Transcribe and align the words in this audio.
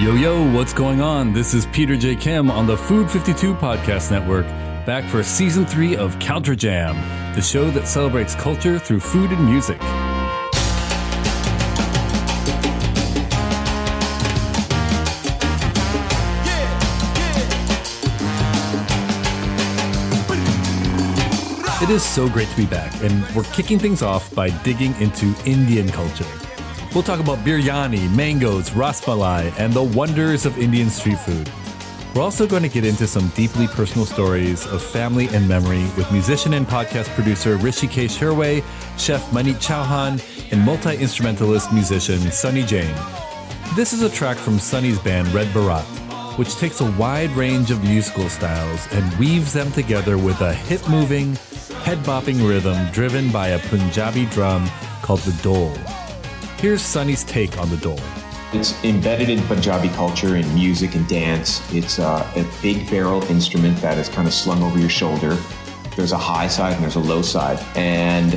Yo, 0.00 0.14
yo, 0.14 0.50
what's 0.52 0.72
going 0.72 1.02
on? 1.02 1.34
This 1.34 1.52
is 1.52 1.66
Peter 1.66 1.94
J. 1.94 2.16
Kim 2.16 2.50
on 2.50 2.66
the 2.66 2.74
Food 2.74 3.10
52 3.10 3.52
Podcast 3.56 4.10
Network, 4.10 4.46
back 4.86 5.04
for 5.04 5.22
season 5.22 5.66
three 5.66 5.94
of 5.94 6.18
Counter 6.18 6.54
Jam, 6.54 6.96
the 7.34 7.42
show 7.42 7.70
that 7.72 7.86
celebrates 7.86 8.34
culture 8.34 8.78
through 8.78 9.00
food 9.00 9.30
and 9.30 9.44
music. 9.44 9.76
It 21.82 21.90
is 21.90 22.02
so 22.02 22.26
great 22.30 22.48
to 22.48 22.56
be 22.56 22.64
back, 22.64 22.98
and 23.02 23.22
we're 23.36 23.44
kicking 23.52 23.78
things 23.78 24.00
off 24.00 24.34
by 24.34 24.48
digging 24.62 24.94
into 24.98 25.34
Indian 25.44 25.90
culture. 25.90 26.24
We'll 26.92 27.04
talk 27.04 27.20
about 27.20 27.38
biryani, 27.38 28.10
mangoes, 28.16 28.72
ras 28.72 29.00
malai, 29.02 29.56
and 29.60 29.72
the 29.72 29.82
wonders 29.82 30.44
of 30.44 30.58
Indian 30.58 30.90
street 30.90 31.20
food. 31.20 31.48
We're 32.14 32.22
also 32.22 32.48
going 32.48 32.64
to 32.64 32.68
get 32.68 32.84
into 32.84 33.06
some 33.06 33.28
deeply 33.28 33.68
personal 33.68 34.04
stories 34.04 34.66
of 34.66 34.82
family 34.82 35.28
and 35.28 35.46
memory 35.46 35.84
with 35.96 36.10
musician 36.10 36.54
and 36.54 36.66
podcast 36.66 37.06
producer 37.14 37.56
Hrishikesh 37.56 38.18
Hirway, 38.18 38.64
chef 38.98 39.24
Maneet 39.30 39.60
Chauhan, 39.60 40.20
and 40.50 40.60
multi 40.62 40.96
instrumentalist 40.96 41.72
musician 41.72 42.18
Sunny 42.32 42.64
Jain. 42.64 42.92
This 43.76 43.92
is 43.92 44.02
a 44.02 44.10
track 44.10 44.36
from 44.36 44.58
Sunny's 44.58 44.98
band 44.98 45.28
Red 45.28 45.46
Baraat, 45.54 45.86
which 46.36 46.56
takes 46.56 46.80
a 46.80 46.90
wide 46.92 47.30
range 47.36 47.70
of 47.70 47.84
musical 47.84 48.28
styles 48.28 48.88
and 48.90 49.16
weaves 49.16 49.52
them 49.52 49.70
together 49.70 50.18
with 50.18 50.40
a 50.40 50.52
hip 50.52 50.86
moving, 50.88 51.36
head 51.84 51.98
bopping 51.98 52.48
rhythm 52.48 52.90
driven 52.90 53.30
by 53.30 53.50
a 53.50 53.60
Punjabi 53.68 54.26
drum 54.26 54.68
called 55.02 55.20
the 55.20 55.30
dhol. 55.30 55.99
Here's 56.60 56.82
Sunny's 56.82 57.24
take 57.24 57.56
on 57.56 57.70
the 57.70 57.76
dhol. 57.76 57.98
It's 58.52 58.84
embedded 58.84 59.30
in 59.30 59.40
Punjabi 59.44 59.88
culture, 59.88 60.36
in 60.36 60.54
music 60.54 60.94
and 60.94 61.08
dance. 61.08 61.62
It's 61.72 61.98
uh, 61.98 62.30
a 62.36 62.44
big 62.60 62.90
barrel 62.90 63.22
instrument 63.30 63.80
that 63.80 63.96
is 63.96 64.10
kind 64.10 64.28
of 64.28 64.34
slung 64.34 64.62
over 64.62 64.78
your 64.78 64.90
shoulder. 64.90 65.38
There's 65.96 66.12
a 66.12 66.18
high 66.18 66.48
side 66.48 66.74
and 66.74 66.82
there's 66.82 66.96
a 66.96 67.00
low 67.00 67.22
side. 67.22 67.58
And 67.76 68.34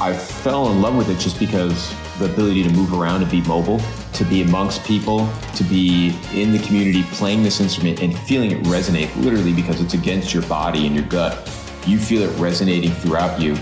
I 0.00 0.14
fell 0.16 0.72
in 0.72 0.80
love 0.80 0.96
with 0.96 1.10
it 1.10 1.18
just 1.18 1.38
because 1.38 1.94
the 2.18 2.32
ability 2.32 2.62
to 2.62 2.70
move 2.70 2.94
around 2.94 3.20
and 3.20 3.30
be 3.30 3.42
mobile, 3.42 3.82
to 4.14 4.24
be 4.24 4.40
amongst 4.40 4.82
people, 4.84 5.30
to 5.54 5.64
be 5.64 6.18
in 6.32 6.52
the 6.52 6.58
community 6.60 7.02
playing 7.12 7.42
this 7.42 7.60
instrument 7.60 8.00
and 8.00 8.18
feeling 8.20 8.52
it 8.52 8.62
resonate 8.62 9.14
literally 9.22 9.52
because 9.52 9.82
it's 9.82 9.92
against 9.92 10.32
your 10.32 10.44
body 10.44 10.86
and 10.86 10.94
your 10.94 11.04
gut. 11.08 11.46
You 11.86 11.98
feel 11.98 12.22
it 12.22 12.34
resonating 12.40 12.92
throughout 12.92 13.38
you. 13.38 13.54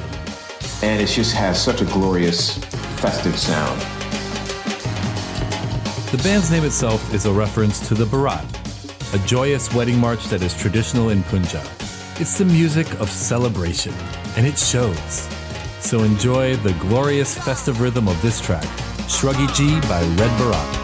And 0.84 1.02
it 1.02 1.08
just 1.08 1.34
has 1.34 1.60
such 1.60 1.80
a 1.80 1.84
glorious, 1.86 2.58
festive 3.00 3.36
sound. 3.36 3.93
The 6.14 6.22
band's 6.22 6.48
name 6.48 6.62
itself 6.62 7.12
is 7.12 7.26
a 7.26 7.32
reference 7.32 7.88
to 7.88 7.94
the 7.94 8.04
Baraat, 8.04 8.46
a 9.14 9.26
joyous 9.26 9.74
wedding 9.74 9.98
march 9.98 10.26
that 10.26 10.42
is 10.42 10.56
traditional 10.56 11.08
in 11.08 11.24
Punjab. 11.24 11.66
It's 12.20 12.38
the 12.38 12.44
music 12.44 12.88
of 13.00 13.10
celebration, 13.10 13.92
and 14.36 14.46
it 14.46 14.56
shows. 14.56 15.28
So 15.80 16.04
enjoy 16.04 16.54
the 16.54 16.72
glorious 16.74 17.36
festive 17.36 17.80
rhythm 17.80 18.06
of 18.06 18.22
this 18.22 18.40
track, 18.40 18.62
Shruggy 19.08 19.52
Ji 19.56 19.80
by 19.88 20.02
Red 20.02 20.30
Baraat. 20.38 20.83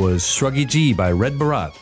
Was 0.00 0.22
Shruggy 0.22 0.66
Ji 0.66 0.94
by 0.94 1.12
Red 1.12 1.34
Baraat. 1.34 1.76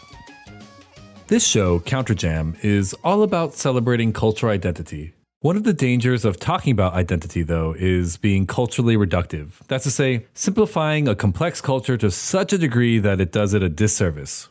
This 1.28 1.46
show, 1.46 1.78
Counter 1.78 2.14
Jam, 2.14 2.56
is 2.62 2.92
all 3.04 3.22
about 3.22 3.54
celebrating 3.54 4.12
cultural 4.12 4.52
identity. 4.52 5.12
One 5.38 5.56
of 5.56 5.62
the 5.62 5.72
dangers 5.72 6.24
of 6.24 6.40
talking 6.40 6.72
about 6.72 6.94
identity, 6.94 7.44
though, 7.44 7.76
is 7.78 8.16
being 8.16 8.44
culturally 8.44 8.96
reductive. 8.96 9.50
That's 9.68 9.84
to 9.84 9.92
say, 9.92 10.26
simplifying 10.34 11.06
a 11.06 11.14
complex 11.14 11.60
culture 11.60 11.96
to 11.96 12.10
such 12.10 12.52
a 12.52 12.58
degree 12.58 12.98
that 12.98 13.20
it 13.20 13.30
does 13.30 13.54
it 13.54 13.62
a 13.62 13.68
disservice. 13.68 14.48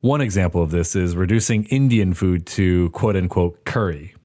One 0.00 0.20
example 0.20 0.62
of 0.62 0.70
this 0.70 0.94
is 0.94 1.16
reducing 1.16 1.64
Indian 1.64 2.12
food 2.12 2.44
to 2.48 2.90
quote 2.90 3.16
unquote 3.16 3.64
curry. 3.64 4.15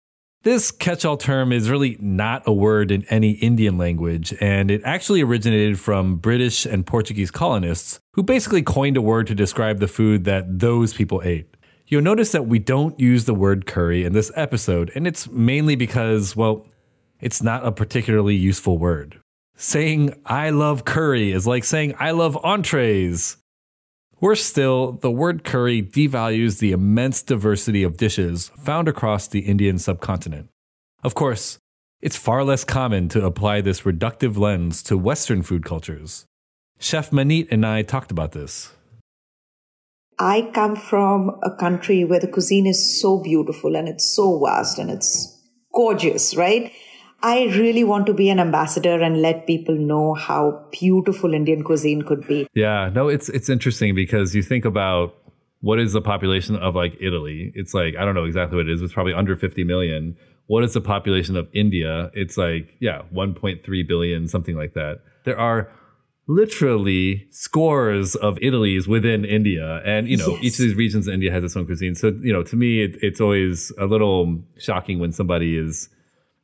This 0.43 0.71
catch 0.71 1.05
all 1.05 1.17
term 1.17 1.51
is 1.51 1.69
really 1.69 1.97
not 1.99 2.41
a 2.47 2.51
word 2.51 2.89
in 2.89 3.05
any 3.11 3.33
Indian 3.33 3.77
language, 3.77 4.33
and 4.41 4.71
it 4.71 4.81
actually 4.83 5.21
originated 5.21 5.79
from 5.79 6.15
British 6.15 6.65
and 6.65 6.83
Portuguese 6.83 7.29
colonists 7.29 7.99
who 8.13 8.23
basically 8.23 8.63
coined 8.63 8.97
a 8.97 9.03
word 9.03 9.27
to 9.27 9.35
describe 9.35 9.77
the 9.77 9.87
food 9.87 10.23
that 10.23 10.57
those 10.57 10.95
people 10.95 11.21
ate. 11.23 11.55
You'll 11.85 12.01
notice 12.01 12.31
that 12.31 12.47
we 12.47 12.57
don't 12.57 12.99
use 12.99 13.25
the 13.25 13.35
word 13.35 13.67
curry 13.67 14.03
in 14.03 14.13
this 14.13 14.31
episode, 14.35 14.91
and 14.95 15.05
it's 15.05 15.29
mainly 15.29 15.75
because, 15.75 16.35
well, 16.35 16.65
it's 17.19 17.43
not 17.43 17.63
a 17.63 17.71
particularly 17.71 18.35
useful 18.35 18.79
word. 18.79 19.21
Saying 19.57 20.15
I 20.25 20.49
love 20.49 20.85
curry 20.85 21.33
is 21.33 21.45
like 21.45 21.65
saying 21.65 21.93
I 21.99 22.11
love 22.11 22.35
entrees. 22.43 23.37
Worse 24.21 24.45
still, 24.45 24.91
the 24.91 25.09
word 25.09 25.43
curry 25.43 25.81
devalues 25.81 26.59
the 26.59 26.73
immense 26.73 27.23
diversity 27.23 27.81
of 27.81 27.97
dishes 27.97 28.49
found 28.49 28.87
across 28.87 29.27
the 29.27 29.39
Indian 29.39 29.79
subcontinent. 29.79 30.47
Of 31.03 31.15
course, 31.15 31.57
it's 32.01 32.17
far 32.17 32.43
less 32.43 32.63
common 32.63 33.09
to 33.09 33.25
apply 33.25 33.61
this 33.61 33.81
reductive 33.81 34.37
lens 34.37 34.83
to 34.83 34.95
Western 34.95 35.41
food 35.41 35.65
cultures. 35.65 36.25
Chef 36.77 37.09
Maneet 37.09 37.47
and 37.49 37.65
I 37.65 37.81
talked 37.81 38.11
about 38.11 38.33
this. 38.33 38.71
I 40.19 40.51
come 40.53 40.75
from 40.75 41.39
a 41.41 41.55
country 41.55 42.03
where 42.03 42.19
the 42.19 42.27
cuisine 42.27 42.67
is 42.67 43.01
so 43.01 43.17
beautiful 43.23 43.75
and 43.75 43.87
it's 43.87 44.15
so 44.15 44.39
vast 44.45 44.77
and 44.77 44.91
it's 44.91 45.35
gorgeous, 45.73 46.35
right? 46.35 46.71
I 47.23 47.45
really 47.55 47.83
want 47.83 48.05
to 48.07 48.13
be 48.13 48.29
an 48.29 48.39
ambassador 48.39 49.01
and 49.01 49.21
let 49.21 49.45
people 49.45 49.75
know 49.75 50.13
how 50.13 50.65
beautiful 50.71 51.33
Indian 51.33 51.63
cuisine 51.63 52.01
could 52.01 52.27
be. 52.27 52.47
Yeah, 52.53 52.89
no, 52.93 53.07
it's 53.07 53.29
it's 53.29 53.49
interesting 53.49 53.95
because 53.95 54.33
you 54.35 54.41
think 54.41 54.65
about 54.65 55.15
what 55.61 55.79
is 55.79 55.93
the 55.93 56.01
population 56.01 56.55
of 56.55 56.75
like 56.75 56.97
Italy? 56.99 57.51
It's 57.55 57.73
like 57.73 57.95
I 57.95 58.05
don't 58.05 58.15
know 58.15 58.25
exactly 58.25 58.57
what 58.57 58.67
it 58.67 58.73
is. 58.73 58.81
It's 58.81 58.93
probably 58.93 59.13
under 59.13 59.35
50 59.35 59.63
million. 59.63 60.17
What 60.47 60.63
is 60.63 60.73
the 60.73 60.81
population 60.81 61.37
of 61.37 61.47
India? 61.53 62.09
It's 62.13 62.37
like 62.37 62.75
yeah, 62.79 63.03
1.3 63.13 63.87
billion, 63.87 64.27
something 64.27 64.55
like 64.55 64.73
that. 64.73 65.01
There 65.23 65.37
are 65.37 65.69
literally 66.27 67.27
scores 67.31 68.15
of 68.15 68.37
Italy's 68.41 68.87
within 68.87 69.25
India. 69.25 69.81
And, 69.85 70.07
you 70.07 70.17
know, 70.17 70.29
yes. 70.29 70.43
each 70.43 70.53
of 70.53 70.59
these 70.59 70.75
regions 70.75 71.07
in 71.07 71.15
India 71.15 71.31
has 71.31 71.43
its 71.43 71.57
own 71.57 71.65
cuisine. 71.65 71.95
So, 71.95 72.07
you 72.21 72.31
know, 72.31 72.43
to 72.43 72.55
me, 72.55 72.83
it, 72.83 72.95
it's 73.01 73.19
always 73.19 73.71
a 73.77 73.85
little 73.85 74.41
shocking 74.57 74.99
when 74.99 75.11
somebody 75.11 75.57
is 75.57 75.89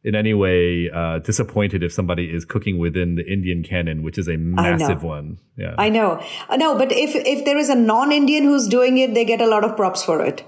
in 0.03 0.15
any 0.15 0.33
way 0.33 0.89
uh, 0.93 1.19
disappointed 1.19 1.83
if 1.83 1.91
somebody 1.91 2.25
is 2.25 2.45
cooking 2.45 2.77
within 2.77 3.15
the 3.15 3.25
Indian 3.25 3.63
canon, 3.63 4.03
which 4.03 4.17
is 4.17 4.27
a 4.27 4.37
massive 4.37 5.03
one. 5.03 5.39
Yeah, 5.57 5.75
I 5.77 5.89
know. 5.89 6.23
Uh, 6.49 6.57
no, 6.57 6.77
but 6.77 6.91
if 6.91 7.15
if 7.15 7.45
there 7.45 7.57
is 7.57 7.69
a 7.69 7.75
non-Indian 7.75 8.43
who's 8.43 8.67
doing 8.67 8.97
it, 8.97 9.13
they 9.13 9.25
get 9.25 9.41
a 9.41 9.47
lot 9.47 9.63
of 9.63 9.75
props 9.75 10.03
for 10.03 10.23
it. 10.23 10.43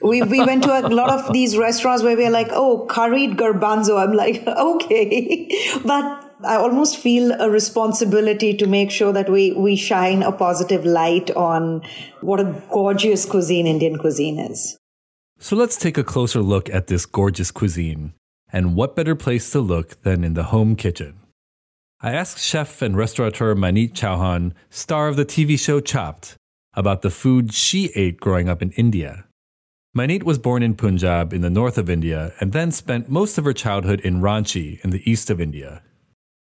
We 0.00 0.22
we 0.22 0.44
went 0.44 0.62
to 0.64 0.78
a 0.78 0.88
lot 0.88 1.10
of 1.10 1.32
these 1.32 1.56
restaurants 1.56 2.02
where 2.02 2.16
we're 2.16 2.30
like, 2.30 2.48
oh, 2.52 2.86
curried 2.86 3.36
garbanzo. 3.36 4.02
I'm 4.02 4.12
like, 4.12 4.46
okay, 4.46 5.48
but 5.84 6.32
I 6.44 6.56
almost 6.56 6.98
feel 6.98 7.32
a 7.32 7.50
responsibility 7.50 8.54
to 8.56 8.66
make 8.66 8.90
sure 8.90 9.12
that 9.12 9.30
we, 9.30 9.52
we 9.52 9.76
shine 9.76 10.22
a 10.22 10.32
positive 10.32 10.84
light 10.84 11.30
on 11.32 11.82
what 12.20 12.40
a 12.40 12.62
gorgeous 12.70 13.26
cuisine 13.26 13.66
Indian 13.66 13.98
cuisine 13.98 14.38
is. 14.38 14.76
So 15.38 15.56
let's 15.56 15.76
take 15.76 15.98
a 15.98 16.04
closer 16.04 16.40
look 16.40 16.70
at 16.70 16.86
this 16.86 17.06
gorgeous 17.06 17.50
cuisine. 17.50 18.14
And 18.52 18.76
what 18.76 18.94
better 18.94 19.14
place 19.14 19.50
to 19.52 19.60
look 19.60 20.02
than 20.02 20.22
in 20.22 20.34
the 20.34 20.44
home 20.44 20.76
kitchen? 20.76 21.18
I 22.02 22.12
asked 22.12 22.44
chef 22.44 22.82
and 22.82 22.96
restaurateur 22.96 23.54
Maneet 23.54 23.94
Chauhan, 23.94 24.52
star 24.68 25.08
of 25.08 25.16
the 25.16 25.24
TV 25.24 25.58
show 25.58 25.80
Chopped, 25.80 26.36
about 26.74 27.00
the 27.00 27.10
food 27.10 27.54
she 27.54 27.90
ate 27.94 28.20
growing 28.20 28.50
up 28.50 28.60
in 28.60 28.72
India. 28.72 29.24
Maneet 29.96 30.24
was 30.24 30.38
born 30.38 30.62
in 30.62 30.74
Punjab 30.74 31.32
in 31.32 31.40
the 31.40 31.50
north 31.50 31.78
of 31.78 31.88
India 31.88 32.34
and 32.40 32.52
then 32.52 32.70
spent 32.72 33.08
most 33.08 33.38
of 33.38 33.44
her 33.44 33.52
childhood 33.52 34.00
in 34.00 34.20
Ranchi 34.20 34.82
in 34.84 34.90
the 34.90 35.08
east 35.10 35.30
of 35.30 35.40
India. 35.40 35.82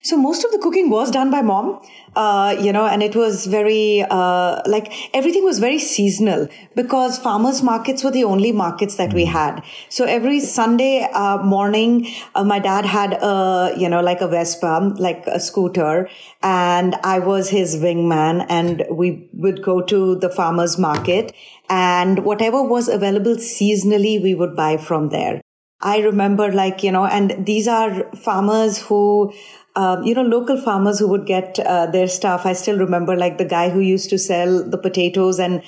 So 0.03 0.17
most 0.17 0.45
of 0.45 0.51
the 0.51 0.59
cooking 0.59 0.89
was 0.89 1.11
done 1.11 1.31
by 1.31 1.43
mom, 1.43 1.79
uh, 2.17 2.57
you 2.59 2.73
know, 2.73 2.87
and 2.87 3.03
it 3.03 3.15
was 3.15 3.45
very, 3.45 4.03
uh, 4.09 4.63
like 4.65 4.91
everything 5.15 5.45
was 5.45 5.59
very 5.59 5.79
seasonal 5.79 6.49
because 6.75 7.19
farmers 7.19 7.63
markets 7.63 8.03
were 8.03 8.11
the 8.11 8.25
only 8.25 8.51
markets 8.51 8.97
that 8.97 9.13
we 9.13 9.27
had. 9.27 9.63
So 9.91 10.07
every 10.07 10.41
Sunday 10.41 11.07
uh, 11.13 11.43
morning, 11.43 12.11
uh, 12.35 12.45
my 12.45 12.59
dad 12.59 12.87
had 12.87 13.13
a, 13.13 13.75
you 13.77 13.91
know, 13.91 14.01
like 14.01 14.23
a 14.23 14.29
Vespa, 14.29 14.95
like 14.99 15.27
a 15.27 15.39
scooter, 15.39 16.09
and 16.43 16.95
I 17.05 17.19
was 17.19 17.51
his 17.51 17.77
wingman 17.77 18.47
and 18.49 18.87
we 18.91 19.29
would 19.35 19.63
go 19.63 19.83
to 19.83 20.17
the 20.17 20.31
farmers 20.31 20.79
market 20.79 21.35
and 21.69 22.25
whatever 22.25 22.63
was 22.63 22.89
available 22.89 23.37
seasonally, 23.37 24.23
we 24.23 24.35
would 24.35 24.57
buy 24.57 24.79
from 24.79 25.11
there. 25.11 25.43
I 25.83 26.01
remember 26.01 26.53
like, 26.53 26.83
you 26.83 26.93
know, 26.93 27.07
and 27.07 27.47
these 27.47 27.67
are 27.67 28.05
farmers 28.13 28.83
who, 28.83 29.33
um, 29.77 30.03
you 30.03 30.15
know, 30.15 30.23
local 30.23 30.61
farmers 30.61 30.99
who 30.99 31.09
would 31.09 31.27
get 31.27 31.59
uh, 31.61 31.87
their 31.87 32.09
stuff. 32.09 32.47
I 32.47 32.53
still 32.55 32.79
remember 32.79 33.17
like 33.17 33.39
the 33.39 33.45
guy 33.45 33.71
who 33.71 33.81
used 33.81 34.11
to 34.11 34.19
sell 34.19 34.69
the 34.69 34.79
potatoes 34.79 35.39
and 35.39 35.63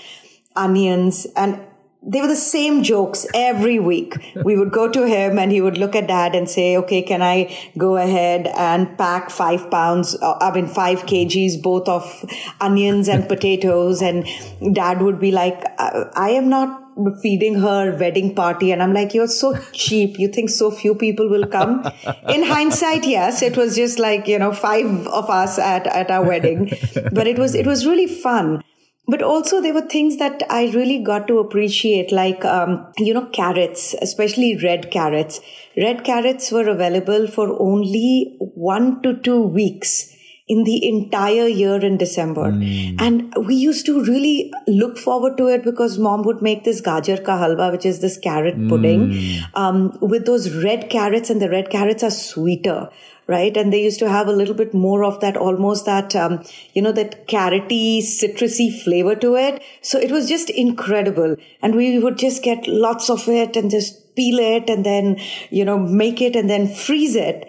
onions 0.57 1.27
and 1.37 1.61
they 2.05 2.21
were 2.21 2.27
the 2.27 2.35
same 2.35 2.83
jokes 2.83 3.27
every 3.33 3.79
week. 3.79 4.17
We 4.45 4.57
would 4.57 4.73
go 4.73 4.91
to 4.91 5.07
him 5.07 5.39
and 5.39 5.53
he 5.53 5.61
would 5.61 5.79
look 5.79 5.95
at 5.95 6.09
dad 6.09 6.35
and 6.35 6.51
say, 6.51 6.77
okay, 6.79 7.01
can 7.01 7.23
I 7.23 7.57
go 7.79 7.97
ahead 7.97 8.49
and 8.49 8.99
pack 8.99 9.31
five 9.31 9.71
pounds, 9.71 10.21
uh, 10.21 10.37
I 10.41 10.53
mean, 10.53 10.67
five 10.67 11.03
kgs, 11.03 11.63
both 11.63 11.89
of 11.89 12.25
onions 12.61 13.09
and 13.09 13.29
potatoes. 13.29 14.03
And 14.03 14.27
dad 14.73 15.01
would 15.01 15.21
be 15.21 15.31
like, 15.31 15.63
I, 15.79 16.07
I 16.17 16.31
am 16.31 16.49
not 16.49 16.82
feeding 17.23 17.55
her 17.61 17.97
wedding 17.97 18.35
party 18.35 18.71
and 18.73 18.83
i'm 18.83 18.93
like 18.93 19.15
you're 19.15 19.27
so 19.27 19.57
cheap. 19.73 20.19
You 20.19 20.29
think 20.29 20.51
so 20.51 20.71
few 20.71 20.95
people 20.95 21.29
will 21.29 21.47
come? 21.47 21.87
In 22.29 22.43
hindsight 22.43 23.07
yes 23.07 23.43
it 23.43 23.57
was 23.57 23.77
just 23.77 23.99
like 23.99 24.29
you 24.29 24.39
know 24.39 24.53
five 24.53 25.07
of 25.07 25.31
us 25.31 25.59
at 25.59 25.87
at 25.87 26.11
our 26.11 26.25
wedding. 26.25 26.71
But 27.13 27.27
it 27.27 27.39
was 27.39 27.55
it 27.55 27.67
was 27.67 27.87
really 27.87 28.07
fun. 28.07 28.63
But 29.09 29.23
also 29.23 29.61
there 29.61 29.75
were 29.75 29.89
things 29.95 30.19
that 30.19 30.43
i 30.49 30.71
really 30.75 31.03
got 31.03 31.27
to 31.29 31.39
appreciate 31.39 32.13
like 32.13 32.45
um, 32.45 32.87
you 32.99 33.13
know 33.13 33.27
carrots 33.27 33.95
especially 34.01 34.57
red 34.63 34.91
carrots. 34.91 35.41
Red 35.77 36.05
carrots 36.05 36.53
were 36.53 36.69
available 36.69 37.27
for 37.27 37.61
only 37.61 38.37
1 38.39 39.03
to 39.03 39.15
2 39.21 39.41
weeks 39.41 40.12
in 40.49 40.65
the 40.65 40.87
entire 40.89 41.47
year 41.47 41.77
in 41.77 41.97
December. 41.97 42.51
Mm. 42.51 43.01
And 43.01 43.35
we 43.47 43.55
used 43.55 43.87
to 43.87 44.03
really 44.05 44.53
look 44.67 44.99
forward 44.99 45.37
to 45.39 45.47
it 45.47 45.65
because 45.65 45.99
mom 45.99 46.23
would 46.23 46.43
make 46.43 46.65
this 46.65 46.81
gajar 46.81 47.25
ka 47.25 47.39
halwa, 47.39 47.71
which 47.71 47.87
is 47.87 48.01
this 48.01 48.19
carrot 48.19 48.57
pudding, 48.69 49.11
mm. 49.11 49.41
um, 49.55 49.97
with 50.01 50.27
those 50.27 50.53
red 50.65 50.91
carrots, 50.91 51.31
and 51.31 51.41
the 51.41 51.49
red 51.49 51.71
carrots 51.71 52.03
are 52.03 52.11
sweeter. 52.11 52.91
Right. 53.29 53.57
And 53.57 53.73
they 53.73 53.81
used 53.81 54.01
to 54.01 54.09
have 54.09 54.27
a 54.27 54.33
little 54.33 54.55
bit 54.55 54.75
more 54.75 55.05
of 55.05 55.21
that, 55.21 55.37
almost 55.37 55.87
that, 55.87 56.15
um, 56.17 56.43
you 56.75 56.83
know, 56.83 56.91
that 56.91 57.29
carroty, 57.29 57.99
citrusy 58.01 58.83
flavor 58.83 59.15
to 59.15 59.37
it. 59.37 59.63
So 59.81 59.99
it 59.99 60.11
was 60.11 60.29
just 60.29 60.51
incredible. 60.51 61.37
And 61.63 61.77
we 61.77 62.01
would 62.01 62.19
just 62.19 62.43
get 62.43 62.67
lots 62.67 63.09
of 63.09 63.29
it 63.29 63.57
and 63.57 63.71
just 63.71 64.17
peel 64.17 64.41
it 64.41 64.69
and 64.69 64.85
then, 64.85 65.21
you 65.51 65.65
know, 65.65 65.79
make 65.79 66.21
it 66.21 66.35
and 66.35 66.51
then 66.51 66.67
freeze 66.67 67.15
it 67.15 67.49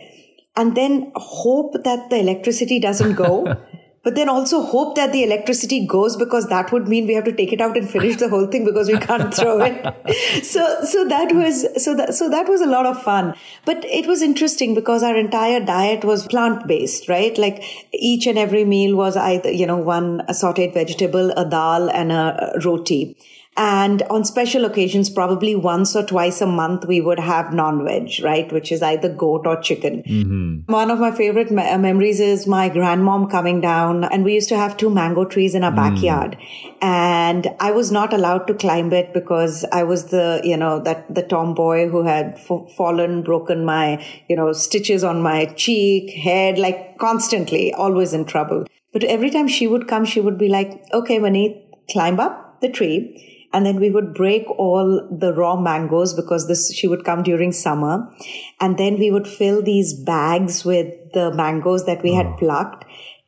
and 0.56 0.76
then 0.76 1.12
hope 1.16 1.74
that 1.84 2.10
the 2.10 2.18
electricity 2.18 2.80
doesn't 2.80 3.14
go. 3.14 3.56
but 4.04 4.16
then 4.16 4.28
also 4.28 4.62
hope 4.62 4.96
that 4.96 5.14
the 5.14 5.24
electricity 5.24 5.88
goes 5.88 6.18
because 6.18 6.48
that 6.50 6.72
would 6.74 6.90
mean 6.90 7.08
we 7.08 7.14
have 7.14 7.24
to 7.24 7.32
take 7.32 7.54
it 7.54 7.62
out 7.62 7.78
and 7.78 7.90
finish 7.90 8.18
the 8.18 8.28
whole 8.28 8.48
thing 8.48 8.66
because 8.66 8.90
we 8.90 8.98
can't 8.98 9.34
throw 9.34 9.62
it. 9.62 10.44
so, 10.44 10.84
so 10.84 11.08
that 11.08 11.32
was, 11.34 11.82
so 11.82 11.96
that, 11.96 12.14
so 12.14 12.30
that 12.30 12.50
was 12.50 12.60
a 12.60 12.66
lot 12.66 12.86
of 12.86 13.02
fun. 13.02 13.34
But 13.66 13.86
it 13.86 14.06
was 14.06 14.22
interesting 14.22 14.76
because 14.76 15.04
our 15.04 15.16
entire 15.16 15.62
diet 15.62 16.04
was 16.04 16.28
plant 16.28 16.68
based, 16.68 17.08
right? 17.08 17.38
Like 17.38 17.64
each 17.94 18.28
and 18.28 18.38
every 18.38 18.66
meal 18.66 18.98
was 18.98 19.16
either, 19.16 19.52
you 19.52 19.66
know, 19.66 19.78
one 19.78 20.22
a 20.28 20.34
sauteed 20.34 20.74
vegetable, 20.74 21.32
a 21.32 21.50
dal 21.50 21.90
and 21.90 22.12
a 22.12 22.60
roti. 22.64 23.16
And 23.56 24.02
on 24.04 24.26
special 24.26 24.66
occasions, 24.66 25.12
probably 25.12 25.56
once 25.56 25.96
or 25.96 26.04
twice 26.04 26.42
a 26.42 26.48
month, 26.48 26.86
we 26.86 27.02
would 27.02 27.20
have 27.20 27.54
non-veg, 27.54 28.24
right? 28.24 28.52
Which 28.52 28.72
is 28.72 28.82
either 28.82 29.10
goat 29.10 29.46
or 29.46 29.62
chicken. 29.62 30.02
Mm-hmm. 30.04 30.72
One 30.72 30.90
of 30.90 31.00
my 31.00 31.12
favorite 31.12 31.52
me- 31.52 31.70
uh, 31.70 31.78
memories 31.78 32.20
is 32.20 32.48
my 32.48 32.72
grandmom 32.72 33.30
coming 33.30 33.62
down 33.62 34.06
and 34.06 34.24
we 34.24 34.34
used 34.34 34.50
to 34.50 34.58
have 34.58 34.76
two 34.76 34.90
mango 34.90 35.26
trees 35.26 35.54
in 35.54 35.64
our 35.64 35.72
mm. 35.72 35.76
backyard. 35.76 36.36
And 36.82 37.48
I 37.60 37.72
was 37.72 37.92
not 37.92 38.12
allowed 38.12 38.48
to 38.48 38.56
climb 38.56 38.92
it 38.92 39.14
because 39.14 39.64
I 39.72 39.84
was 39.84 40.06
the, 40.06 40.42
you 40.44 40.58
know, 40.58 40.80
that 40.80 41.14
the 41.14 41.22
tomboy 41.22 41.90
who 41.90 42.04
had 42.04 42.34
f- 42.36 42.72
fallen, 42.76 43.22
broken 43.22 43.64
my, 43.66 44.04
you 44.28 44.36
know, 44.36 44.52
stitches 44.54 45.04
on 45.04 45.22
my 45.22 45.46
cheek, 45.46 46.10
head, 46.10 46.58
like 46.58 46.98
constantly, 46.98 47.72
always 47.72 48.14
in 48.14 48.26
trouble. 48.26 48.66
But 48.92 49.04
every 49.04 49.30
time 49.30 49.48
she 49.48 49.68
would 49.68 49.88
come, 49.88 50.06
she 50.06 50.22
would 50.22 50.40
be 50.40 50.50
like, 50.50 50.84
okay, 50.92 51.20
Maneet, 51.20 51.62
climb 51.92 52.20
up 52.20 52.62
the 52.62 52.70
tree 52.70 53.30
and 53.54 53.66
then 53.66 53.80
we 53.80 53.90
would 53.90 54.14
break 54.14 54.50
all 54.58 55.08
the 55.12 55.34
raw 55.34 55.56
mangoes 55.56 56.14
because 56.14 56.48
this 56.48 56.74
she 56.74 56.88
would 56.88 57.06
come 57.06 57.24
during 57.24 57.52
summer 57.52 58.12
and 58.60 58.78
then 58.78 58.98
we 58.98 59.12
would 59.12 59.28
fill 59.28 59.62
these 59.62 59.94
bags 59.94 60.66
with 60.66 60.94
the 61.14 61.32
mangoes 61.34 61.86
that 61.86 62.04
we 62.04 62.12
oh. 62.12 62.16
had 62.16 62.38
plucked 62.38 62.86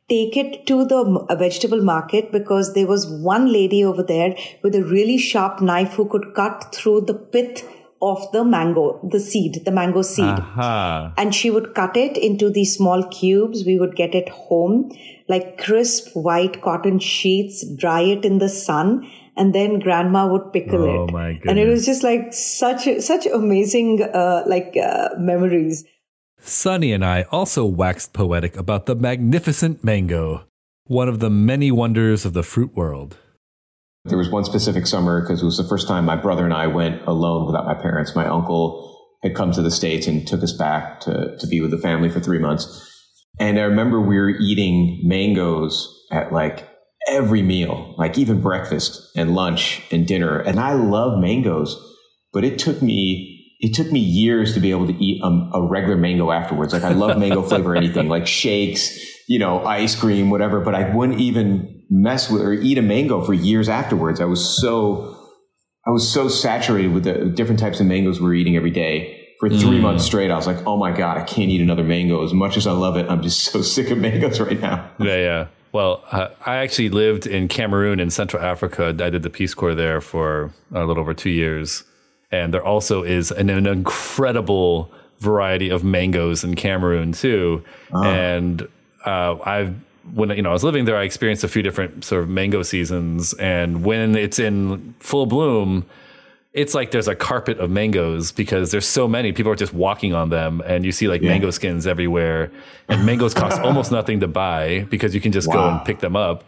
take 0.08 0.36
it 0.36 0.66
to 0.66 0.84
the 0.84 1.36
vegetable 1.36 1.82
market 1.82 2.30
because 2.30 2.74
there 2.74 2.86
was 2.86 3.06
one 3.06 3.52
lady 3.52 3.84
over 3.84 4.02
there 4.02 4.36
with 4.62 4.74
a 4.74 4.84
really 4.84 5.18
sharp 5.18 5.60
knife 5.60 5.94
who 5.94 6.08
could 6.08 6.32
cut 6.34 6.72
through 6.72 7.00
the 7.00 7.14
pith 7.14 7.66
of 8.02 8.30
the 8.32 8.44
mango, 8.44 9.00
the 9.10 9.18
seed, 9.18 9.64
the 9.64 9.70
mango 9.70 10.02
seed. 10.02 10.24
Uh-huh. 10.24 11.10
And 11.16 11.34
she 11.34 11.50
would 11.50 11.74
cut 11.74 11.96
it 11.96 12.16
into 12.16 12.50
these 12.50 12.76
small 12.76 13.02
cubes. 13.04 13.64
We 13.64 13.78
would 13.78 13.96
get 13.96 14.14
it 14.14 14.28
home, 14.28 14.92
like 15.28 15.58
crisp 15.58 16.14
white 16.14 16.62
cotton 16.62 16.98
sheets, 16.98 17.66
dry 17.74 18.02
it 18.02 18.24
in 18.24 18.38
the 18.38 18.50
sun, 18.50 19.10
and 19.36 19.54
then 19.54 19.78
grandma 19.78 20.26
would 20.26 20.52
pickle 20.52 20.82
oh, 20.82 21.04
it. 21.04 21.12
My 21.12 21.32
goodness. 21.32 21.50
And 21.50 21.58
it 21.58 21.68
was 21.68 21.86
just 21.86 22.02
like 22.02 22.32
such 22.32 22.88
such 23.00 23.26
amazing 23.26 24.02
uh, 24.02 24.44
like 24.46 24.76
uh, 24.76 25.10
memories. 25.18 25.84
Sunny 26.40 26.92
and 26.92 27.04
I 27.04 27.22
also 27.30 27.64
waxed 27.64 28.12
poetic 28.12 28.56
about 28.56 28.86
the 28.86 28.94
magnificent 28.94 29.82
mango, 29.82 30.44
one 30.84 31.08
of 31.08 31.18
the 31.18 31.30
many 31.30 31.70
wonders 31.70 32.24
of 32.24 32.32
the 32.34 32.42
fruit 32.42 32.74
world. 32.76 33.16
There 34.04 34.18
was 34.18 34.30
one 34.30 34.44
specific 34.44 34.86
summer 34.86 35.20
because 35.20 35.42
it 35.42 35.44
was 35.44 35.56
the 35.56 35.64
first 35.64 35.88
time 35.88 36.04
my 36.04 36.14
brother 36.14 36.44
and 36.44 36.54
I 36.54 36.68
went 36.68 37.02
alone 37.06 37.46
without 37.46 37.66
my 37.66 37.74
parents. 37.74 38.14
My 38.14 38.26
uncle 38.26 38.96
had 39.24 39.34
come 39.34 39.50
to 39.52 39.62
the 39.62 39.70
States 39.70 40.06
and 40.06 40.26
took 40.26 40.42
us 40.42 40.52
back 40.52 41.00
to, 41.00 41.36
to 41.36 41.46
be 41.48 41.60
with 41.60 41.72
the 41.72 41.78
family 41.78 42.08
for 42.08 42.20
three 42.20 42.38
months. 42.38 42.92
And 43.40 43.58
I 43.58 43.62
remember 43.62 44.00
we 44.00 44.18
were 44.18 44.30
eating 44.30 45.00
mangoes 45.02 45.92
at 46.12 46.32
like 46.32 46.68
every 47.08 47.42
meal, 47.42 47.94
like 47.98 48.18
even 48.18 48.40
breakfast 48.40 49.10
and 49.16 49.34
lunch 49.34 49.82
and 49.90 50.06
dinner. 50.06 50.38
And 50.38 50.58
I 50.58 50.74
love 50.74 51.18
mangoes, 51.18 51.76
but 52.32 52.44
it 52.44 52.58
took 52.58 52.82
me 52.82 53.32
it 53.58 53.74
took 53.74 53.90
me 53.90 54.00
years 54.00 54.52
to 54.52 54.60
be 54.60 54.70
able 54.70 54.86
to 54.86 54.92
eat 55.02 55.22
um, 55.22 55.50
a 55.54 55.62
regular 55.62 55.96
mango 55.96 56.30
afterwards. 56.30 56.74
Like 56.74 56.82
I 56.82 56.92
love 56.92 57.18
mango 57.18 57.42
flavor 57.48 57.74
anything, 57.74 58.08
like 58.08 58.26
shakes, 58.26 58.98
you 59.28 59.38
know, 59.38 59.64
ice 59.64 59.98
cream, 59.98 60.28
whatever. 60.28 60.60
But 60.60 60.74
I 60.74 60.94
wouldn't 60.94 61.20
even 61.20 61.84
mess 61.88 62.30
with 62.30 62.42
or 62.42 62.52
eat 62.52 62.76
a 62.78 62.82
mango 62.82 63.22
for 63.22 63.32
years 63.32 63.68
afterwards. 63.68 64.20
I 64.20 64.26
was 64.26 64.44
so 64.44 65.16
I 65.86 65.90
was 65.90 66.10
so 66.12 66.28
saturated 66.28 66.92
with 66.92 67.04
the 67.04 67.26
different 67.26 67.60
types 67.60 67.80
of 67.80 67.86
mangoes 67.86 68.20
we 68.20 68.26
were 68.26 68.34
eating 68.34 68.56
every 68.56 68.72
day 68.72 69.22
for 69.38 69.48
three 69.48 69.78
mm. 69.78 69.82
months 69.82 70.04
straight. 70.04 70.30
I 70.30 70.36
was 70.36 70.46
like, 70.46 70.66
oh 70.66 70.76
my 70.76 70.90
god, 70.90 71.18
I 71.18 71.22
can't 71.22 71.50
eat 71.50 71.60
another 71.60 71.84
mango. 71.84 72.24
As 72.24 72.32
much 72.32 72.56
as 72.56 72.66
I 72.66 72.72
love 72.72 72.96
it, 72.96 73.08
I'm 73.08 73.22
just 73.22 73.44
so 73.44 73.62
sick 73.74 73.90
of 73.90 73.98
mangoes 73.98 74.40
right 74.40 74.60
now. 74.60 74.90
Yeah, 74.98 75.16
yeah. 75.16 75.46
Well, 75.76 76.02
uh, 76.10 76.28
I 76.46 76.56
actually 76.56 76.88
lived 76.88 77.26
in 77.26 77.48
Cameroon 77.48 78.00
in 78.00 78.08
Central 78.08 78.42
Africa. 78.42 78.96
I 78.98 79.10
did 79.10 79.22
the 79.22 79.28
Peace 79.28 79.52
Corps 79.52 79.74
there 79.74 80.00
for 80.00 80.50
a 80.72 80.86
little 80.86 81.02
over 81.02 81.12
two 81.12 81.28
years. 81.28 81.84
And 82.32 82.54
there 82.54 82.64
also 82.64 83.02
is 83.02 83.30
an, 83.30 83.50
an 83.50 83.66
incredible 83.66 84.90
variety 85.18 85.68
of 85.68 85.84
mangoes 85.84 86.44
in 86.44 86.54
Cameroon 86.54 87.12
too, 87.12 87.62
and 87.92 88.66
uh, 89.04 89.36
I've 89.44 89.74
when 90.14 90.30
you 90.30 90.40
know 90.40 90.48
I 90.48 90.52
was 90.54 90.64
living 90.64 90.86
there, 90.86 90.96
I 90.96 91.02
experienced 91.02 91.44
a 91.44 91.48
few 91.48 91.60
different 91.60 92.06
sort 92.06 92.22
of 92.22 92.30
mango 92.30 92.62
seasons, 92.62 93.34
and 93.34 93.84
when 93.84 94.16
it's 94.16 94.38
in 94.38 94.94
full 94.98 95.26
bloom, 95.26 95.84
it's 96.56 96.74
like 96.74 96.90
there's 96.90 97.06
a 97.06 97.14
carpet 97.14 97.58
of 97.58 97.70
mangoes 97.70 98.32
because 98.32 98.70
there's 98.72 98.86
so 98.88 99.06
many. 99.06 99.30
People 99.32 99.52
are 99.52 99.56
just 99.56 99.72
walking 99.74 100.12
on 100.14 100.30
them, 100.30 100.62
and 100.66 100.84
you 100.84 100.90
see 100.90 101.06
like 101.06 101.22
Yeah. 101.22 101.28
mango 101.30 101.50
skins 101.50 101.86
everywhere. 101.86 102.50
And 102.88 103.06
mangoes 103.06 103.34
cost 103.42 103.60
almost 103.60 103.92
nothing 103.92 104.20
to 104.20 104.26
buy 104.28 104.86
because 104.90 105.14
you 105.14 105.20
can 105.20 105.30
just 105.32 105.52
go 105.52 105.68
and 105.68 105.84
pick 105.84 106.00
them 106.00 106.16
up. 106.16 106.42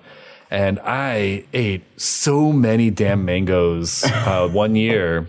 And 0.51 0.81
I 0.83 1.45
ate 1.53 1.85
so 2.01 2.53
many 2.53 2.91
damn 2.91 3.25
mangoes 3.25 4.03
uh, 4.05 4.49
one 4.49 4.75
year, 4.75 5.29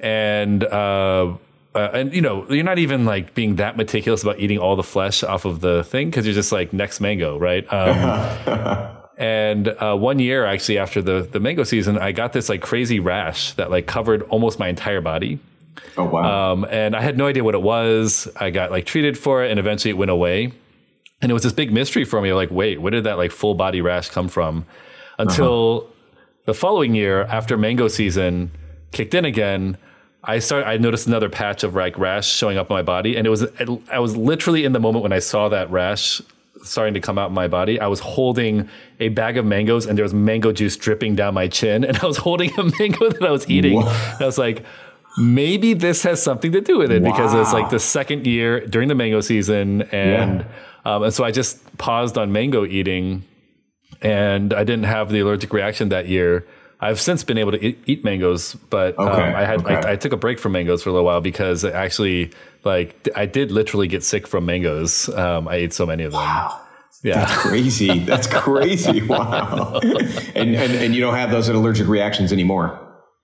and. 0.00 0.64
Uh, 0.64 1.34
uh, 1.74 1.88
and 1.94 2.12
you 2.12 2.20
know 2.20 2.44
you're 2.50 2.62
not 2.64 2.78
even 2.78 3.06
like 3.06 3.32
being 3.32 3.56
that 3.56 3.78
meticulous 3.78 4.22
about 4.22 4.38
eating 4.38 4.58
all 4.58 4.76
the 4.76 4.82
flesh 4.82 5.22
off 5.24 5.46
of 5.46 5.62
the 5.62 5.82
thing 5.84 6.10
because 6.10 6.26
you're 6.26 6.34
just 6.34 6.52
like 6.52 6.70
next 6.74 7.00
mango 7.00 7.38
right 7.38 7.64
um, 7.72 8.94
and 9.16 9.68
uh, 9.68 9.96
one 9.96 10.18
year, 10.18 10.44
actually, 10.44 10.78
after 10.78 11.02
the 11.02 11.28
the 11.30 11.40
mango 11.40 11.64
season, 11.64 11.98
I 11.98 12.12
got 12.12 12.32
this 12.32 12.48
like 12.48 12.62
crazy 12.62 13.00
rash 13.00 13.52
that 13.54 13.70
like 13.70 13.86
covered 13.86 14.22
almost 14.22 14.58
my 14.58 14.68
entire 14.68 15.00
body. 15.00 15.38
Oh 15.96 16.04
wow. 16.04 16.52
Um, 16.52 16.66
and 16.70 16.96
I 16.96 17.02
had 17.02 17.18
no 17.18 17.26
idea 17.26 17.44
what 17.44 17.54
it 17.54 17.62
was. 17.62 18.28
I 18.36 18.50
got 18.50 18.70
like 18.70 18.86
treated 18.86 19.18
for 19.18 19.44
it, 19.44 19.50
and 19.50 19.60
eventually 19.60 19.90
it 19.90 19.98
went 19.98 20.10
away. 20.10 20.52
And 21.20 21.30
it 21.30 21.34
was 21.34 21.44
this 21.44 21.52
big 21.52 21.72
mystery 21.72 22.04
for 22.04 22.20
me. 22.20 22.32
Like, 22.32 22.50
wait, 22.50 22.80
where 22.80 22.90
did 22.90 23.04
that 23.04 23.16
like 23.16 23.30
full 23.30 23.54
body 23.54 23.80
rash 23.80 24.08
come 24.08 24.28
from? 24.28 24.66
Until 25.18 25.88
the 26.46 26.54
following 26.54 26.94
year, 26.94 27.22
after 27.22 27.56
mango 27.56 27.86
season 27.86 28.50
kicked 28.90 29.14
in 29.14 29.24
again, 29.24 29.76
I 30.24 30.38
started. 30.38 30.66
I 30.68 30.78
noticed 30.78 31.06
another 31.06 31.28
patch 31.28 31.62
of 31.64 31.74
like 31.74 31.98
rash 31.98 32.28
showing 32.28 32.56
up 32.56 32.70
on 32.70 32.76
my 32.76 32.82
body, 32.82 33.16
and 33.16 33.26
it 33.26 33.30
was. 33.30 33.46
I 33.90 33.98
was 33.98 34.16
literally 34.16 34.64
in 34.64 34.72
the 34.72 34.80
moment 34.80 35.02
when 35.02 35.12
I 35.12 35.18
saw 35.18 35.48
that 35.50 35.70
rash 35.70 36.22
starting 36.62 36.94
to 36.94 37.00
come 37.00 37.18
out 37.18 37.28
in 37.28 37.34
my 37.34 37.48
body. 37.48 37.80
I 37.80 37.86
was 37.86 38.00
holding 38.00 38.68
a 39.00 39.08
bag 39.08 39.36
of 39.36 39.44
mangoes, 39.44 39.86
and 39.86 39.96
there 39.96 40.04
was 40.04 40.14
mango 40.14 40.52
juice 40.52 40.76
dripping 40.76 41.16
down 41.16 41.34
my 41.34 41.48
chin, 41.48 41.84
and 41.88 41.96
I 41.98 42.06
was 42.06 42.18
holding 42.18 42.50
a 42.58 42.64
mango 42.78 43.10
that 43.10 43.22
I 43.22 43.30
was 43.30 43.48
eating. 43.48 43.78
And 43.82 44.20
I 44.20 44.26
was 44.26 44.38
like. 44.38 44.64
Maybe 45.18 45.74
this 45.74 46.04
has 46.04 46.22
something 46.22 46.52
to 46.52 46.62
do 46.62 46.78
with 46.78 46.90
it 46.90 47.02
because 47.02 47.34
it's 47.34 47.52
like 47.52 47.68
the 47.68 47.78
second 47.78 48.26
year 48.26 48.66
during 48.66 48.88
the 48.88 48.94
mango 48.94 49.20
season, 49.20 49.82
and 49.92 50.46
um, 50.86 51.02
and 51.02 51.12
so 51.12 51.22
I 51.22 51.30
just 51.30 51.76
paused 51.76 52.16
on 52.16 52.32
mango 52.32 52.64
eating, 52.64 53.24
and 54.00 54.54
I 54.54 54.64
didn't 54.64 54.84
have 54.84 55.10
the 55.10 55.20
allergic 55.20 55.52
reaction 55.52 55.90
that 55.90 56.08
year. 56.08 56.46
I've 56.82 57.00
since 57.00 57.22
been 57.22 57.38
able 57.38 57.52
to 57.52 57.64
eat, 57.64 57.78
eat 57.86 58.04
mangoes, 58.04 58.54
but 58.68 58.98
um, 58.98 59.08
I 59.08 59.44
had 59.44 59.60
okay. 59.64 59.76
I, 59.76 59.92
I 59.92 59.96
took 59.96 60.12
a 60.12 60.16
break 60.16 60.38
from 60.40 60.52
mangoes 60.52 60.82
for 60.82 60.90
a 60.90 60.92
little 60.92 61.06
while 61.06 61.20
because 61.20 61.62
it 61.64 61.72
actually 61.74 62.32
like 62.64 63.08
I 63.14 63.24
did 63.26 63.52
literally 63.52 63.86
get 63.86 64.02
sick 64.02 64.26
from 64.26 64.44
mangoes. 64.46 65.08
Um, 65.08 65.46
I 65.48 65.54
ate 65.56 65.72
so 65.72 65.86
many 65.86 66.02
of 66.02 66.12
them. 66.12 66.20
Wow. 66.20 66.58
Yeah. 67.04 67.24
That's 67.24 67.36
crazy. 67.38 68.00
That's 68.00 68.26
crazy. 68.30 69.00
Wow. 69.02 69.78
And, 70.34 70.54
and 70.56 70.72
and 70.72 70.94
you 70.94 71.00
don't 71.00 71.14
have 71.14 71.30
those 71.30 71.48
allergic 71.48 71.86
reactions 71.88 72.32
anymore. 72.32 72.78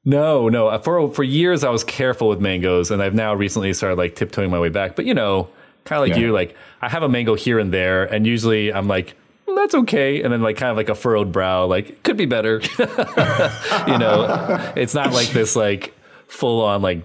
No, 0.04 0.48
no. 0.48 0.68
Uh, 0.68 0.78
For 0.78 1.12
for 1.12 1.22
years, 1.24 1.64
I 1.64 1.70
was 1.70 1.84
careful 1.84 2.28
with 2.28 2.40
mangoes, 2.40 2.90
and 2.92 3.02
I've 3.02 3.14
now 3.14 3.34
recently 3.34 3.72
started 3.74 3.98
like 3.98 4.14
tiptoeing 4.14 4.50
my 4.50 4.58
way 4.60 4.68
back. 4.68 4.96
But 4.96 5.04
you 5.04 5.14
know, 5.14 5.48
kind 5.84 6.00
of 6.02 6.08
like 6.08 6.16
Yeah. 6.16 6.26
you, 6.26 6.32
like 6.32 6.54
I 6.80 6.88
have 6.88 7.02
a 7.02 7.08
mango 7.08 7.34
here 7.34 7.58
and 7.58 7.72
there, 7.72 8.04
and 8.04 8.26
usually 8.26 8.72
I'm 8.72 8.86
like, 8.88 9.08
"Mm, 9.08 9.14
that's 9.58 9.74
okay, 9.74 10.22
and 10.22 10.32
then 10.32 10.42
like 10.42 10.56
kind 10.56 10.70
of 10.70 10.76
like 10.76 10.88
a 10.88 10.94
furrowed 10.94 11.32
brow, 11.32 11.66
like 11.66 12.02
could 12.02 12.16
be 12.16 12.26
better. 12.26 12.60
you 12.78 13.98
know, 13.98 14.72
it's 14.76 14.94
not 14.94 15.12
like 15.12 15.28
this 15.28 15.56
like 15.56 15.94
full 16.28 16.62
on 16.64 16.82
like 16.82 17.02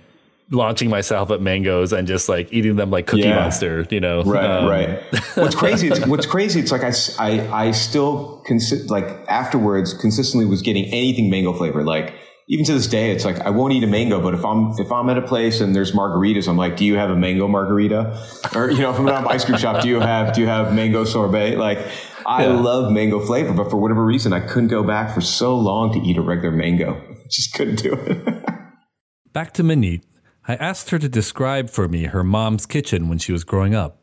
launching 0.52 0.90
myself 0.90 1.32
at 1.32 1.42
mangoes 1.42 1.94
and 1.94 2.08
just 2.08 2.30
like 2.30 2.52
eating 2.54 2.76
them 2.76 2.92
like 2.92 3.08
Cookie 3.08 3.24
Yeah. 3.24 3.36
Monster. 3.36 3.88
You 3.90 4.00
know, 4.00 4.24
Right, 4.24 4.46
Um, 4.46 4.66
right. 4.70 5.00
What's 5.36 5.56
crazy? 5.56 5.88
It's, 5.88 6.06
what's 6.06 6.26
crazy? 6.26 6.60
It's 6.60 6.72
like 6.72 6.84
I, 6.84 6.92
I, 7.20 7.68
I 7.68 7.72
still 7.72 8.44
consi- 8.48 8.88
like 8.90 9.06
afterwards 9.28 9.94
consistently 9.94 10.46
was 10.48 10.62
getting 10.62 10.86
anything 10.86 11.30
mango 11.30 11.54
flavor. 11.54 11.84
Like 11.84 12.14
even 12.50 12.66
to 12.66 12.74
this 12.74 12.88
day, 12.88 13.12
it's 13.12 13.24
like 13.26 13.40
I 13.40 13.50
won't 13.52 13.74
eat 13.74 13.84
a 13.84 13.88
mango, 13.88 14.22
but 14.22 14.34
if 14.34 14.44
I'm 14.46 14.72
if 14.78 14.92
I'm 14.92 15.10
at 15.10 15.18
a 15.18 15.22
place 15.22 15.62
and 15.62 15.74
there's 15.74 15.94
margaritas, 15.94 16.48
I'm 16.48 16.58
like, 16.58 16.76
do 16.76 16.84
you 16.86 16.96
have 16.98 17.10
a 17.10 17.16
mango 17.16 17.48
margarita? 17.48 18.22
Or 18.54 18.70
you 18.70 18.80
know, 18.80 18.92
if 18.92 19.00
I'm 19.00 19.08
at 19.08 19.22
an 19.24 19.28
ice 19.30 19.46
cream 19.46 19.58
shop, 19.58 19.82
do 19.82 19.88
you 19.88 20.02
have 20.02 20.36
do 20.36 20.42
you 20.42 20.48
have 20.48 20.74
mango 20.76 21.06
sorbet? 21.06 21.56
Like 21.56 21.80
I 22.26 22.46
Yeah. 22.46 22.60
love 22.60 22.92
mango 22.92 23.20
flavor, 23.20 23.54
but 23.54 23.70
for 23.70 23.78
whatever 23.78 24.04
reason, 24.06 24.34
I 24.34 24.40
couldn't 24.40 24.70
go 24.70 24.84
back 24.84 25.14
for 25.14 25.22
so 25.22 25.56
long 25.58 25.92
to 25.94 26.00
eat 26.00 26.18
a 26.18 26.22
regular 26.22 26.56
mango. 26.56 27.02
Just 27.30 27.54
couldn't 27.54 27.82
do 27.82 27.94
it. 27.94 28.44
Back 29.34 29.54
to 29.54 29.64
Maneet. 29.64 30.02
I 30.48 30.56
asked 30.56 30.90
her 30.92 31.00
to 31.00 31.10
describe 31.10 31.70
for 31.70 31.88
me 31.88 32.04
her 32.06 32.24
mom's 32.24 32.66
kitchen 32.66 33.10
when 33.10 33.18
she 33.18 33.32
was 33.32 33.44
growing 33.44 33.74
up. 33.74 34.00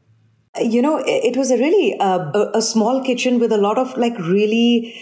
you 0.74 0.82
know 0.82 0.96
it 0.98 1.20
it 1.30 1.36
was 1.36 1.50
a 1.52 1.56
really 1.56 1.96
uh, 2.00 2.22
a, 2.40 2.58
a 2.60 2.62
small 2.62 2.96
kitchen 3.08 3.38
with 3.38 3.52
a 3.52 3.60
lot 3.66 3.78
of 3.78 3.96
like 4.04 4.16
really 4.36 4.92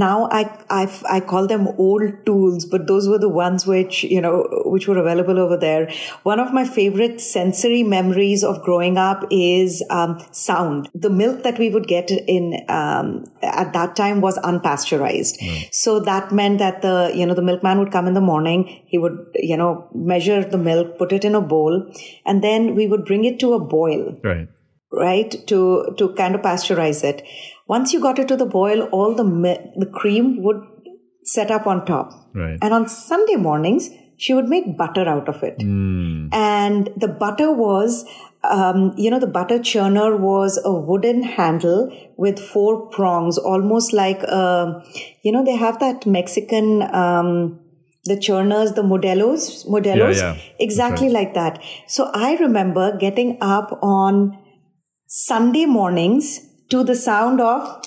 now 0.00 0.28
I, 0.30 0.42
I 0.70 0.82
I 1.16 1.20
call 1.20 1.46
them 1.46 1.68
old 1.78 2.14
tools, 2.26 2.64
but 2.66 2.86
those 2.88 3.08
were 3.08 3.18
the 3.18 3.28
ones 3.28 3.66
which 3.66 4.02
you 4.04 4.20
know 4.20 4.36
which 4.74 4.88
were 4.88 4.98
available 4.98 5.38
over 5.38 5.56
there. 5.56 5.90
One 6.24 6.40
of 6.44 6.52
my 6.52 6.64
favorite 6.64 7.20
sensory 7.20 7.82
memories 7.82 8.42
of 8.42 8.62
growing 8.62 8.98
up 8.98 9.24
is 9.30 9.82
um, 9.90 10.18
sound. 10.32 10.88
The 11.06 11.10
milk 11.10 11.42
that 11.44 11.58
we 11.58 11.70
would 11.70 11.86
get 11.86 12.10
in 12.10 12.64
um, 12.68 13.24
at 13.42 13.72
that 13.72 13.94
time 13.96 14.20
was 14.20 14.38
unpasteurized, 14.38 15.68
so 15.72 16.00
that 16.00 16.32
meant 16.32 16.58
that 16.58 16.82
the 16.82 17.12
you 17.14 17.26
know 17.26 17.34
the 17.34 17.42
milkman 17.50 17.78
would 17.78 17.92
come 17.92 18.06
in 18.06 18.14
the 18.14 18.20
morning. 18.32 18.64
He 18.86 18.98
would 18.98 19.18
you 19.34 19.56
know 19.56 19.88
measure 19.94 20.42
the 20.44 20.58
milk, 20.58 20.98
put 20.98 21.12
it 21.12 21.24
in 21.24 21.34
a 21.34 21.40
bowl, 21.40 21.92
and 22.26 22.42
then 22.42 22.74
we 22.74 22.86
would 22.86 23.04
bring 23.04 23.24
it 23.24 23.38
to 23.40 23.52
a 23.54 23.60
boil 23.60 24.18
Right. 24.24 24.48
right 24.92 25.34
to 25.48 25.94
to 25.98 26.12
kind 26.14 26.34
of 26.34 26.42
pasteurize 26.42 27.02
it 27.04 27.22
once 27.66 27.92
you 27.92 28.00
got 28.00 28.18
it 28.18 28.28
to 28.28 28.36
the 28.36 28.46
boil 28.46 28.82
all 28.98 29.14
the 29.14 29.24
mi- 29.24 29.72
the 29.76 29.86
cream 29.86 30.42
would 30.42 30.62
set 31.24 31.50
up 31.50 31.66
on 31.66 31.84
top 31.86 32.10
Right. 32.34 32.58
and 32.60 32.74
on 32.74 32.88
sunday 32.88 33.36
mornings 33.36 33.90
she 34.16 34.34
would 34.34 34.48
make 34.48 34.76
butter 34.76 35.08
out 35.08 35.28
of 35.28 35.42
it 35.42 35.56
and 36.32 36.90
the 36.96 37.08
butter 37.08 37.50
was 37.52 38.04
um, 38.56 38.92
you 38.96 39.10
know 39.10 39.18
the 39.18 39.26
butter 39.26 39.58
churner 39.58 40.18
was 40.18 40.60
a 40.64 40.72
wooden 40.72 41.22
handle 41.22 41.90
with 42.16 42.38
four 42.38 42.88
prongs 42.90 43.38
almost 43.38 43.92
like 43.92 44.20
uh, 44.28 44.66
you 45.22 45.32
know 45.32 45.44
they 45.44 45.56
have 45.56 45.78
that 45.80 46.06
mexican 46.06 46.82
um, 47.04 47.60
the 48.06 48.20
churners, 48.20 48.72
the 48.72 48.82
modelos, 48.82 49.66
modelos, 49.66 50.16
Yeah, 50.18 50.34
yeah. 50.34 50.36
exactly 50.58 51.06
That's 51.08 51.14
like 51.14 51.32
that. 51.34 51.62
So 51.88 52.10
I 52.12 52.36
remember 52.36 52.94
getting 52.98 53.38
up 53.40 53.78
on 53.82 54.36
Sunday 55.06 55.64
mornings 55.64 56.40
to 56.70 56.84
the 56.84 56.94
sound 56.94 57.40
of 57.40 57.82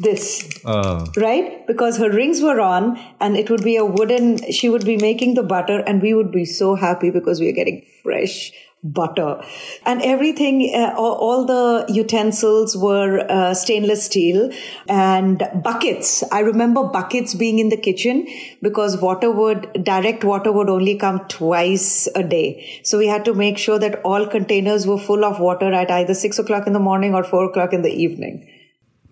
this, 0.00 0.60
Oh, 0.64 1.06
right? 1.16 1.66
Because 1.66 1.98
her 1.98 2.10
rings 2.10 2.40
were 2.40 2.60
on 2.60 2.98
and 3.20 3.36
it 3.36 3.50
would 3.50 3.64
be 3.64 3.76
a 3.76 3.84
wooden, 3.84 4.50
she 4.52 4.68
would 4.68 4.84
be 4.84 4.96
making 4.96 5.34
the 5.34 5.42
butter 5.42 5.80
and 5.80 6.00
we 6.00 6.14
would 6.14 6.30
be 6.30 6.44
so 6.44 6.76
happy 6.76 7.10
because 7.10 7.40
we 7.40 7.48
are 7.48 7.52
getting 7.52 7.84
fresh 8.02 8.52
butter. 8.82 9.42
And 9.84 10.02
everything 10.02 10.72
uh, 10.74 10.94
all, 10.96 11.14
all 11.14 11.44
the 11.44 11.92
utensils 11.92 12.76
were 12.76 13.26
uh, 13.30 13.54
stainless 13.54 14.04
steel 14.04 14.50
and 14.88 15.42
buckets. 15.62 16.22
I 16.30 16.40
remember 16.40 16.84
buckets 16.84 17.34
being 17.34 17.58
in 17.58 17.68
the 17.68 17.76
kitchen 17.76 18.26
because 18.62 19.00
water 19.00 19.30
would 19.30 19.84
direct 19.84 20.24
water 20.24 20.52
would 20.52 20.68
only 20.68 20.96
come 20.96 21.26
twice 21.28 22.08
a 22.14 22.22
day. 22.22 22.80
So 22.84 22.98
we 22.98 23.06
had 23.06 23.24
to 23.24 23.34
make 23.34 23.58
sure 23.58 23.78
that 23.78 24.00
all 24.02 24.26
containers 24.26 24.86
were 24.86 24.98
full 24.98 25.24
of 25.24 25.40
water 25.40 25.72
at 25.72 25.90
either 25.90 26.14
six 26.14 26.38
o'clock 26.38 26.66
in 26.66 26.72
the 26.72 26.78
morning 26.78 27.14
or 27.14 27.24
four 27.24 27.44
o'clock 27.44 27.72
in 27.72 27.82
the 27.82 27.92
evening. 27.92 28.48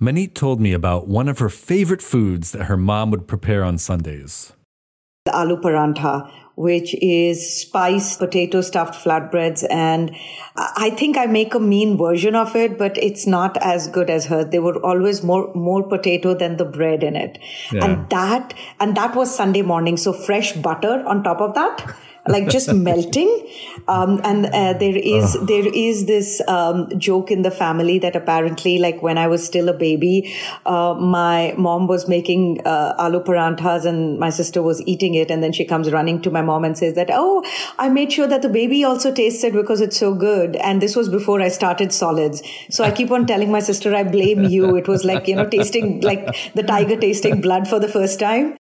Maneet 0.00 0.34
told 0.34 0.60
me 0.60 0.72
about 0.72 1.08
one 1.08 1.28
of 1.28 1.38
her 1.38 1.48
favorite 1.48 2.02
foods 2.02 2.52
that 2.52 2.64
her 2.64 2.76
mom 2.76 3.10
would 3.10 3.26
prepare 3.26 3.64
on 3.64 3.78
Sundays. 3.78 4.52
the 5.26 5.32
aloo 5.32 5.60
parantha, 5.60 6.30
which 6.56 6.94
is 7.02 7.60
spiced 7.60 8.18
potato 8.18 8.62
stuffed 8.62 8.94
flatbreads. 8.94 9.64
And 9.70 10.16
I 10.56 10.90
think 10.90 11.18
I 11.18 11.26
make 11.26 11.54
a 11.54 11.60
mean 11.60 11.98
version 11.98 12.34
of 12.34 12.56
it, 12.56 12.78
but 12.78 12.96
it's 12.96 13.26
not 13.26 13.56
as 13.58 13.88
good 13.88 14.08
as 14.08 14.26
her. 14.26 14.42
There 14.42 14.62
were 14.62 14.78
always 14.84 15.22
more, 15.22 15.52
more 15.54 15.86
potato 15.86 16.34
than 16.34 16.56
the 16.56 16.64
bread 16.64 17.02
in 17.02 17.14
it. 17.14 17.38
Yeah. 17.70 17.84
And 17.84 18.10
that, 18.10 18.54
and 18.80 18.96
that 18.96 19.14
was 19.14 19.34
Sunday 19.34 19.62
morning. 19.62 19.98
So 19.98 20.14
fresh 20.14 20.54
butter 20.54 21.04
on 21.06 21.22
top 21.22 21.42
of 21.42 21.54
that. 21.54 21.94
Like 22.28 22.48
just 22.48 22.72
melting, 22.72 23.30
um, 23.88 24.20
and 24.24 24.46
uh, 24.46 24.72
there 24.74 24.96
is 24.96 25.36
there 25.46 25.66
is 25.66 26.06
this 26.06 26.40
um, 26.48 26.88
joke 26.98 27.30
in 27.30 27.42
the 27.42 27.50
family 27.50 27.98
that 28.00 28.16
apparently, 28.16 28.78
like 28.78 29.02
when 29.02 29.18
I 29.18 29.26
was 29.28 29.44
still 29.44 29.68
a 29.68 29.72
baby, 29.72 30.34
uh, 30.64 30.94
my 30.94 31.54
mom 31.56 31.86
was 31.86 32.08
making 32.08 32.62
uh, 32.64 32.94
aloo 32.98 33.24
paranthas 33.24 33.84
and 33.84 34.18
my 34.18 34.30
sister 34.30 34.62
was 34.62 34.82
eating 34.86 35.14
it, 35.14 35.30
and 35.30 35.42
then 35.42 35.52
she 35.52 35.64
comes 35.64 35.90
running 35.92 36.20
to 36.22 36.30
my 36.30 36.42
mom 36.42 36.64
and 36.64 36.76
says 36.76 36.94
that, 36.94 37.10
"Oh, 37.12 37.44
I 37.78 37.88
made 37.88 38.12
sure 38.12 38.26
that 38.26 38.42
the 38.42 38.48
baby 38.48 38.82
also 38.84 39.12
tastes 39.12 39.44
it 39.44 39.52
because 39.52 39.80
it's 39.80 39.96
so 39.96 40.14
good." 40.14 40.56
And 40.56 40.82
this 40.82 40.96
was 40.96 41.08
before 41.08 41.40
I 41.40 41.48
started 41.48 41.92
solids, 41.92 42.42
so 42.70 42.84
I 42.84 42.90
keep 42.90 43.10
on 43.10 43.26
telling 43.26 43.50
my 43.52 43.60
sister, 43.60 43.94
"I 43.94 44.04
blame 44.04 44.44
you." 44.44 44.76
It 44.76 44.88
was 44.88 45.04
like 45.04 45.28
you 45.28 45.36
know 45.36 45.48
tasting 45.48 46.00
like 46.00 46.26
the 46.54 46.62
tiger 46.62 46.96
tasting 46.96 47.40
blood 47.40 47.68
for 47.68 47.78
the 47.78 47.88
first 47.88 48.18
time. 48.18 48.56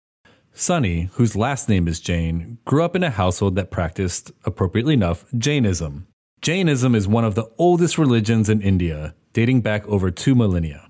Sunny, 0.58 1.10
whose 1.14 1.36
last 1.36 1.68
name 1.68 1.86
is 1.86 2.00
Jain, 2.00 2.60
grew 2.64 2.86
up 2.86 2.96
in 2.96 3.04
a 3.04 3.10
household 3.10 3.56
that 3.56 3.72
practiced, 3.72 4.32
appropriately 4.46 4.94
enough, 4.94 5.26
Jainism. 5.38 6.08
Jainism 6.42 6.96
is 6.96 7.10
one 7.10 7.26
of 7.26 7.36
the 7.36 7.52
oldest 7.58 7.98
religions 7.98 8.50
in 8.50 8.62
India, 8.62 9.16
dating 9.34 9.60
back 9.60 9.86
over 9.88 10.10
two 10.10 10.34
millennia. 10.34 10.90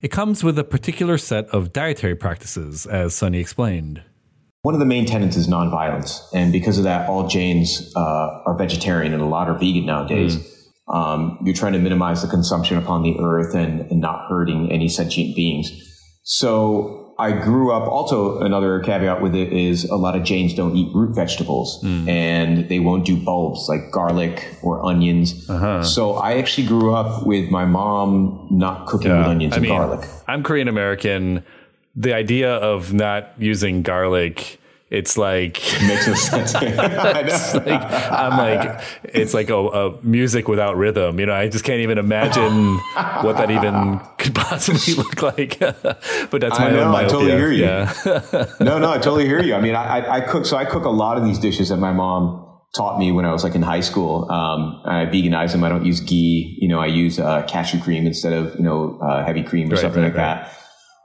It 0.00 0.08
comes 0.08 0.42
with 0.42 0.58
a 0.58 0.64
particular 0.64 1.16
set 1.16 1.46
of 1.50 1.72
dietary 1.72 2.16
practices, 2.16 2.86
as 2.86 3.14
Sunny 3.14 3.38
explained. 3.38 4.02
One 4.62 4.74
of 4.74 4.80
the 4.80 4.86
main 4.86 5.06
tenets 5.06 5.36
is 5.36 5.46
nonviolence, 5.46 6.20
and 6.34 6.50
because 6.50 6.76
of 6.76 6.84
that, 6.84 7.08
all 7.08 7.28
Jains 7.28 7.92
uh, 7.94 8.42
are 8.46 8.58
vegetarian, 8.58 9.12
and 9.12 9.22
a 9.22 9.26
lot 9.26 9.48
are 9.48 9.56
vegan 9.56 9.86
nowadays. 9.86 10.36
Mm. 10.36 10.54
Um, 10.92 11.38
you're 11.44 11.54
trying 11.54 11.74
to 11.74 11.78
minimize 11.78 12.22
the 12.22 12.28
consumption 12.28 12.76
upon 12.78 13.04
the 13.04 13.14
earth 13.20 13.54
and, 13.54 13.82
and 13.82 14.00
not 14.00 14.28
hurting 14.28 14.72
any 14.72 14.88
sentient 14.88 15.36
beings. 15.36 15.70
So 16.24 16.97
I 17.20 17.32
grew 17.32 17.72
up 17.72 17.88
also 17.88 18.38
another 18.40 18.78
caveat 18.78 19.20
with 19.20 19.34
it 19.34 19.52
is 19.52 19.84
a 19.84 19.96
lot 19.96 20.14
of 20.14 20.22
Jains 20.22 20.54
don't 20.54 20.76
eat 20.76 20.94
root 20.94 21.16
vegetables 21.16 21.82
mm. 21.82 22.08
and 22.08 22.68
they 22.68 22.78
won't 22.78 23.04
do 23.04 23.16
bulbs 23.16 23.68
like 23.68 23.90
garlic 23.90 24.54
or 24.62 24.84
onions. 24.86 25.50
Uh-huh. 25.50 25.82
So 25.82 26.14
I 26.14 26.38
actually 26.38 26.68
grew 26.68 26.94
up 26.94 27.26
with 27.26 27.50
my 27.50 27.64
mom 27.64 28.46
not 28.52 28.86
cooking 28.86 29.10
yeah, 29.10 29.18
with 29.18 29.26
onions 29.26 29.54
I 29.54 29.56
and 29.56 29.62
mean, 29.64 29.72
garlic. 29.72 30.08
I'm 30.28 30.44
Korean 30.44 30.68
American. 30.68 31.44
The 31.96 32.14
idea 32.14 32.54
of 32.54 32.92
not 32.92 33.32
using 33.36 33.82
garlic 33.82 34.60
it's 34.90 35.18
like 35.18 35.54
makes 35.86 36.06
no 36.06 36.14
sense. 36.14 36.54
it's 36.60 37.54
like, 37.66 37.82
I'm 37.82 38.38
like 38.38 38.80
it's 39.04 39.34
like 39.34 39.50
a, 39.50 39.56
a, 39.56 40.02
music 40.02 40.48
without 40.48 40.76
rhythm. 40.76 41.20
You 41.20 41.26
know, 41.26 41.34
I 41.34 41.48
just 41.48 41.64
can't 41.64 41.80
even 41.80 41.98
imagine 41.98 42.78
what 43.22 43.36
that 43.36 43.50
even 43.50 44.00
could 44.18 44.34
possibly 44.34 44.94
look 44.94 45.22
like. 45.22 45.58
but 45.58 46.40
that's 46.40 46.58
my 46.58 46.68
I 46.68 46.70
know, 46.70 46.84
own 46.84 46.92
myopia. 46.92 47.06
I 47.06 47.08
totally 47.08 47.30
hear 47.32 47.52
you. 47.52 47.64
Yeah. 47.64 48.54
no, 48.60 48.78
no, 48.78 48.90
I 48.90 48.98
totally 48.98 49.26
hear 49.26 49.42
you. 49.42 49.54
I 49.54 49.60
mean, 49.60 49.74
I, 49.74 50.16
I 50.16 50.20
cook 50.20 50.46
so 50.46 50.56
I 50.56 50.64
cook 50.64 50.84
a 50.84 50.90
lot 50.90 51.18
of 51.18 51.24
these 51.24 51.38
dishes 51.38 51.68
that 51.68 51.76
my 51.76 51.92
mom 51.92 52.46
taught 52.74 52.98
me 52.98 53.12
when 53.12 53.24
I 53.24 53.32
was 53.32 53.44
like 53.44 53.54
in 53.54 53.62
high 53.62 53.80
school. 53.80 54.30
Um, 54.30 54.82
I 54.84 55.06
veganize 55.06 55.52
them. 55.52 55.64
I 55.64 55.68
don't 55.68 55.84
use 55.84 56.00
ghee. 56.00 56.56
You 56.60 56.68
know, 56.68 56.80
I 56.80 56.86
use 56.86 57.18
uh, 57.18 57.42
cashew 57.46 57.80
cream 57.80 58.06
instead 58.06 58.32
of 58.32 58.54
you 58.54 58.62
know 58.62 58.98
uh, 59.02 59.24
heavy 59.24 59.42
cream 59.42 59.68
or 59.68 59.72
right, 59.72 59.80
something 59.80 60.02
right, 60.02 60.14
like 60.14 60.18
right. 60.18 60.44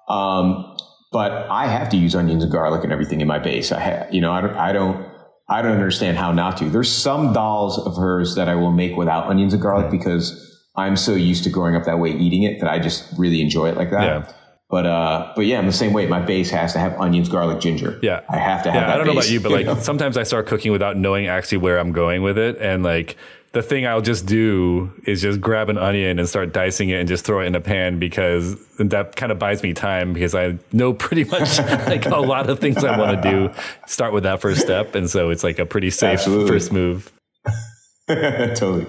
that. 0.08 0.14
Um, 0.14 0.73
but 1.14 1.48
I 1.50 1.68
have 1.68 1.88
to 1.90 1.98
use 1.98 2.16
onions 2.16 2.44
and 2.44 2.52
garlic 2.52 2.84
and 2.84 2.92
everything 2.92 3.22
in 3.22 3.28
my 3.28 3.40
base. 3.40 3.72
I 3.72 3.80
ha- 3.80 4.08
you 4.12 4.20
know, 4.20 4.34
I 4.34 4.42
don't, 4.42 4.56
I 4.56 4.74
don't, 4.74 5.08
I 5.48 5.62
don't 5.62 5.74
understand 5.74 6.18
how 6.18 6.32
not 6.32 6.58
to. 6.58 6.70
There's 6.70 6.92
some 6.92 7.34
dals 7.34 7.80
of 7.86 7.96
hers 7.96 8.36
that 8.36 8.50
I 8.50 8.56
will 8.56 8.72
make 8.72 8.98
without 8.98 9.28
onions 9.28 9.54
and 9.54 9.62
garlic 9.62 9.92
because 9.92 10.60
I'm 10.76 10.98
so 10.98 11.14
used 11.14 11.44
to 11.44 11.50
growing 11.50 11.76
up 11.76 11.86
that 11.86 12.00
way, 12.00 12.12
eating 12.12 12.44
it 12.44 12.60
that 12.60 12.70
I 12.70 12.80
just 12.80 13.08
really 13.18 13.42
enjoy 13.42 13.70
it 13.70 13.78
like 13.78 13.92
that. 13.92 14.04
Yeah. 14.04 14.34
But 14.70 14.88
uh, 14.88 15.34
but 15.36 15.46
yeah, 15.46 15.60
in 15.60 15.68
the 15.68 15.72
same 15.72 15.94
way, 15.94 16.08
my 16.08 16.20
base 16.20 16.50
has 16.50 16.74
to 16.74 16.80
have 16.80 17.00
onions, 17.00 17.30
garlic, 17.30 17.60
ginger. 17.60 18.00
Yeah, 18.02 18.22
I 18.28 18.38
have 18.38 18.64
to 18.64 18.72
have. 18.72 18.88
Yeah, 18.88 18.94
I 18.94 18.98
don't 18.98 19.06
base, 19.06 19.14
know 19.14 19.20
about 19.20 19.30
you, 19.30 19.40
but 19.40 19.52
like 19.52 19.66
know? 19.68 19.76
sometimes 19.76 20.18
I 20.18 20.24
start 20.24 20.48
cooking 20.48 20.72
without 20.72 20.98
knowing 20.98 21.28
actually 21.28 21.60
where 21.60 21.78
I'm 21.78 21.92
going 21.92 22.24
with 22.24 22.40
it, 22.40 22.58
and 22.60 22.82
like 22.82 23.16
the 23.54 23.62
thing 23.62 23.86
I'll 23.86 24.02
just 24.02 24.26
do 24.26 24.92
is 25.06 25.22
just 25.22 25.40
grab 25.40 25.70
an 25.70 25.78
onion 25.78 26.18
and 26.18 26.28
start 26.28 26.54
dicing 26.54 26.90
it 26.90 27.00
and 27.00 27.08
just 27.08 27.24
throw 27.24 27.40
it 27.40 27.46
in 27.46 27.54
a 27.54 27.62
pan 27.62 28.00
because 28.00 28.58
that 28.78 29.16
kind 29.16 29.32
of 29.32 29.38
buys 29.38 29.62
me 29.62 29.74
time 29.74 30.12
because 30.12 30.34
I 30.34 30.58
know 30.72 30.94
pretty 30.94 31.24
much 31.24 31.60
like 31.88 32.08
a 32.08 32.18
lot 32.18 32.50
of 32.50 32.60
things 32.60 32.84
I 32.84 32.98
want 32.98 33.22
to 33.22 33.30
do 33.30 33.54
start 33.86 34.12
with 34.12 34.24
that 34.24 34.42
first 34.42 34.62
step. 34.62 34.96
And 34.96 35.08
so 35.08 35.30
it's 35.30 35.44
like 35.44 35.60
a 35.60 35.68
pretty 35.68 35.92
safe 35.92 36.20
Absolutely. 36.20 36.48
first 36.48 36.74
move. 36.74 37.12
totally. 38.08 38.88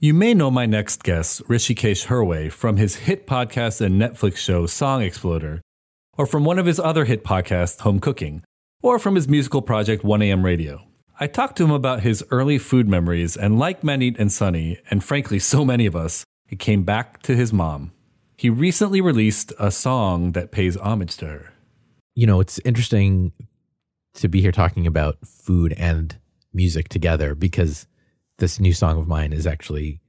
You 0.00 0.12
may 0.12 0.34
know 0.34 0.50
my 0.50 0.66
next 0.66 1.04
guest, 1.04 1.44
Hrishikesh 1.44 2.06
Hirway, 2.06 2.50
from 2.50 2.76
his 2.78 2.96
hit 2.96 3.28
podcast 3.28 3.80
and 3.80 4.00
Netflix 4.00 4.38
show 4.38 4.66
Song 4.66 5.02
Exploder, 5.02 5.60
or 6.16 6.26
from 6.26 6.44
one 6.44 6.58
of 6.58 6.66
his 6.66 6.80
other 6.80 7.04
hit 7.04 7.24
podcasts, 7.24 7.80
Home 7.80 8.00
Cooking, 8.00 8.42
or 8.82 8.98
from 8.98 9.14
his 9.14 9.28
musical 9.28 9.62
project 9.62 10.04
1AM 10.04 10.44
Radio. 10.44 10.84
I 11.20 11.26
talked 11.26 11.56
to 11.56 11.64
him 11.64 11.72
about 11.72 12.02
his 12.02 12.24
early 12.30 12.58
food 12.58 12.88
memories, 12.88 13.36
and 13.36 13.58
like 13.58 13.82
Maneet 13.82 14.18
and 14.20 14.30
Sunny, 14.32 14.78
and 14.88 15.02
frankly 15.02 15.40
so 15.40 15.64
many 15.64 15.84
of 15.84 15.96
us, 15.96 16.24
it 16.48 16.60
came 16.60 16.84
back 16.84 17.22
to 17.22 17.34
his 17.34 17.52
mom. 17.52 17.92
He 18.36 18.48
recently 18.48 19.00
released 19.00 19.52
a 19.58 19.72
song 19.72 20.32
that 20.32 20.52
pays 20.52 20.76
homage 20.76 21.16
to 21.16 21.26
her. 21.26 21.52
You 22.14 22.28
know, 22.28 22.38
it's 22.38 22.60
interesting 22.60 23.32
to 24.14 24.28
be 24.28 24.40
here 24.40 24.52
talking 24.52 24.86
about 24.86 25.18
food 25.26 25.72
and 25.72 26.16
music 26.52 26.88
together 26.88 27.34
because 27.34 27.88
this 28.38 28.60
new 28.60 28.72
song 28.72 28.98
of 28.98 29.08
mine 29.08 29.32
is 29.32 29.46
actually 29.46 30.00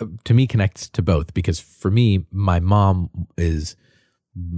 uh, 0.00 0.06
to 0.24 0.34
me 0.34 0.46
connects 0.46 0.88
to 0.88 1.02
both 1.02 1.34
because 1.34 1.60
for 1.60 1.90
me 1.90 2.24
my 2.32 2.58
mom 2.58 3.10
is 3.36 3.76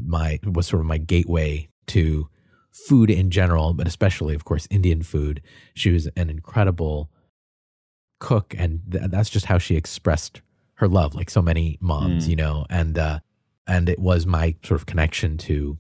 my 0.07 0.38
was 0.44 0.66
sort 0.66 0.81
of 0.81 0.87
my 0.87 0.98
gateway 0.98 1.68
to 1.87 2.29
food 2.86 3.10
in 3.10 3.30
general, 3.30 3.74
but 3.74 3.86
especially, 3.86 4.34
of 4.34 4.44
course, 4.44 4.66
Indian 4.70 5.02
food. 5.02 5.42
She 5.74 5.90
was 5.90 6.06
an 6.16 6.30
incredible 6.30 7.10
cook, 8.20 8.54
and 8.56 8.80
th- 8.90 9.04
that's 9.10 9.30
just 9.30 9.46
how 9.46 9.58
she 9.58 9.76
expressed 9.76 10.40
her 10.74 10.88
love, 10.88 11.14
like 11.14 11.30
so 11.30 11.42
many 11.42 11.78
moms, 11.80 12.26
mm. 12.26 12.30
you 12.30 12.36
know. 12.36 12.66
And 12.70 12.98
uh, 12.98 13.20
and 13.66 13.88
it 13.88 13.98
was 13.98 14.26
my 14.26 14.54
sort 14.64 14.80
of 14.80 14.86
connection 14.86 15.36
to 15.38 15.78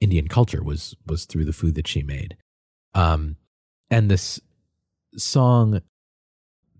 Indian 0.00 0.28
culture 0.28 0.62
was 0.62 0.96
was 1.06 1.26
through 1.26 1.44
the 1.44 1.52
food 1.52 1.74
that 1.74 1.86
she 1.86 2.02
made. 2.02 2.36
Um, 2.94 3.36
and 3.90 4.10
this 4.10 4.40
song 5.16 5.82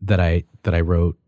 that 0.03 0.21
I 0.21 0.45
that 0.63 0.75
I 0.75 0.81
wrote 0.81 1.19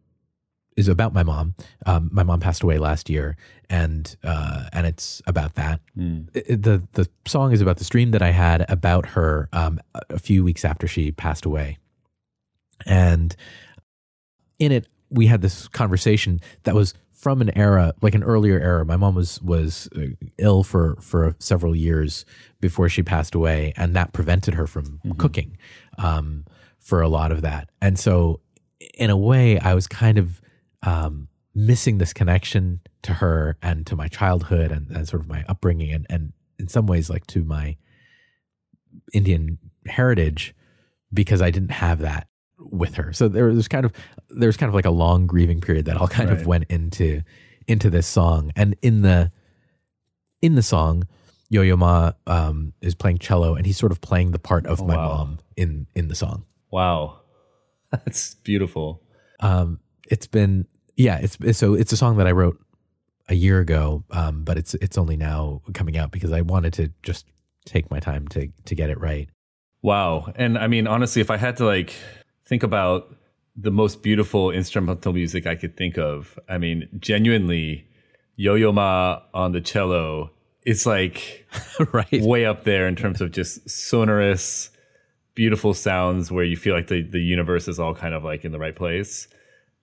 is 0.76 0.88
about 0.88 1.12
my 1.12 1.22
mom. 1.22 1.54
Um, 1.87 2.08
my 2.12 2.22
mom 2.22 2.40
passed 2.40 2.62
away 2.62 2.78
last 2.78 3.11
year, 3.11 3.37
and 3.68 4.14
uh, 4.24 4.68
and 4.72 4.87
it's 4.87 5.22
about 5.26 5.54
that. 5.54 5.80
Mm. 5.96 6.28
It, 6.35 6.62
the 6.62 6.82
The 6.92 7.08
song 7.26 7.52
is 7.52 7.61
about 7.61 7.78
the 7.78 7.85
dream 7.85 8.11
that 8.12 8.22
I 8.22 8.30
had 8.30 8.64
about 8.68 9.06
her 9.11 9.48
um, 9.52 9.80
a 10.11 10.18
few 10.18 10.44
weeks 10.44 10.64
after 10.64 10.87
she 10.87 11.12
passed 11.12 11.44
away, 11.44 11.78
and 12.87 13.35
in 14.58 14.72
it 14.72 14.87
we 15.11 15.26
had 15.26 15.42
this 15.42 15.68
conversation 15.68 16.40
that 16.64 16.74
was 16.74 16.94
from 17.12 17.40
an 17.40 17.56
era 17.56 17.94
like 18.02 18.16
an 18.16 18.24
earlier 18.24 18.58
era. 18.58 18.85
My 18.85 18.96
mom 18.96 19.14
was 19.14 19.40
was 19.42 19.88
uh, 19.94 20.06
ill 20.38 20.64
for 20.64 20.96
for 21.00 21.37
several 21.38 21.76
years 21.76 22.24
before 22.61 22.88
she 22.88 23.02
passed 23.02 23.35
away, 23.35 23.72
and 23.76 23.94
that 23.94 24.12
prevented 24.12 24.54
her 24.54 24.66
from 24.66 24.85
mm-hmm. 24.85 25.12
cooking 25.12 25.56
um, 25.98 26.44
for 26.80 27.00
a 27.00 27.08
lot 27.08 27.30
of 27.30 27.42
that. 27.42 27.70
And 27.80 27.98
so, 27.98 28.40
in 28.94 29.08
a 29.08 29.16
way, 29.16 29.58
I 29.61 29.74
was 29.74 29.87
kind 29.87 30.18
of 30.18 30.41
um, 30.82 31.28
missing 31.54 31.98
this 31.98 32.12
connection 32.12 32.80
to 33.02 33.14
her 33.14 33.56
and 33.62 33.86
to 33.86 33.96
my 33.96 34.08
childhood 34.08 34.72
and, 34.72 34.90
and 34.90 35.08
sort 35.08 35.22
of 35.22 35.28
my 35.28 35.44
upbringing 35.48 35.92
and, 35.92 36.06
and 36.08 36.32
in 36.58 36.68
some 36.68 36.86
ways 36.86 37.10
like 37.10 37.26
to 37.26 37.44
my 37.44 37.76
Indian 39.12 39.58
heritage 39.86 40.54
because 41.12 41.42
I 41.42 41.50
didn't 41.50 41.72
have 41.72 41.98
that 42.00 42.28
with 42.58 42.94
her. 42.94 43.12
So 43.12 43.28
there 43.28 43.46
was 43.46 43.68
kind 43.68 43.84
of 43.84 43.92
there's 44.30 44.56
kind 44.56 44.68
of 44.68 44.74
like 44.74 44.84
a 44.84 44.90
long 44.90 45.26
grieving 45.26 45.60
period 45.60 45.86
that 45.86 45.96
all 45.96 46.08
kind 46.08 46.30
right. 46.30 46.40
of 46.40 46.46
went 46.46 46.64
into 46.70 47.22
into 47.66 47.90
this 47.90 48.06
song. 48.06 48.52
And 48.56 48.76
in 48.82 49.02
the 49.02 49.30
in 50.40 50.54
the 50.54 50.62
song, 50.62 51.06
Yo 51.48 51.62
Yo 51.62 51.76
Ma 51.76 52.12
um, 52.26 52.72
is 52.80 52.94
playing 52.94 53.18
cello 53.18 53.54
and 53.54 53.66
he's 53.66 53.76
sort 53.76 53.92
of 53.92 54.00
playing 54.00 54.30
the 54.30 54.38
part 54.38 54.66
of 54.66 54.80
oh, 54.80 54.86
my 54.86 54.96
wow. 54.96 55.08
mom 55.08 55.38
in 55.56 55.86
in 55.94 56.08
the 56.08 56.14
song. 56.14 56.44
Wow. 56.70 57.20
That's 57.90 58.36
beautiful. 58.36 59.02
Um, 59.40 59.80
it's 60.08 60.26
been 60.26 60.66
yeah, 61.02 61.18
it's, 61.18 61.36
it's 61.40 61.58
so 61.58 61.74
it's 61.74 61.92
a 61.92 61.96
song 61.96 62.16
that 62.18 62.26
I 62.26 62.32
wrote 62.32 62.58
a 63.28 63.34
year 63.34 63.60
ago, 63.60 64.04
um, 64.10 64.44
but 64.44 64.56
it's 64.56 64.74
it's 64.74 64.96
only 64.96 65.16
now 65.16 65.60
coming 65.74 65.96
out 65.96 66.12
because 66.12 66.32
I 66.32 66.42
wanted 66.42 66.72
to 66.74 66.90
just 67.02 67.26
take 67.64 67.90
my 67.90 68.00
time 68.00 68.28
to 68.28 68.48
to 68.66 68.74
get 68.74 68.90
it 68.90 69.00
right. 69.00 69.28
Wow, 69.82 70.32
and 70.36 70.56
I 70.56 70.68
mean 70.68 70.86
honestly, 70.86 71.20
if 71.20 71.30
I 71.30 71.36
had 71.36 71.56
to 71.56 71.66
like 71.66 71.94
think 72.46 72.62
about 72.62 73.14
the 73.56 73.70
most 73.70 74.02
beautiful 74.02 74.50
instrumental 74.50 75.12
music 75.12 75.46
I 75.46 75.56
could 75.56 75.76
think 75.76 75.98
of, 75.98 76.38
I 76.48 76.58
mean 76.58 76.88
genuinely, 76.98 77.86
Yo 78.36 78.54
Yo 78.54 78.72
Ma 78.72 79.22
on 79.34 79.52
the 79.52 79.60
cello, 79.60 80.30
it's 80.64 80.86
like 80.86 81.46
right 81.92 82.22
way 82.22 82.44
up 82.44 82.64
there 82.64 82.86
in 82.86 82.94
terms 82.94 83.20
of 83.20 83.32
just 83.32 83.68
sonorous, 83.68 84.70
beautiful 85.34 85.74
sounds 85.74 86.30
where 86.30 86.44
you 86.44 86.56
feel 86.56 86.74
like 86.74 86.86
the 86.86 87.02
the 87.02 87.20
universe 87.20 87.66
is 87.66 87.80
all 87.80 87.94
kind 87.94 88.14
of 88.14 88.22
like 88.22 88.44
in 88.44 88.52
the 88.52 88.60
right 88.60 88.76
place. 88.76 89.26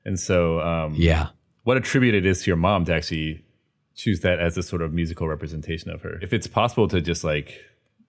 And 0.09 0.19
so, 0.19 0.59
um, 0.59 0.95
yeah, 0.97 1.27
what 1.65 1.77
a 1.77 1.81
tribute 1.81 2.15
it 2.15 2.25
is 2.25 2.41
to 2.41 2.49
your 2.49 2.57
mom 2.57 2.83
to 2.85 2.93
actually 2.95 3.45
choose 3.93 4.21
that 4.21 4.39
as 4.39 4.57
a 4.57 4.63
sort 4.63 4.81
of 4.81 4.91
musical 4.91 5.27
representation 5.27 5.91
of 5.91 6.01
her. 6.01 6.17
If 6.23 6.33
it's 6.33 6.47
possible 6.47 6.87
to 6.87 6.99
just 6.99 7.23
like 7.23 7.63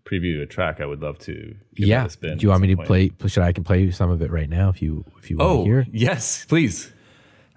preview 0.07 0.41
a 0.41 0.47
track, 0.47 0.81
I 0.81 0.87
would 0.87 1.03
love 1.03 1.19
to. 1.19 1.55
yeah. 1.75 2.09
Do 2.23 2.37
you 2.39 2.49
want 2.49 2.63
me 2.63 2.69
to 2.69 2.77
point. 2.77 2.87
play? 3.19 3.29
Should 3.29 3.43
I 3.43 3.53
can 3.53 3.65
play 3.65 3.91
some 3.91 4.09
of 4.09 4.23
it 4.23 4.31
right 4.31 4.49
now 4.49 4.71
if 4.71 4.81
you 4.81 5.05
if 5.19 5.31
you 5.31 5.37
want 5.37 5.51
oh, 5.51 5.57
to 5.59 5.65
hear? 5.65 5.87
Yes, 5.93 6.47
please. 6.47 6.91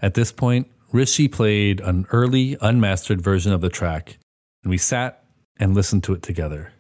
At 0.02 0.14
this 0.14 0.34
point, 0.34 0.70
Rishi 0.92 1.30
played 1.30 1.80
an 1.80 2.06
early 2.12 2.58
unmastered 2.60 3.22
version 3.22 3.54
of 3.54 3.62
the 3.62 3.70
track, 3.70 4.18
and 4.64 4.72
we 4.72 4.78
sat 4.78 5.24
and 5.56 5.74
listened 5.74 6.04
to 6.04 6.14
it 6.14 6.22
together. 6.22 6.74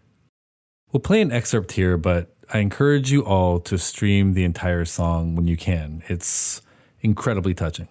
We'll 0.91 0.99
play 0.99 1.21
an 1.21 1.31
excerpt 1.31 1.71
here, 1.71 1.95
but 1.95 2.35
I 2.53 2.59
encourage 2.59 3.09
you 3.09 3.23
all 3.23 3.61
to 3.61 3.77
stream 3.77 4.33
the 4.33 4.43
entire 4.43 4.83
song 4.83 5.37
when 5.37 5.47
you 5.47 5.55
can. 5.55 6.03
It's 6.09 6.61
incredibly 7.03 7.53
touching. 7.53 7.87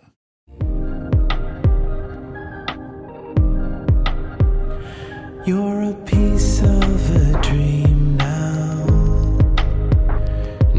You're 5.44 5.82
a 5.90 5.94
piece 6.06 6.62
of 6.62 7.16
a 7.16 7.40
dream 7.42 8.16
now, 8.16 8.86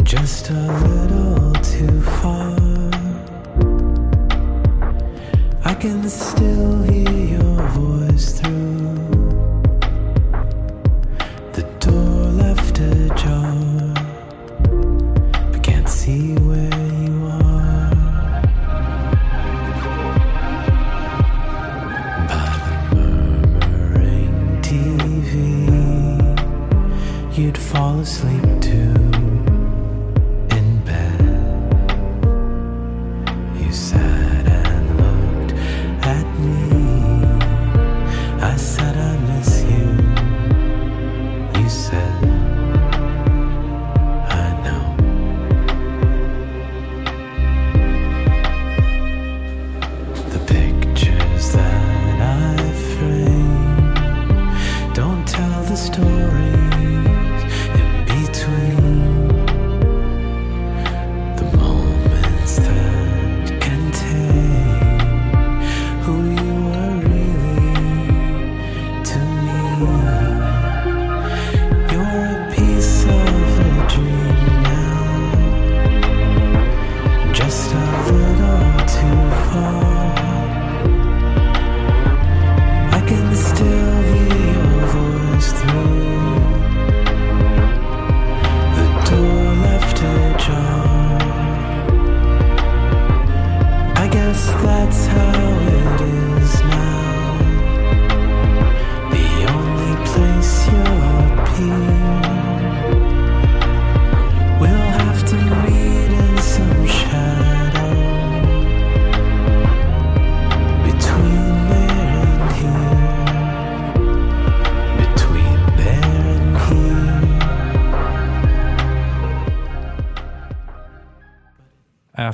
just 0.04 0.50
a 0.50 0.54
little 0.54 1.54
too 1.62 2.02
far. 2.02 2.58
I 5.66 5.74
can 5.76 6.10
still 6.10 6.83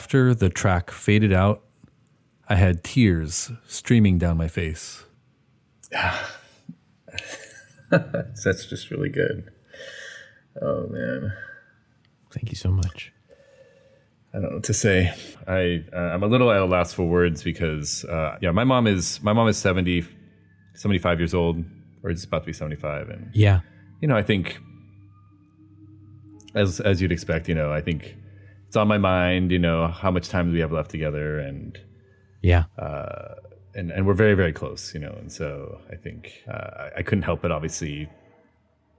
After 0.10 0.34
the 0.34 0.50
track 0.50 0.90
faded 0.90 1.32
out, 1.32 1.62
I 2.48 2.56
had 2.56 2.84
tears 2.84 3.52
streaming 3.68 4.18
down 4.18 4.38
my 4.38 4.48
face. 4.48 5.06
That's 7.92 8.66
just 8.66 8.90
really 8.90 9.10
good. 9.10 9.52
Oh 10.64 10.88
man, 10.88 11.32
Thank 12.32 12.50
you 12.50 12.56
so 12.56 12.72
much. 12.72 13.14
I 14.34 14.40
don't 14.40 14.50
know 14.50 14.56
what 14.56 14.64
to 14.64 14.74
say. 14.74 15.14
I 15.48 15.84
uh, 15.94 16.00
I'm 16.00 16.24
a 16.24 16.28
little 16.28 16.50
at 16.50 16.60
a 16.60 16.66
loss 16.66 16.92
for 16.92 17.04
words 17.08 17.44
because 17.44 18.04
uh, 18.06 18.40
yeah, 18.42 18.50
my 18.50 18.64
mom 18.64 18.88
is 18.88 19.22
my 19.22 19.34
mom 19.34 19.48
is 19.48 19.58
70, 19.60 20.06
75 20.74 21.20
years 21.20 21.36
old, 21.36 21.64
or 22.02 22.12
just 22.12 22.26
about 22.26 22.40
to 22.40 22.46
be 22.48 22.54
seventy 22.54 22.78
five, 22.78 23.10
and 23.10 23.30
Yeah. 23.36 23.60
you 24.02 24.08
know 24.08 24.18
I 24.18 24.24
think 24.24 24.58
as 26.56 26.80
as 26.80 27.00
you'd 27.00 27.12
expect, 27.12 27.48
you 27.48 27.54
know 27.54 27.72
I 27.72 27.82
think 27.82 28.16
it's 28.70 28.78
on 28.78 28.88
my 28.88 28.98
mind. 28.98 29.52
You 29.52 29.60
know 29.60 29.88
how 29.88 30.12
much 30.12 30.30
time 30.30 30.46
do 30.48 30.54
we 30.54 30.62
have 30.62 30.72
left 30.72 30.90
together, 30.92 31.40
and 31.40 31.78
Yeah. 32.42 32.64
and 33.76 33.92
and 33.92 34.06
we're 34.08 34.14
very 34.26 34.36
very 34.36 34.54
close, 34.54 34.94
you 34.94 35.00
know, 35.00 35.14
and 35.22 35.32
so 35.32 35.80
I 35.92 35.96
think 35.96 36.20
uh, 36.48 36.90
I- 36.98 37.04
couldn't 37.04 37.24
help 37.24 37.42
but 37.42 37.52
obviously, 37.52 38.10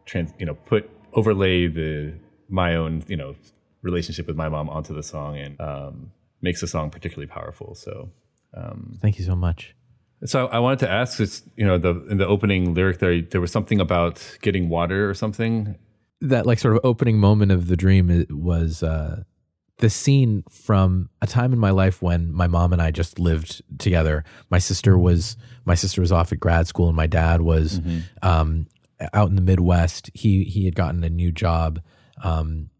trans, 0.06 0.30
you 0.38 0.46
know, 0.46 0.54
put 0.54 0.82
overlay 1.14 1.66
the 1.66 2.14
my 2.48 2.74
own 2.76 3.02
you 3.08 3.16
know 3.16 3.34
relationship 3.82 4.26
with 4.26 4.36
my 4.36 4.48
mom 4.48 4.68
onto 4.68 4.94
the 4.94 5.02
song 5.02 5.38
and 5.38 5.60
um, 5.60 6.12
makes 6.42 6.60
the 6.60 6.66
song 6.66 6.90
particularly 6.90 7.26
powerful. 7.38 7.74
So 7.74 8.10
Thank 9.00 9.18
you 9.18 9.24
so 9.24 9.36
much. 9.36 9.74
so 10.24 10.46
I 10.48 10.58
wanted 10.58 10.80
to 10.80 10.90
ask, 10.90 11.18
it's 11.20 11.42
you 11.56 11.64
know 11.66 11.78
the 11.78 11.92
in 12.10 12.18
the 12.18 12.26
opening 12.26 12.74
lyric 12.74 12.98
there 12.98 13.22
there 13.22 13.40
was 13.40 13.52
something 13.52 13.80
about 13.80 14.16
getting 14.42 14.68
water 14.68 15.08
or 15.08 15.14
something. 15.14 15.76
that 16.20 16.44
like 16.46 16.58
sort 16.58 16.74
of 16.76 16.80
opening 16.84 17.18
moment 17.18 17.50
of 17.52 17.68
the 17.68 17.76
dream 17.84 18.06
was 18.30 18.82
uh 18.82 19.22
the 19.80 19.90
scene 19.90 20.44
from 20.50 21.08
a 21.20 21.26
time 21.26 21.52
in 21.52 21.58
my 21.58 21.70
life 21.70 22.00
when 22.02 22.32
my 22.32 22.46
mom 22.46 22.72
and 22.72 22.80
I 22.80 22.90
just 22.90 23.18
lived 23.18 23.62
together. 23.78 24.24
My 24.50 24.58
sister 24.58 24.96
was 24.96 25.36
my 25.64 25.74
sister 25.74 26.00
was 26.00 26.12
off 26.12 26.32
at 26.32 26.40
grad 26.40 26.66
school 26.66 26.88
and 26.88 26.96
my 26.96 27.06
dad 27.06 27.40
was 27.40 27.80
um 28.22 28.66
out 29.12 29.30
in 29.30 29.36
the 29.36 29.42
Midwest. 29.42 30.10
He 30.14 30.44
he 30.44 30.64
had 30.66 30.74
gotten 30.74 31.02
a 31.04 31.10
new 31.10 31.32
job 31.32 31.80
um 32.22 32.70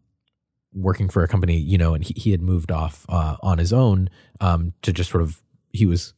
working 0.73 1.09
for 1.09 1.23
a 1.23 1.27
company, 1.27 1.57
you 1.57 1.77
know, 1.77 1.93
and 1.93 2.03
he, 2.03 2.13
he 2.15 2.31
had 2.31 2.41
moved 2.41 2.71
off 2.71 3.05
uh, 3.09 3.35
on 3.43 3.57
his 3.57 3.73
own 3.73 4.09
um 4.39 4.73
to 4.83 4.93
just 4.93 5.09
sort 5.09 5.23
of 5.23 5.41
he 5.73 5.85
was 5.85 6.13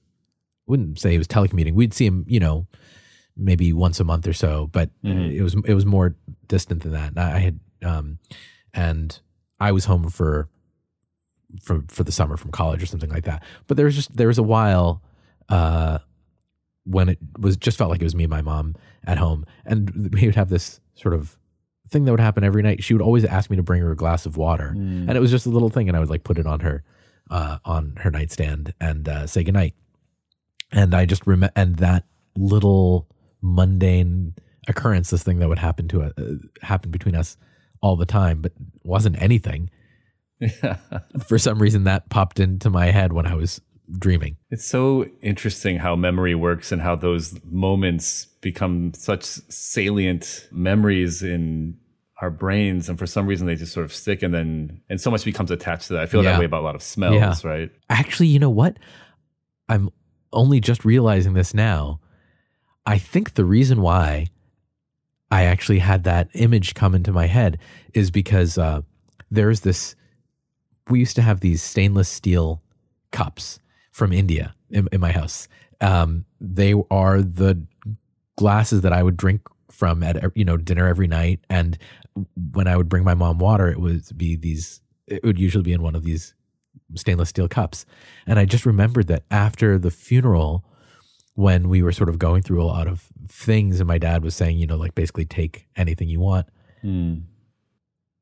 wouldn't 0.67 1.00
say 1.00 1.12
he 1.12 1.17
was 1.17 1.28
telecommuting. 1.28 1.74
We'd 1.74 1.93
see 1.93 2.06
him, 2.06 2.26
you 2.28 2.39
know, 2.39 2.67
maybe 3.36 3.74
once 3.74 4.00
a 4.00 4.04
month 4.04 4.28
or 4.28 4.34
so, 4.34 4.67
but 4.72 4.89
it 5.38 5.41
was 5.41 5.56
it 5.65 5.74
was 5.74 5.86
more 5.86 6.15
distant 6.48 6.84
than 6.84 6.91
that. 6.91 7.10
And 7.10 7.19
I 7.19 7.39
had 7.39 7.60
um 7.84 8.19
and 8.74 9.19
I 9.60 9.72
was 9.72 9.86
home 9.86 10.10
for 10.10 10.50
for 11.61 11.83
for 11.87 12.03
the 12.03 12.11
summer 12.11 12.37
from 12.37 12.51
college 12.51 12.81
or 12.81 12.85
something 12.85 13.09
like 13.09 13.25
that. 13.25 13.43
But 13.67 13.77
there 13.77 13.85
was 13.85 13.95
just 13.95 14.15
there 14.15 14.27
was 14.27 14.37
a 14.37 14.43
while 14.43 15.01
uh 15.49 15.99
when 16.85 17.09
it 17.09 17.19
was 17.39 17.55
just 17.57 17.77
felt 17.77 17.89
like 17.89 18.01
it 18.01 18.05
was 18.05 18.15
me 18.15 18.23
and 18.23 18.31
my 18.31 18.41
mom 18.41 18.75
at 19.05 19.17
home 19.17 19.45
and 19.65 20.13
we 20.13 20.25
would 20.25 20.35
have 20.35 20.49
this 20.49 20.79
sort 20.95 21.13
of 21.13 21.37
thing 21.89 22.05
that 22.05 22.11
would 22.11 22.19
happen 22.19 22.43
every 22.43 22.61
night. 22.63 22.83
She 22.83 22.93
would 22.93 23.01
always 23.01 23.23
ask 23.23 23.49
me 23.49 23.55
to 23.57 23.63
bring 23.63 23.81
her 23.81 23.91
a 23.91 23.95
glass 23.95 24.25
of 24.25 24.35
water. 24.37 24.73
And 24.75 25.11
it 25.11 25.19
was 25.19 25.31
just 25.31 25.45
a 25.45 25.49
little 25.49 25.69
thing 25.69 25.87
and 25.87 25.95
I 25.95 25.99
would 25.99 26.09
like 26.09 26.23
put 26.23 26.37
it 26.37 26.47
on 26.47 26.59
her 26.61 26.83
uh 27.29 27.59
on 27.65 27.95
her 27.97 28.11
nightstand 28.11 28.73
and 28.81 29.07
uh 29.07 29.27
say 29.27 29.43
goodnight. 29.43 29.75
And 30.71 30.93
I 30.93 31.05
just 31.05 31.25
remember 31.27 31.53
and 31.55 31.77
that 31.77 32.05
little 32.35 33.07
mundane 33.41 34.33
occurrence, 34.67 35.09
this 35.09 35.23
thing 35.23 35.39
that 35.39 35.49
would 35.49 35.59
happen 35.59 35.87
to 35.89 36.03
uh, 36.03 36.11
happen 36.61 36.89
between 36.91 37.15
us 37.15 37.37
all 37.81 37.95
the 37.95 38.05
time, 38.05 38.41
but 38.41 38.53
wasn't 38.83 39.21
anything. 39.21 39.69
For 41.28 41.38
some 41.38 41.60
reason, 41.62 41.84
that 41.86 42.10
popped 42.10 42.39
into 42.39 42.69
my 42.69 42.88
head 42.88 43.13
when 43.13 43.26
I 43.26 43.36
was 43.36 43.62
dreaming. 43.98 44.38
It's 44.50 44.65
so 44.65 45.06
interesting 45.22 45.78
how 45.78 45.96
memory 45.96 46.36
works 46.36 46.72
and 46.72 46.82
how 46.82 46.96
those 46.96 47.38
moments 47.46 48.26
become 48.41 48.93
such 48.93 49.24
salient 49.24 50.48
memories 50.52 51.22
in 51.22 51.78
our 52.22 52.30
brains 52.30 52.88
and 52.88 52.98
for 52.98 53.06
some 53.06 53.28
reason 53.28 53.48
they 53.48 53.56
just 53.56 53.74
sort 53.74 53.86
of 53.86 53.93
stick 53.93 54.24
and 54.24 54.34
then 54.34 54.80
and 54.89 55.02
so 55.02 55.12
much 55.12 55.26
becomes 55.26 55.52
attached 55.52 55.88
to 55.88 55.93
that. 55.93 56.04
I 56.04 56.06
feel 56.06 56.24
Yeah. 56.24 56.32
that 56.34 56.39
way 56.39 56.46
about 56.46 56.62
a 56.62 56.65
lot 56.65 56.76
of 56.76 56.82
smells, 56.82 57.15
Yeah. 57.43 57.50
right? 57.50 57.72
Actually, 57.89 58.28
you 58.28 58.39
know 58.39 58.50
what? 58.50 58.78
I'm 59.67 59.89
only 60.32 60.60
just 60.62 60.86
realizing 60.86 61.34
this 61.34 61.54
now. 61.54 62.00
I 62.86 62.98
think 62.98 63.34
the 63.34 63.46
reason 63.46 63.82
why 63.82 64.28
I 65.32 65.43
actually 65.43 65.80
had 65.80 66.04
that 66.06 66.30
image 66.34 66.74
come 66.76 66.96
into 66.96 67.12
my 67.12 67.28
head 67.28 67.58
is 67.93 68.12
because 68.12 68.58
uh, 68.58 68.82
there's 69.32 69.62
this. 69.62 69.96
We 70.89 71.00
used 71.00 71.15
to 71.15 71.22
have 71.22 71.39
these 71.39 71.62
stainless 71.62 72.10
steel 72.10 72.62
cups 73.12 73.60
from 73.91 74.12
India 74.12 74.56
in, 74.69 74.88
in 74.91 75.00
my 75.00 75.12
house. 75.12 75.48
Um, 75.82 76.26
they 76.39 76.74
are 76.91 77.22
the 77.22 77.65
glasses 78.38 78.82
that 78.82 78.93
I 78.93 79.04
would 79.04 79.17
drink 79.17 79.41
from 79.72 80.04
at 80.04 80.24
you 80.36 80.46
know 80.46 80.58
dinner 80.58 80.88
every 80.88 81.08
night, 81.08 81.39
and 81.50 81.78
when 82.52 82.67
I 82.67 82.78
would 82.78 82.89
bring 82.89 83.04
my 83.04 83.13
mom 83.13 83.39
water, 83.39 83.69
it 83.69 83.80
would 83.80 84.06
be 84.17 84.36
these. 84.36 84.82
It 85.08 85.24
would 85.24 85.39
usually 85.39 85.63
be 85.63 85.74
in 85.74 85.82
one 85.82 85.96
of 85.96 86.04
these 86.04 86.34
stainless 86.96 87.30
steel 87.30 87.48
cups. 87.48 87.86
And 88.26 88.39
I 88.39 88.46
just 88.46 88.65
remembered 88.65 89.08
that 89.08 89.24
after 89.32 89.78
the 89.78 89.91
funeral, 89.91 90.63
when 91.36 91.69
we 91.69 91.82
were 91.82 91.91
sort 91.91 92.10
of 92.10 92.19
going 92.19 92.41
through 92.41 92.62
a 92.62 92.65
lot 92.65 92.88
of 92.88 93.08
things 93.28 93.80
and 93.80 93.88
my 93.88 93.98
dad 93.98 94.24
was 94.24 94.36
saying, 94.36 94.58
you 94.58 94.67
know, 94.67 94.78
like 94.78 94.96
basically 94.96 95.26
take 95.26 95.67
anything 95.76 96.08
you 96.08 96.19
want. 96.19 96.48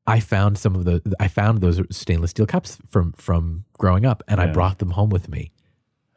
I 0.06 0.20
found 0.20 0.58
some 0.58 0.74
of 0.74 0.84
the 0.84 1.00
I 1.20 1.28
found 1.28 1.60
those 1.60 1.80
stainless 1.90 2.30
steel 2.30 2.46
cups 2.46 2.78
from 2.88 3.12
from 3.12 3.64
growing 3.78 4.04
up 4.04 4.22
and 4.28 4.40
I 4.40 4.46
brought 4.52 4.78
them 4.78 4.90
home 4.90 5.10
with 5.10 5.28
me. 5.28 5.52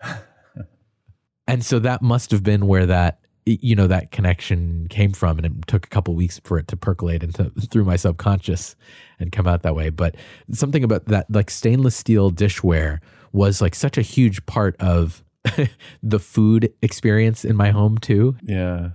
and 1.48 1.63
so 1.63 1.80
that 1.80 2.02
must 2.02 2.32
have 2.32 2.43
been 2.43 2.67
where 2.67 2.86
that 2.86 3.19
you 3.45 3.76
know 3.76 3.86
that 3.86 4.12
connection 4.12 4.88
came 4.89 5.13
from 5.13 5.38
and 5.38 5.45
it 5.45 5.67
took 5.67 5.86
a 5.86 5.89
couple 5.89 6.15
weeks 6.15 6.41
for 6.43 6.58
it 6.58 6.67
to 6.69 6.76
percolate 6.76 7.24
into 7.24 7.52
through 7.69 7.86
my 7.86 7.95
subconscious 7.95 8.76
and 9.19 9.32
come 9.32 9.45
out 9.45 9.62
that 9.62 9.76
way 9.76 9.91
but 9.91 10.15
something 10.52 10.84
about 10.84 11.06
that 11.06 11.30
like 11.30 11.52
stainless 11.52 11.95
steel 11.95 12.32
dishware 12.32 13.00
was 13.34 13.62
like 13.62 13.76
such 13.76 14.00
a 14.00 14.02
huge 14.02 14.43
part 14.48 14.76
of 14.80 15.24
the 16.02 16.19
food 16.19 16.74
experience 16.82 17.45
in 17.45 17.56
my 17.56 17.69
home 17.69 18.00
too 18.00 18.36
Yeah. 18.41 18.89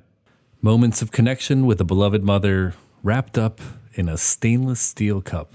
Moments 0.62 1.00
of 1.00 1.10
connection 1.10 1.64
with 1.64 1.80
a 1.80 1.84
beloved 1.84 2.22
mother 2.22 2.74
wrapped 3.02 3.38
up 3.38 3.60
in 3.92 4.08
a 4.08 4.16
stainless 4.16 4.80
steel 4.80 5.20
cup. 5.20 5.54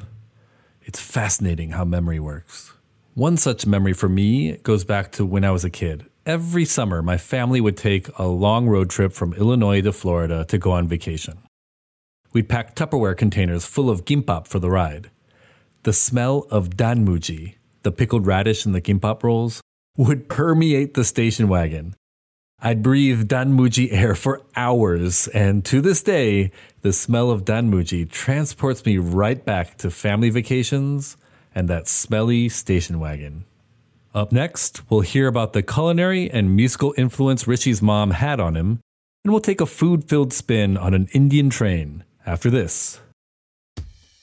It's 0.84 1.00
fascinating 1.00 1.72
how 1.72 1.86
memory 1.86 2.20
works. 2.20 2.74
One 3.14 3.38
such 3.38 3.66
memory 3.66 3.94
for 3.94 4.10
me 4.10 4.58
goes 4.58 4.84
back 4.84 5.12
to 5.14 5.26
when 5.26 5.46
I 5.46 5.52
was 5.52 5.64
a 5.64 5.70
kid. 5.70 6.06
Every 6.26 6.66
summer, 6.66 7.02
my 7.02 7.18
family 7.18 7.62
would 7.62 7.78
take 7.78 8.10
a 8.18 8.28
long 8.28 8.68
road 8.68 8.90
trip 8.90 9.14
from 9.14 9.34
Illinois 9.34 9.82
to 9.82 9.94
Florida 9.94 10.44
to 10.46 10.58
go 10.58 10.72
on 10.72 10.88
vacation. 10.88 11.38
We'd 12.34 12.50
pack 12.50 12.76
Tupperware 12.76 13.16
containers 13.16 13.66
full 13.66 13.90
of 13.90 14.06
gimbap 14.06 14.48
for 14.48 14.60
the 14.60 14.70
ride. 14.70 15.10
The 15.84 15.94
smell 15.94 16.48
of 16.50 16.72
danmuji, 16.72 17.56
the 17.84 17.92
pickled 17.92 18.26
radish 18.26 18.66
in 18.66 18.74
the 18.74 18.82
gimbap 18.82 19.24
rolls, 19.24 19.62
would 19.98 20.28
permeate 20.28 20.96
the 20.96 21.06
station 21.06 21.48
wagon. 21.48 21.96
I'd 22.60 22.82
breathe 22.82 23.28
danmuji 23.28 23.92
air 23.92 24.16
for 24.16 24.42
hours, 24.56 25.28
and 25.28 25.64
to 25.66 25.82
this 25.82 26.02
day, 26.02 26.52
the 26.82 26.94
smell 26.94 27.30
of 27.30 27.44
danmuji 27.44 28.10
transports 28.10 28.86
me 28.86 28.98
right 28.98 29.44
back 29.44 29.78
to 29.80 29.92
family 29.92 30.30
vacations 30.30 31.18
and 31.54 31.68
that 31.68 31.88
smelly 31.88 32.50
station 32.50 33.00
wagon. 33.00 33.46
Up 34.14 34.32
next, 34.32 34.90
we'll 34.90 35.02
hear 35.02 35.28
about 35.28 35.52
the 35.54 35.62
culinary 35.62 36.32
and 36.32 36.56
musical 36.56 36.94
influence 36.98 37.44
Rishi's 37.44 37.82
mom 37.82 38.12
had 38.12 38.40
on 38.40 38.56
him, 38.56 38.80
and 39.24 39.34
we'll 39.34 39.42
take 39.42 39.60
a 39.60 39.66
food 39.66 40.08
filled 40.08 40.32
spin 40.32 40.78
on 40.78 40.94
an 40.94 41.10
Indian 41.12 41.50
train 41.50 42.06
after 42.26 42.50
this. 42.50 43.02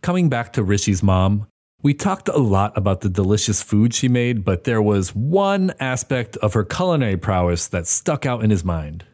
Coming 0.00 0.28
back 0.28 0.52
to 0.54 0.62
Rishi's 0.62 1.02
mom, 1.02 1.46
we 1.82 1.92
talked 1.94 2.28
a 2.28 2.38
lot 2.38 2.76
about 2.76 3.00
the 3.00 3.08
delicious 3.08 3.62
food 3.62 3.92
she 3.94 4.08
made, 4.08 4.44
but 4.44 4.64
there 4.64 4.82
was 4.82 5.14
one 5.14 5.72
aspect 5.80 6.36
of 6.38 6.54
her 6.54 6.64
culinary 6.64 7.16
prowess 7.16 7.68
that 7.68 7.86
stuck 7.86 8.26
out 8.26 8.42
in 8.42 8.50
his 8.50 8.64
mind. 8.64 9.04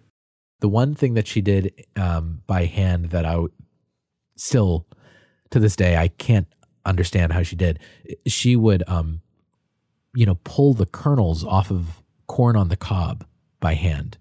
the 0.61 0.69
one 0.69 0.95
thing 0.95 1.13
that 1.15 1.27
she 1.27 1.43
did 1.43 1.73
um, 1.97 2.41
by 2.47 2.65
hand 2.65 3.11
that 3.11 3.27
I 3.27 3.33
w- 3.33 3.53
still 4.37 4.87
to 5.51 5.59
this 5.61 5.77
day 5.77 5.97
I 5.97 6.09
can't 6.09 6.47
understand 6.87 7.33
how 7.35 7.43
she 7.43 7.55
did. 7.57 7.79
She 8.27 8.57
would, 8.57 8.83
um, 8.89 9.21
you 10.15 10.25
know, 10.25 10.37
pull 10.45 10.73
the 10.73 10.87
kernels 10.87 11.45
off 11.45 11.71
of 11.71 12.01
corn 12.29 12.57
on 12.57 12.69
the 12.69 12.77
cob 12.77 13.27
by 13.61 13.75
hand 13.75 14.17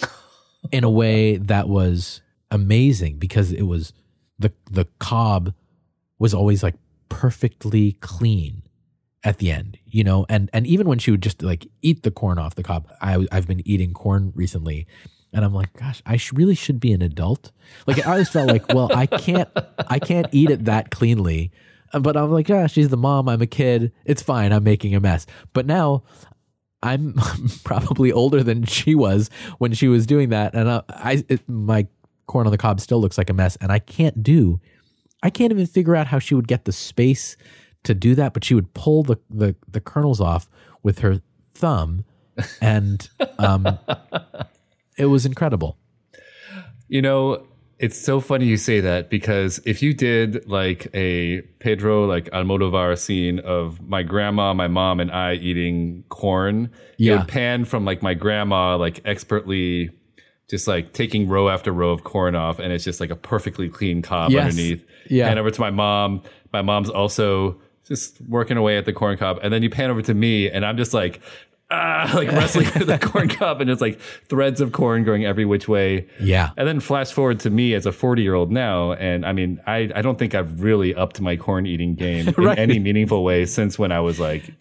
in 0.72 0.82
a 0.82 0.90
way 0.90 1.36
that 1.36 1.68
was 1.68 2.22
amazing 2.50 3.18
because 3.18 3.52
it 3.52 3.62
was 3.62 3.92
the 4.38 4.52
the 4.70 4.86
cob 4.98 5.52
was 6.22 6.32
always 6.32 6.62
like 6.62 6.76
perfectly 7.08 7.92
clean 8.00 8.62
at 9.24 9.38
the 9.38 9.50
end, 9.50 9.76
you 9.84 10.04
know, 10.04 10.24
and 10.28 10.48
and 10.52 10.66
even 10.68 10.86
when 10.86 11.00
she 11.00 11.10
would 11.10 11.20
just 11.20 11.42
like 11.42 11.66
eat 11.82 12.04
the 12.04 12.12
corn 12.12 12.38
off 12.38 12.54
the 12.54 12.62
cob, 12.62 12.88
I 13.00 13.26
I've 13.32 13.48
been 13.48 13.60
eating 13.66 13.92
corn 13.92 14.32
recently, 14.36 14.86
and 15.32 15.44
I'm 15.44 15.52
like, 15.52 15.72
gosh, 15.72 16.00
I 16.06 16.16
sh- 16.16 16.32
really 16.32 16.54
should 16.54 16.78
be 16.78 16.92
an 16.92 17.02
adult. 17.02 17.50
Like 17.88 18.06
I 18.06 18.12
always 18.12 18.28
felt 18.28 18.48
like, 18.48 18.72
well, 18.72 18.88
I 18.94 19.06
can't 19.06 19.48
I 19.88 19.98
can't 19.98 20.28
eat 20.30 20.50
it 20.50 20.64
that 20.66 20.92
cleanly, 20.92 21.50
but 21.92 22.16
I'm 22.16 22.30
like, 22.30 22.48
yeah, 22.48 22.68
she's 22.68 22.88
the 22.88 22.96
mom, 22.96 23.28
I'm 23.28 23.42
a 23.42 23.46
kid, 23.46 23.92
it's 24.04 24.22
fine, 24.22 24.52
I'm 24.52 24.64
making 24.64 24.94
a 24.94 25.00
mess. 25.00 25.26
But 25.52 25.66
now. 25.66 26.04
I'm 26.84 27.14
probably 27.64 28.10
older 28.10 28.42
than 28.42 28.64
she 28.64 28.96
was 28.96 29.30
when 29.58 29.72
she 29.72 29.86
was 29.86 30.04
doing 30.04 30.30
that, 30.30 30.52
and 30.52 30.68
I, 30.68 30.82
I 30.88 31.24
it, 31.28 31.48
my 31.48 31.86
corn 32.26 32.48
on 32.48 32.50
the 32.50 32.58
cob 32.58 32.80
still 32.80 33.00
looks 33.00 33.16
like 33.16 33.30
a 33.30 33.32
mess, 33.32 33.54
and 33.60 33.70
I 33.70 33.78
can't 33.78 34.20
do 34.20 34.60
I 35.22 35.30
can't 35.30 35.52
even 35.52 35.66
figure 35.66 35.94
out 35.96 36.06
how 36.08 36.18
she 36.18 36.34
would 36.34 36.48
get 36.48 36.64
the 36.64 36.72
space 36.72 37.36
to 37.84 37.94
do 37.94 38.14
that, 38.14 38.32
but 38.34 38.44
she 38.44 38.54
would 38.54 38.72
pull 38.74 39.02
the 39.02 39.16
the, 39.30 39.54
the 39.68 39.80
kernels 39.80 40.20
off 40.20 40.48
with 40.82 41.00
her 41.00 41.20
thumb, 41.54 42.04
and 42.60 43.08
um, 43.38 43.78
it 44.96 45.06
was 45.06 45.26
incredible. 45.26 45.78
You 46.88 47.02
know, 47.02 47.46
it's 47.78 47.98
so 47.98 48.20
funny 48.20 48.46
you 48.46 48.56
say 48.56 48.80
that 48.80 49.10
because 49.10 49.60
if 49.64 49.82
you 49.82 49.94
did 49.94 50.46
like 50.48 50.88
a 50.94 51.40
Pedro 51.58 52.04
like 52.06 52.26
Almodovar 52.30 52.96
scene 52.98 53.38
of 53.40 53.80
my 53.80 54.02
grandma, 54.02 54.52
my 54.54 54.68
mom, 54.68 55.00
and 55.00 55.10
I 55.10 55.34
eating 55.34 56.04
corn, 56.08 56.64
it 56.64 56.70
Yeah. 56.98 57.18
would 57.18 57.28
pan 57.28 57.64
from 57.64 57.84
like 57.84 58.02
my 58.02 58.14
grandma 58.14 58.76
like 58.76 59.00
expertly 59.04 59.90
just 60.52 60.68
like 60.68 60.92
taking 60.92 61.28
row 61.28 61.48
after 61.48 61.72
row 61.72 61.90
of 61.92 62.04
corn 62.04 62.36
off, 62.36 62.58
and 62.58 62.74
it's 62.74 62.84
just 62.84 63.00
like 63.00 63.08
a 63.08 63.16
perfectly 63.16 63.70
clean 63.70 64.02
cob 64.02 64.30
Yes. 64.30 64.50
underneath. 64.50 64.84
Yeah. 65.08 65.26
Pan 65.26 65.38
over 65.38 65.50
to 65.50 65.60
my 65.62 65.70
mom. 65.70 66.22
My 66.52 66.60
mom's 66.60 66.90
also 66.90 67.58
just 67.88 68.20
working 68.28 68.58
away 68.58 68.76
at 68.76 68.84
the 68.84 68.92
corn 68.92 69.16
cob, 69.16 69.38
and 69.42 69.50
then 69.50 69.62
you 69.62 69.70
pan 69.70 69.90
over 69.90 70.02
to 70.02 70.12
me, 70.14 70.48
and 70.50 70.64
I'm 70.64 70.76
just 70.76 70.92
like. 70.94 71.20
Ah, 71.74 72.12
like 72.14 72.30
wrestling 72.32 72.66
with 72.74 72.86
the 72.86 72.98
corn 72.98 73.30
cob, 73.30 73.62
and 73.62 73.70
it's 73.70 73.80
like 73.80 73.98
threads 74.28 74.60
of 74.60 74.72
corn 74.72 75.04
going 75.04 75.24
every 75.24 75.46
which 75.46 75.68
way. 75.68 76.06
Yeah. 76.20 76.50
And 76.58 76.68
then 76.68 76.80
flash 76.80 77.10
forward 77.10 77.40
to 77.40 77.48
me 77.50 77.72
as 77.72 77.86
a 77.86 77.92
40 77.92 78.20
year 78.20 78.34
old 78.34 78.52
now. 78.52 78.92
And 78.92 79.24
I 79.24 79.32
mean, 79.32 79.58
I, 79.66 79.88
I 79.94 80.02
don't 80.02 80.18
think 80.18 80.34
I've 80.34 80.62
really 80.62 80.94
upped 80.94 81.22
my 81.22 81.34
corn 81.34 81.64
eating 81.64 81.94
game 81.94 82.28
in 82.36 82.48
any 82.58 82.78
meaningful 82.78 83.24
way 83.24 83.46
since 83.46 83.78
when 83.78 83.90
I 83.90 84.00
was 84.00 84.20
like 84.20 84.52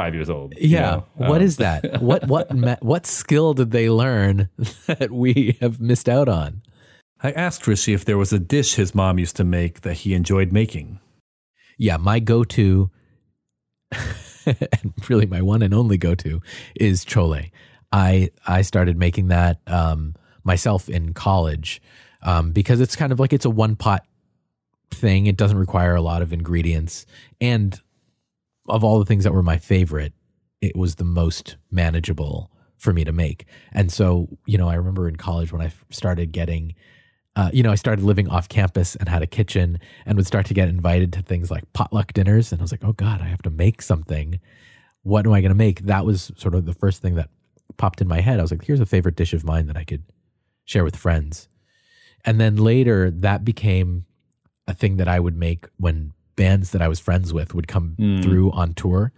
five 0.00 0.14
years 0.14 0.30
old. 0.30 0.54
you 0.56 0.68
Yeah. 0.76 0.80
know? 0.90 1.04
What 1.14 1.40
Um, 1.40 1.46
is 1.48 1.56
that? 1.64 1.80
What 2.08 2.28
what 2.28 2.46
ma- 2.54 2.82
what 2.92 3.04
skill 3.06 3.54
did 3.54 3.70
they 3.72 3.88
learn 3.90 4.48
that 4.86 5.10
we 5.10 5.56
have 5.60 5.80
missed 5.80 6.08
out 6.08 6.28
on? 6.28 6.62
I 7.20 7.30
asked 7.32 7.66
Rishi 7.66 7.92
if 7.94 8.04
there 8.04 8.18
was 8.18 8.32
a 8.32 8.38
dish 8.38 8.74
his 8.76 8.94
mom 8.94 9.18
used 9.18 9.36
to 9.36 9.44
make 9.44 9.80
that 9.80 9.96
he 10.02 10.14
enjoyed 10.14 10.52
making. 10.52 11.00
Yeah, 11.76 11.96
my 11.96 12.18
go-to 12.20 12.90
and 14.46 14.92
really 15.08 15.26
my 15.26 15.42
one 15.42 15.62
and 15.62 15.74
only 15.74 15.98
go-to 15.98 16.40
is 16.76 17.04
chole. 17.04 17.50
I 17.92 18.30
I 18.46 18.62
started 18.62 18.96
making 18.98 19.28
that 19.28 19.60
um, 19.66 20.14
myself 20.44 20.88
in 20.88 21.12
college 21.14 21.80
um, 22.22 22.52
because 22.52 22.80
it's 22.80 22.96
kind 22.96 23.12
of 23.12 23.18
like 23.20 23.32
it's 23.32 23.44
a 23.46 23.50
one 23.50 23.76
pot 23.76 24.04
thing. 24.90 25.26
It 25.26 25.36
doesn't 25.36 25.58
require 25.58 25.94
a 25.96 26.02
lot 26.02 26.22
of 26.22 26.32
ingredients, 26.32 27.06
and 27.40 27.80
of 28.68 28.84
all 28.84 28.98
the 28.98 29.04
things 29.04 29.24
that 29.24 29.32
were 29.32 29.42
my 29.42 29.58
favorite, 29.58 30.12
it 30.60 30.76
was 30.76 30.96
the 30.96 31.04
most 31.04 31.56
manageable 31.70 32.50
for 32.76 32.92
me 32.92 33.04
to 33.04 33.12
make. 33.12 33.46
And 33.72 33.92
so, 33.92 34.28
you 34.46 34.58
know, 34.58 34.68
I 34.68 34.74
remember 34.74 35.08
in 35.08 35.16
college 35.16 35.52
when 35.52 35.62
I 35.62 35.72
started 35.90 36.32
getting 36.32 36.74
uh, 37.38 37.50
you 37.52 37.62
know, 37.62 37.70
I 37.70 37.76
started 37.76 38.04
living 38.04 38.28
off 38.28 38.48
campus 38.48 38.96
and 38.96 39.08
had 39.08 39.22
a 39.22 39.26
kitchen 39.26 39.78
and 40.04 40.16
would 40.16 40.26
start 40.26 40.46
to 40.46 40.54
get 40.54 40.68
invited 40.68 41.12
to 41.12 41.22
things 41.22 41.52
like 41.52 41.72
potluck 41.72 42.12
dinners. 42.12 42.50
And 42.50 42.60
I 42.60 42.64
was 42.64 42.72
like, 42.72 42.82
oh 42.82 42.94
God, 42.94 43.20
I 43.20 43.26
have 43.26 43.42
to 43.42 43.50
make 43.50 43.80
something. 43.80 44.40
What 45.02 45.24
am 45.24 45.32
I 45.32 45.40
going 45.40 45.50
to 45.50 45.54
make? 45.54 45.82
That 45.82 46.04
was 46.04 46.32
sort 46.36 46.56
of 46.56 46.66
the 46.66 46.74
first 46.74 47.00
thing 47.00 47.14
that 47.14 47.30
popped 47.76 48.00
in 48.00 48.08
my 48.08 48.20
head. 48.22 48.40
I 48.40 48.42
was 48.42 48.50
like, 48.50 48.64
here's 48.64 48.80
a 48.80 48.86
favorite 48.86 49.14
dish 49.14 49.32
of 49.34 49.44
mine 49.44 49.68
that 49.68 49.76
I 49.76 49.84
could 49.84 50.02
share 50.64 50.82
with 50.82 50.96
friends. 50.96 51.46
And 52.24 52.40
then 52.40 52.56
later, 52.56 53.08
that 53.08 53.44
became 53.44 54.04
a 54.66 54.74
thing 54.74 54.96
that 54.96 55.06
I 55.06 55.20
would 55.20 55.36
make 55.36 55.68
when 55.76 56.14
bands 56.38 56.70
that 56.70 56.80
I 56.80 56.88
was 56.88 57.00
friends 57.00 57.34
with 57.34 57.52
would 57.52 57.68
come 57.68 57.96
through 58.22 58.52
on 58.52 58.72
tour. 58.72 59.12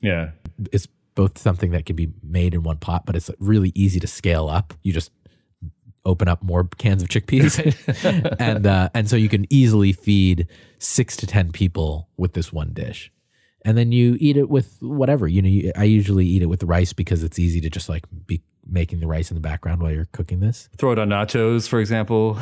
Yeah. 0.00 0.30
It's 0.72 0.86
both 1.14 1.36
something 1.36 1.72
that 1.72 1.84
can 1.84 1.96
be 1.96 2.12
made 2.22 2.54
in 2.54 2.62
one 2.62 2.78
pot, 2.78 3.04
but 3.04 3.16
it's 3.16 3.28
really 3.38 3.72
easy 3.74 4.00
to 4.00 4.06
scale 4.06 4.48
up. 4.48 4.72
You 4.82 4.92
just 4.92 5.10
open 6.06 6.28
up 6.28 6.42
more 6.42 6.64
cans 6.78 7.02
of 7.02 7.08
chickpeas, 7.08 7.58
and 8.40 8.66
uh, 8.66 8.88
and 8.94 9.10
so 9.10 9.16
you 9.16 9.28
can 9.28 9.44
easily 9.50 9.92
feed 9.92 10.46
six 10.78 11.16
to 11.18 11.26
ten 11.26 11.52
people 11.52 12.08
with 12.16 12.32
this 12.32 12.52
one 12.52 12.72
dish, 12.72 13.12
and 13.64 13.76
then 13.76 13.92
you 13.92 14.16
eat 14.20 14.36
it 14.36 14.48
with 14.48 14.76
whatever. 14.80 15.28
You 15.28 15.42
know, 15.42 15.48
you, 15.48 15.72
I 15.76 15.84
usually 15.84 16.26
eat 16.26 16.42
it 16.42 16.46
with 16.46 16.62
rice 16.62 16.92
because 16.92 17.22
it's 17.22 17.38
easy 17.38 17.60
to 17.60 17.70
just 17.70 17.88
like 17.88 18.04
be 18.26 18.42
making 18.66 19.00
the 19.00 19.06
rice 19.06 19.30
in 19.30 19.34
the 19.34 19.40
background 19.40 19.82
while 19.82 19.92
you're 19.92 20.08
cooking 20.12 20.40
this. 20.40 20.68
Throw 20.76 20.92
it 20.92 20.98
on 20.98 21.08
nachos, 21.08 21.68
for 21.68 21.80
example. 21.80 22.38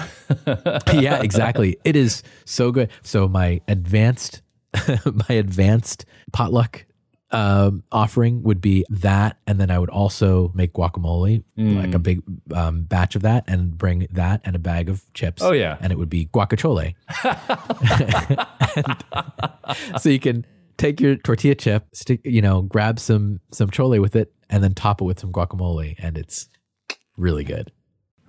yeah, 0.93 1.23
exactly. 1.23 1.79
It 1.85 1.97
is 1.97 2.23
so 2.45 2.71
good. 2.71 2.91
So 3.03 3.29
my 3.29 3.61
advanced 3.69 4.43
my 5.29 5.35
advanced 5.35 6.05
potluck 6.33 6.85
um, 7.31 7.83
offering 7.93 8.43
would 8.43 8.61
be 8.61 8.85
that, 8.89 9.39
and 9.47 9.61
then 9.61 9.71
I 9.71 9.79
would 9.79 9.91
also 9.91 10.51
make 10.55 10.73
guacamole, 10.73 11.45
like 11.57 11.95
a 11.95 11.99
big 11.99 12.23
um, 12.55 12.83
batch 12.83 13.17
of 13.17 13.23
that, 13.23 13.45
and 13.47 13.77
bring 13.77 14.07
that 14.13 14.41
and 14.45 14.57
a 14.57 14.59
bag 14.59 14.89
of 14.89 15.03
chips. 15.13 15.43
Oh, 15.43 15.53
yeah. 15.53 15.77
and 15.81 15.93
it 15.93 15.99
would 15.99 16.09
be 16.09 16.27
guacachole. 16.27 16.95
so 20.01 20.09
you 20.09 20.21
can 20.21 20.47
take 20.79 21.01
your 21.01 21.17
tortilla 21.17 21.55
chip, 21.55 21.87
stick, 21.93 22.21
you 22.25 22.41
know, 22.41 22.63
grab 22.63 22.99
some 22.99 23.41
some 23.53 23.69
chole 23.69 24.01
with 24.01 24.17
it, 24.17 24.33
and 24.49 24.63
then 24.63 24.73
top 24.75 25.01
it 25.01 25.05
with 25.05 25.21
some 25.21 25.33
guacamole, 25.33 25.95
and 25.99 26.17
it's 26.17 26.49
really 27.17 27.45
good. 27.45 27.71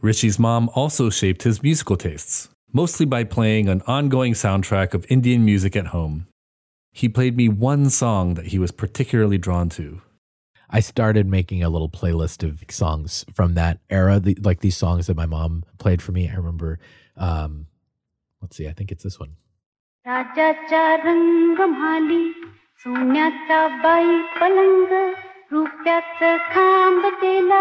Rishi's 0.02 0.40
mom 0.40 0.70
also 0.76 1.10
shaped 1.10 1.44
his 1.44 1.62
musical 1.64 1.96
tastes, 1.96 2.50
mostly 2.74 3.06
by 3.06 3.24
playing 3.24 3.70
an 3.70 3.82
ongoing 3.88 4.34
soundtrack 4.34 4.94
of 4.94 5.06
Indian 5.10 5.46
music 5.46 5.76
at 5.76 5.88
home. 5.88 6.28
He 6.92 7.08
played 7.08 7.38
me 7.38 7.50
one 7.50 7.90
song 7.90 8.34
that 8.34 8.48
he 8.48 8.60
was 8.60 8.72
particularly 8.72 9.38
drawn 9.38 9.70
to. 9.70 10.02
I 10.70 10.80
started 10.82 11.28
making 11.28 11.64
a 11.64 11.70
little 11.70 11.90
playlist 11.90 12.48
of 12.48 12.64
songs 12.70 13.26
from 13.34 13.56
that 13.56 13.80
era, 13.90 14.20
the, 14.20 14.36
like 14.42 14.62
these 14.62 14.78
songs 14.78 15.08
that 15.08 15.18
my 15.18 15.26
mom 15.26 15.64
played 15.80 16.02
for 16.02 16.12
me. 16.12 16.30
I 16.30 16.36
remember, 16.36 16.80
um, 17.18 17.68
let's 18.42 18.56
see, 18.56 18.68
I 18.68 18.74
think 18.74 18.92
it's 18.92 19.04
this 19.04 19.20
one. 19.20 19.36
राजाचा 20.10 20.84
रंग 21.04 21.60
माली 21.72 22.32
सोन्याचा 22.84 23.58
by 23.82 24.16
पलंग 24.40 24.94
रुपयाच 25.52 26.22
खांब 26.54 27.06
केला 27.22 27.60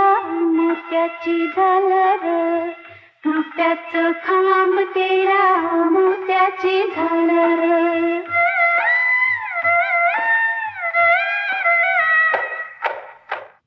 मोत्याची 0.52 1.46
झालर 1.46 2.24
रुपयाच 3.26 3.92
खांब 4.24 4.80
केला 4.94 5.42
मोत्याची 5.90 6.80
झालर 6.96 8.16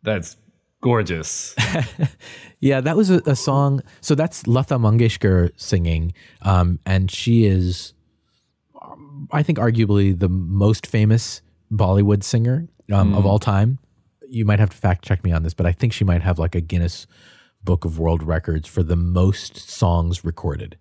That's 0.03 0.35
gorgeous. 0.81 1.55
yeah, 2.59 2.81
that 2.81 2.97
was 2.97 3.11
a, 3.11 3.21
a, 3.27 3.35
song. 3.35 3.81
So 4.01 4.15
that's 4.15 4.47
Lata 4.47 4.79
Mangeshkar 4.79 5.51
singing, 5.55 6.13
um, 6.41 6.79
and 6.87 7.11
she 7.11 7.45
is 7.45 7.93
I 9.31 9.43
think, 9.43 9.57
arguably 9.57 10.17
the 10.17 10.29
most 10.29 10.87
famous 10.87 11.41
Bollywood 11.71 12.23
singer 12.23 12.67
um, 12.91 13.13
of 13.13 13.25
all 13.25 13.39
time. 13.39 13.79
You 14.27 14.45
might 14.45 14.59
have 14.59 14.69
to 14.69 14.77
fact 14.77 15.03
check 15.03 15.23
me 15.23 15.31
on 15.31 15.43
this, 15.43 15.53
but 15.53 15.65
I 15.65 15.71
think 15.71 15.93
she 15.93 16.03
might 16.03 16.21
have 16.21 16.39
like 16.39 16.55
a 16.55 16.61
Guinness 16.61 17.05
Book 17.63 17.85
of 17.85 17.99
World 17.99 18.23
Records 18.23 18.67
for 18.67 18.83
the 18.83 18.95
most 18.95 19.57
songs 19.57 20.23
recorded. 20.23 20.77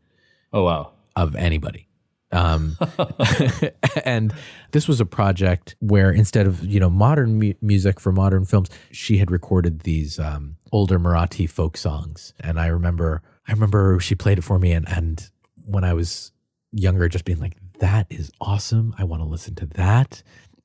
Oh, 0.53 0.64
wow. 0.64 0.92
of 1.16 1.37
anybody. 1.37 1.87
Um, 2.33 2.76
and 4.05 4.33
this 4.72 4.87
was 4.88 5.00
a 5.00 5.07
project 5.07 5.76
where 5.81 6.11
instead 6.11 6.46
of 6.46 6.64
you 6.64 6.79
know 6.81 6.90
modern 6.90 7.38
mu- 7.38 7.55
music 7.61 8.00
for 8.00 8.12
modern 8.12 8.44
films, 8.44 8.68
she 8.92 9.18
had 9.18 9.31
recorded 9.31 9.81
these 9.81 10.18
um, 10.18 10.57
older 10.72 10.98
Marathi 10.98 11.48
folk 11.48 11.76
songs. 11.76 12.33
And 12.40 12.59
I 12.61 12.66
remember, 12.66 13.22
I 13.48 13.53
remember 13.53 13.98
she 14.00 14.14
played 14.14 14.38
it 14.38 14.42
for 14.42 14.59
me, 14.59 14.72
and 14.72 14.88
and 14.88 15.29
when 15.66 15.85
I 15.85 15.92
was 15.92 16.33
younger, 16.72 17.09
just 17.09 17.24
being 17.24 17.40
like, 17.40 17.57
"That 17.80 18.06
is 18.10 18.30
awesome! 18.40 18.94
I 18.98 19.04
want 19.04 19.22
to 19.22 19.28
listen 19.28 19.54
to 19.56 19.66
that." 19.66 20.22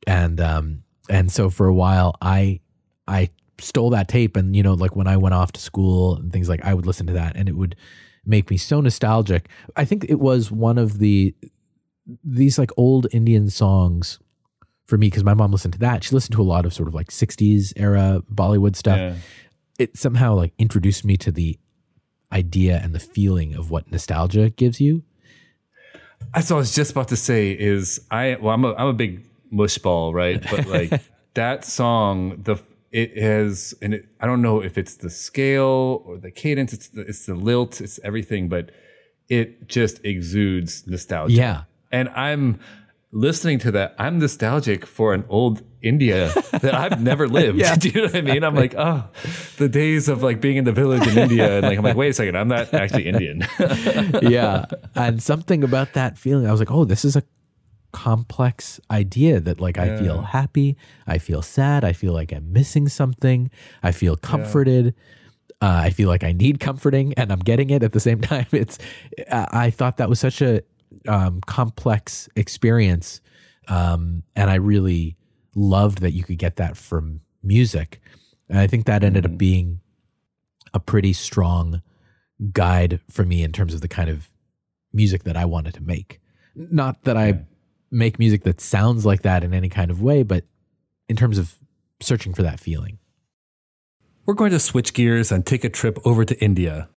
And 0.08 0.40
um, 0.40 0.84
and 1.10 1.32
so 1.32 1.50
for 1.50 1.68
a 1.68 1.74
while, 1.74 2.16
I 2.22 2.60
I 3.08 3.30
stole 3.60 3.90
that 3.92 4.08
tape, 4.08 4.36
and 4.36 4.56
you 4.56 4.64
know, 4.64 4.74
like 4.74 4.96
when 4.96 5.08
I 5.08 5.18
went 5.18 5.36
off 5.36 5.52
to 5.54 5.62
school 5.62 6.16
and 6.16 6.32
things 6.32 6.48
like, 6.50 6.64
I 6.64 6.74
would 6.74 6.86
listen 6.86 7.08
to 7.08 7.14
that, 7.14 7.36
and 7.36 7.50
it 7.50 7.56
would 7.56 7.76
make 8.26 8.50
me 8.50 8.58
so 8.58 8.82
nostalgic. 8.82 9.50
I 9.76 9.86
think 9.86 10.06
it 10.10 10.20
was 10.20 10.52
one 10.52 10.78
of 10.78 11.00
the 11.00 11.36
these 12.24 12.60
like 12.60 12.72
old 12.78 13.08
Indian 13.12 13.50
songs 13.50 14.20
for 14.86 14.98
me 14.98 15.08
because 15.08 15.24
my 15.24 15.34
mom 15.34 15.52
listened 15.52 15.74
to 15.74 15.80
that. 15.80 16.04
She 16.04 16.14
listened 16.14 16.36
to 16.36 16.42
a 16.42 16.44
lot 16.44 16.66
of 16.66 16.74
sort 16.74 16.88
of 16.88 16.94
like 16.94 17.08
60s 17.08 17.74
era 17.76 18.22
Bollywood 18.32 18.76
stuff. 18.76 18.98
Yeah. 18.98 19.16
It 19.80 19.98
somehow 19.98 20.36
like 20.36 20.54
introduced 20.58 21.04
me 21.04 21.18
to 21.18 21.32
the 21.32 21.58
idea 22.32 22.80
and 22.84 22.94
the 22.94 23.00
feeling 23.00 23.56
of 23.56 23.72
what 23.72 23.92
nostalgia 23.92 24.50
gives 24.52 24.80
you. 24.80 25.04
That's 26.34 26.50
what 26.50 26.58
I 26.58 26.60
was 26.60 26.74
just 26.74 26.92
about 26.92 27.10
to 27.10 27.16
say. 27.16 27.52
Is 27.52 28.02
I 28.12 28.38
well, 28.42 28.54
I'm 28.54 28.66
a 28.66 28.74
I'm 28.74 28.88
a 28.88 28.94
big 28.94 29.26
mushball, 29.52 30.14
right? 30.14 30.44
But 30.50 30.68
like 30.68 31.02
that 31.34 31.66
song, 31.66 32.42
the 32.44 32.58
it 32.92 33.18
has, 33.18 33.74
and 33.82 33.94
it, 33.94 34.06
I 34.22 34.26
don't 34.26 34.42
know 34.42 34.62
if 34.62 34.78
it's 34.78 34.96
the 34.96 35.10
scale 35.10 36.02
or 36.06 36.18
the 36.18 36.32
cadence. 36.32 36.72
It's 36.72 36.88
the, 36.88 37.02
it's 37.02 37.26
the 37.26 37.36
lilt. 37.36 37.82
It's 37.82 38.00
everything, 38.04 38.48
but 38.48 38.72
it 39.28 39.68
just 39.68 40.04
exudes 40.06 40.88
nostalgia. 40.88 41.34
Yeah. 41.34 41.64
and 41.92 42.10
I'm 42.10 42.60
listening 43.12 43.60
to 43.60 43.72
that. 43.72 43.96
I'm 43.98 44.20
nostalgic 44.20 44.86
for 44.86 45.14
an 45.14 45.26
old 45.30 45.64
India 45.86 46.34
that 46.52 46.74
I've 46.74 47.02
never 47.02 47.28
lived. 47.40 47.60
Yeah, 47.60 47.76
Do 47.80 47.90
you 47.90 48.02
know 48.02 48.08
what 48.08 48.16
I 48.16 48.22
mean? 48.22 48.44
I'm 48.44 48.56
like, 48.56 48.76
oh, 48.76 49.04
the 49.58 49.70
days 49.70 50.10
of 50.10 50.24
like 50.24 50.42
being 50.42 50.58
in 50.58 50.66
the 50.66 50.72
village 50.72 51.08
in 51.08 51.18
India, 51.18 51.58
and 51.58 51.66
like 51.66 51.78
I'm 51.78 51.84
like, 51.84 51.96
wait 51.96 52.10
a 52.10 52.14
second, 52.14 52.38
I'm 52.38 52.48
not 52.48 52.74
actually 52.74 53.08
Indian. 53.08 53.46
yeah. 54.22 54.66
And 54.96 55.22
something 55.22 55.64
about 55.64 55.94
that 55.94 56.18
feeling, 56.18 56.48
I 56.48 56.52
was 56.52 56.60
like, 56.60 56.72
oh, 56.72 56.86
this 56.86 57.06
is 57.06 57.16
a 57.16 57.24
complex 57.92 58.80
idea 58.92 59.40
that 59.40 59.62
like 59.62 59.78
I 59.78 59.98
feel 59.98 60.22
happy, 60.22 60.76
I 61.08 61.18
feel 61.18 61.42
sad, 61.42 61.86
I 61.86 61.94
feel 61.94 62.14
like 62.14 62.34
I'm 62.34 62.52
missing 62.52 62.90
something, 62.90 63.50
I 63.84 63.92
feel 63.92 64.18
comforted. 64.18 64.96
Uh, 65.62 65.84
I 65.86 65.90
feel 65.90 66.10
like 66.10 66.26
I 66.26 66.34
need 66.34 66.60
comforting 66.60 67.14
and 67.14 67.32
I'm 67.32 67.40
getting 67.40 67.70
it 67.70 67.82
at 67.82 67.94
the 67.94 68.00
same 68.02 68.20
time. 68.20 68.46
It's, 68.52 68.78
I 69.32 69.48
I 69.54 69.70
thought 69.70 69.96
that 69.98 70.10
was 70.10 70.20
such 70.20 70.42
a 70.42 70.62
um, 71.08 71.40
complex 71.46 72.28
experience. 72.36 73.22
Um, 73.68 74.24
and 74.36 74.50
I 74.50 74.56
really 74.56 75.16
loved 75.56 76.02
that 76.02 76.12
you 76.12 76.24
could 76.24 76.38
get 76.38 76.58
that 76.58 76.78
from 76.78 77.22
music. 77.42 78.02
And 78.50 78.60
I 78.60 78.68
think 78.68 78.86
that 78.86 79.04
ended 79.04 79.26
up 79.26 79.32
mm. 79.32 79.38
being 79.38 79.80
a 80.74 80.80
pretty 80.80 81.14
strong 81.14 81.82
guide 82.52 83.00
for 83.10 83.24
me 83.24 83.44
in 83.44 83.52
terms 83.52 83.74
of 83.74 83.82
the 83.82 83.88
kind 83.88 84.10
of 84.10 84.30
music 84.94 85.24
that 85.24 85.38
I 85.38 85.46
wanted 85.46 85.74
to 85.76 85.84
make. 85.84 86.20
Not 86.56 87.04
that 87.04 87.18
I 87.18 87.46
make 87.92 88.20
music 88.20 88.44
that 88.44 88.60
sounds 88.60 89.06
like 89.06 89.22
that 89.22 89.44
in 89.44 89.54
any 89.54 89.70
kind 89.70 89.90
of 89.90 90.02
way, 90.02 90.24
but 90.24 90.44
in 91.08 91.16
terms 91.16 91.38
of 91.38 91.56
searching 92.02 92.34
for 92.34 92.44
that 92.44 92.60
feeling. 92.60 93.00
We're 94.26 94.34
going 94.34 94.52
to 94.52 94.60
switch 94.60 94.94
gears 94.94 95.32
and 95.32 95.46
take 95.46 95.64
a 95.64 95.70
trip 95.70 96.00
over 96.04 96.26
to 96.26 96.44
India. 96.44 96.90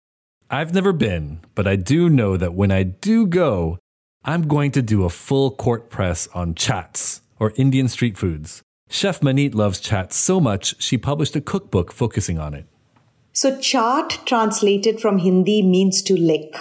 I've 0.51 0.73
never 0.73 0.93
been, 0.93 1.41
but 1.55 1.67
I 1.67 1.77
do 1.77 2.09
know 2.09 2.37
that 2.37 2.55
when 2.55 2.73
I 2.73 2.83
do 2.83 3.27
go, 3.27 3.79
I'm 4.25 4.49
going 4.49 4.71
to 4.73 4.83
do 4.83 5.05
a 5.05 5.11
full 5.11 5.51
court 5.51 5.91
press 5.91 6.27
on 6.35 6.55
chaats, 6.55 7.21
or 7.39 7.53
Indian 7.57 7.89
street 7.89 8.17
foods. 8.17 8.63
Chef 8.91 9.21
Maneet 9.21 9.55
loves 9.55 9.81
chaats 9.81 10.17
so 10.17 10.41
much, 10.41 10.81
she 10.83 10.97
published 10.97 11.37
a 11.37 11.41
cookbook 11.41 11.93
focusing 11.93 12.39
on 12.39 12.55
it. 12.55 12.67
So 13.33 13.57
chaat 13.57 14.25
translated 14.25 15.01
from 15.01 15.19
Hindi 15.19 15.63
means 15.63 16.03
to 16.03 16.19
lick, 16.19 16.57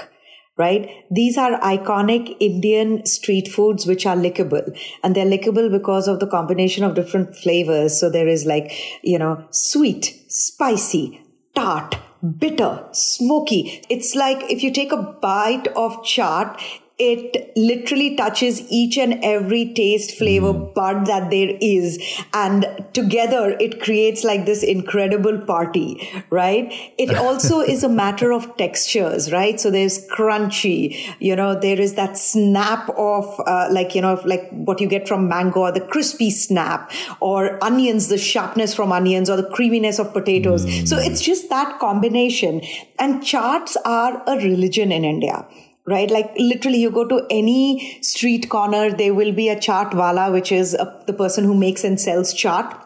right? 0.57 0.89
These 1.09 1.37
are 1.37 1.59
iconic 1.61 2.35
Indian 2.39 3.05
street 3.05 3.47
foods 3.47 3.87
which 3.87 4.05
are 4.05 4.15
lickable 4.15 4.77
and 5.03 5.15
they're 5.15 5.25
lickable 5.25 5.71
because 5.71 6.07
of 6.07 6.19
the 6.19 6.27
combination 6.27 6.83
of 6.83 6.95
different 6.95 7.35
flavors. 7.35 7.99
So 7.99 8.09
there 8.09 8.27
is 8.27 8.45
like, 8.45 8.71
you 9.01 9.17
know, 9.17 9.43
sweet, 9.49 10.21
spicy, 10.27 11.21
tart, 11.55 11.97
bitter, 12.37 12.83
smoky. 12.91 13.83
It's 13.89 14.15
like 14.15 14.51
if 14.51 14.61
you 14.61 14.71
take 14.71 14.91
a 14.91 15.01
bite 15.01 15.67
of 15.69 15.97
chaat, 16.03 16.59
it 16.99 17.51
literally 17.55 18.15
touches 18.15 18.61
each 18.71 18.97
and 18.97 19.23
every 19.23 19.71
taste 19.73 20.17
flavor 20.17 20.51
bud 20.51 21.05
that 21.05 21.29
there 21.29 21.55
is. 21.61 22.01
And 22.33 22.65
together 22.93 23.55
it 23.59 23.81
creates 23.81 24.23
like 24.23 24.45
this 24.47 24.63
incredible 24.63 25.39
party 25.41 26.25
right? 26.31 26.73
It 26.97 27.15
also 27.17 27.59
is 27.59 27.83
a 27.83 27.89
matter 27.89 28.33
of 28.33 28.57
textures 28.57 29.31
right? 29.31 29.59
So 29.59 29.69
there's 29.69 30.07
crunchy 30.07 30.97
you 31.19 31.35
know 31.35 31.59
there 31.59 31.79
is 31.79 31.93
that 31.95 32.17
snap 32.17 32.89
of 32.97 33.41
uh, 33.45 33.67
like 33.71 33.93
you 33.93 34.01
know 34.01 34.19
like 34.25 34.49
what 34.49 34.81
you 34.81 34.87
get 34.87 35.07
from 35.07 35.27
mango 35.27 35.61
or 35.61 35.71
the 35.71 35.81
crispy 35.81 36.31
snap 36.31 36.91
or 37.19 37.63
onions 37.63 38.07
the 38.07 38.17
sharpness 38.17 38.73
from 38.73 38.91
onions 38.91 39.29
or 39.29 39.37
the 39.37 39.49
creaminess 39.49 39.99
of 39.99 40.13
potatoes. 40.13 40.63
So 40.89 40.97
it's 40.97 41.21
just 41.21 41.49
that 41.49 41.79
combination. 41.79 42.61
And 42.97 43.23
chaats 43.23 43.77
are 43.85 44.23
a 44.25 44.35
religion 44.37 44.91
in 44.91 45.05
india 45.05 45.45
right? 45.87 46.09
Like 46.11 46.33
literally, 46.37 46.79
you 46.79 46.91
go 46.91 47.07
to 47.07 47.25
any 47.29 47.99
street 48.01 48.49
corner, 48.49 48.91
there 48.91 49.13
will 49.13 49.31
be 49.31 49.49
a 49.49 49.55
chaat 49.55 49.93
wala, 49.93 50.31
which 50.31 50.51
is 50.51 50.73
a, 50.73 51.03
the 51.07 51.13
person 51.13 51.43
who 51.43 51.55
makes 51.55 51.83
and 51.83 51.99
sells 51.99 52.33
chaat 52.33 52.83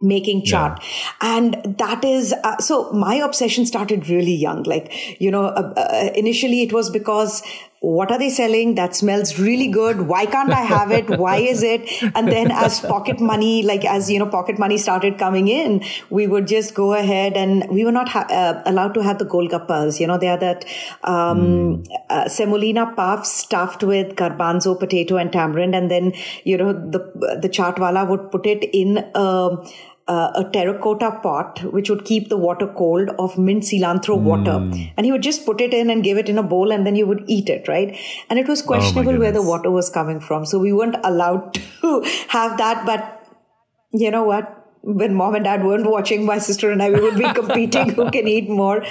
making 0.00 0.42
chaat. 0.42 0.82
And 1.20 1.76
that 1.78 2.04
is 2.04 2.32
uh, 2.44 2.58
so 2.58 2.90
my 2.92 3.16
obsession 3.16 3.66
started 3.66 4.08
really 4.08 4.34
young. 4.34 4.62
Like 4.64 5.20
you 5.20 5.30
know 5.30 5.44
uh, 5.46 5.72
uh, 5.76 6.10
initially 6.14 6.62
it 6.62 6.72
was 6.72 6.90
because 6.90 7.42
what 7.80 8.10
are 8.12 8.18
they 8.18 8.28
selling? 8.28 8.74
That 8.74 8.94
smells 8.94 9.38
really 9.38 9.68
good. 9.68 10.02
Why 10.02 10.26
can't 10.26 10.52
I 10.52 10.60
have 10.60 10.90
it? 10.90 11.08
Why 11.18 11.36
is 11.36 11.62
it? 11.62 11.90
And 12.14 12.28
then 12.28 12.50
as 12.50 12.80
pocket 12.80 13.20
money, 13.20 13.62
like 13.62 13.86
as, 13.86 14.10
you 14.10 14.18
know, 14.18 14.26
pocket 14.26 14.58
money 14.58 14.76
started 14.76 15.18
coming 15.18 15.48
in, 15.48 15.82
we 16.10 16.26
would 16.26 16.46
just 16.46 16.74
go 16.74 16.92
ahead 16.92 17.38
and 17.38 17.66
we 17.70 17.86
were 17.86 17.92
not 17.92 18.10
ha- 18.10 18.26
uh, 18.30 18.62
allowed 18.66 18.92
to 18.94 19.02
have 19.02 19.18
the 19.18 19.24
golgappas. 19.24 19.98
You 19.98 20.06
know, 20.06 20.18
they 20.18 20.28
are 20.28 20.36
that, 20.36 20.66
um, 21.04 21.82
mm. 21.82 21.86
uh, 22.10 22.28
semolina 22.28 22.92
puffs 22.94 23.32
stuffed 23.32 23.82
with 23.82 24.14
garbanzo, 24.14 24.78
potato 24.78 25.16
and 25.16 25.32
tamarind. 25.32 25.74
And 25.74 25.90
then, 25.90 26.12
you 26.44 26.58
know, 26.58 26.74
the, 26.74 27.38
the 27.40 27.48
chaatwala 27.48 28.06
would 28.06 28.30
put 28.30 28.44
it 28.44 28.62
in, 28.74 28.98
a 29.14 29.56
uh, 30.12 30.30
a 30.34 30.44
terracotta 30.52 31.10
pot 31.22 31.62
which 31.72 31.88
would 31.88 32.04
keep 32.04 32.28
the 32.28 32.36
water 32.36 32.66
cold 32.66 33.10
of 33.18 33.38
mint 33.38 33.62
cilantro 33.62 34.16
mm. 34.18 34.22
water. 34.22 34.56
And 34.96 35.06
he 35.06 35.12
would 35.12 35.22
just 35.22 35.46
put 35.46 35.60
it 35.60 35.72
in 35.72 35.90
and 35.90 36.02
give 36.02 36.18
it 36.18 36.28
in 36.28 36.38
a 36.38 36.42
bowl 36.42 36.72
and 36.72 36.86
then 36.86 36.96
you 36.96 37.06
would 37.06 37.24
eat 37.26 37.48
it 37.48 37.68
right? 37.68 37.96
And 38.28 38.38
it 38.38 38.48
was 38.48 38.62
oh 38.62 38.66
questionable 38.66 39.14
oh 39.14 39.18
where 39.18 39.32
the 39.32 39.42
water 39.42 39.70
was 39.70 39.88
coming 39.88 40.20
from. 40.20 40.44
So 40.44 40.58
we 40.58 40.72
weren't 40.72 40.96
allowed 41.04 41.54
to 41.80 42.02
have 42.28 42.58
that 42.58 42.84
but 42.86 43.16
you 43.92 44.10
know 44.10 44.24
what 44.24 44.59
when 44.82 45.14
mom 45.14 45.34
and 45.34 45.44
dad 45.44 45.64
weren't 45.64 45.88
watching, 45.90 46.24
my 46.24 46.38
sister 46.38 46.70
and 46.70 46.82
I, 46.82 46.90
we 46.90 47.00
would 47.00 47.18
be 47.18 47.32
competing 47.34 47.90
who 47.90 48.10
can 48.10 48.26
eat 48.26 48.48
more. 48.48 48.84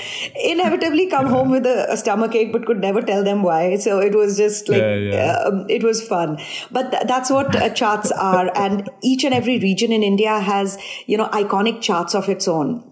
Inevitably 0.44 1.08
come 1.08 1.28
home 1.28 1.50
with 1.50 1.66
a, 1.66 1.92
a 1.92 1.98
stomach 1.98 2.36
ache, 2.36 2.52
but 2.52 2.66
could 2.66 2.80
never 2.80 3.02
tell 3.02 3.24
them 3.24 3.44
why. 3.44 3.78
So 3.78 4.00
it 4.00 4.16
was 4.16 4.38
just 4.38 4.70
like, 4.70 4.82
yeah, 4.82 4.96
yeah. 4.96 5.44
Um, 5.46 5.66
it 5.70 5.84
was 5.84 6.06
fun. 6.06 6.40
But 6.72 6.92
th- 6.92 7.04
that's 7.08 7.30
what 7.30 7.56
uh, 7.56 7.70
chaats 7.70 8.12
are. 8.12 8.52
And 8.60 8.90
each 9.02 9.24
and 9.24 9.34
every 9.34 9.58
region 9.58 9.92
in 9.92 10.04
India 10.04 10.40
has, 10.40 10.78
you 11.08 11.18
know, 11.18 11.28
iconic 11.30 11.82
chaats 11.82 12.14
of 12.14 12.28
its 12.30 12.48
own. 12.48 12.84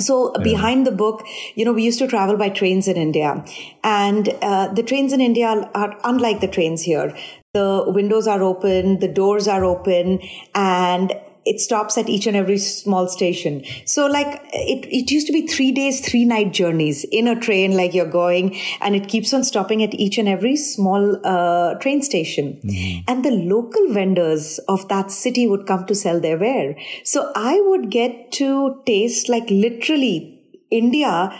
So 0.00 0.32
yeah. 0.36 0.42
behind 0.42 0.86
the 0.86 0.90
book, 0.90 1.24
you 1.54 1.64
know, 1.64 1.72
we 1.72 1.84
used 1.84 2.00
to 2.00 2.08
travel 2.08 2.36
by 2.36 2.48
trains 2.48 2.88
in 2.88 2.96
India 2.96 3.44
and 3.84 4.28
uh, 4.42 4.68
the 4.68 4.82
trains 4.82 5.12
in 5.12 5.20
India 5.20 5.70
are 5.74 5.96
unlike 6.02 6.40
the 6.40 6.48
trains 6.48 6.82
here. 6.82 7.16
The 7.52 7.84
windows 7.86 8.26
are 8.26 8.42
open, 8.42 8.98
the 8.98 9.06
doors 9.06 9.46
are 9.46 9.64
open 9.64 10.20
and 10.52 11.12
it 11.44 11.60
stops 11.60 11.98
at 11.98 12.08
each 12.08 12.26
and 12.26 12.36
every 12.36 12.58
small 12.58 13.08
station. 13.08 13.64
So 13.84 14.06
like 14.06 14.40
it, 14.52 14.86
it 14.86 15.10
used 15.10 15.26
to 15.26 15.32
be 15.32 15.46
three 15.46 15.72
days, 15.72 16.00
three 16.00 16.24
night 16.24 16.52
journeys 16.52 17.04
in 17.10 17.28
a 17.28 17.38
train, 17.38 17.76
like 17.76 17.94
you're 17.94 18.06
going 18.10 18.58
and 18.80 18.96
it 18.96 19.08
keeps 19.08 19.32
on 19.34 19.44
stopping 19.44 19.82
at 19.82 19.94
each 19.94 20.18
and 20.18 20.28
every 20.28 20.56
small 20.56 21.20
uh, 21.24 21.74
train 21.74 22.02
station. 22.02 22.60
Mm-hmm. 22.64 23.04
And 23.08 23.24
the 23.24 23.30
local 23.30 23.92
vendors 23.92 24.58
of 24.68 24.88
that 24.88 25.10
city 25.10 25.46
would 25.46 25.66
come 25.66 25.86
to 25.86 25.94
sell 25.94 26.20
their 26.20 26.38
ware. 26.38 26.76
So 27.04 27.30
I 27.34 27.60
would 27.60 27.90
get 27.90 28.32
to 28.32 28.82
taste 28.86 29.28
like 29.28 29.48
literally 29.50 30.40
India 30.70 31.38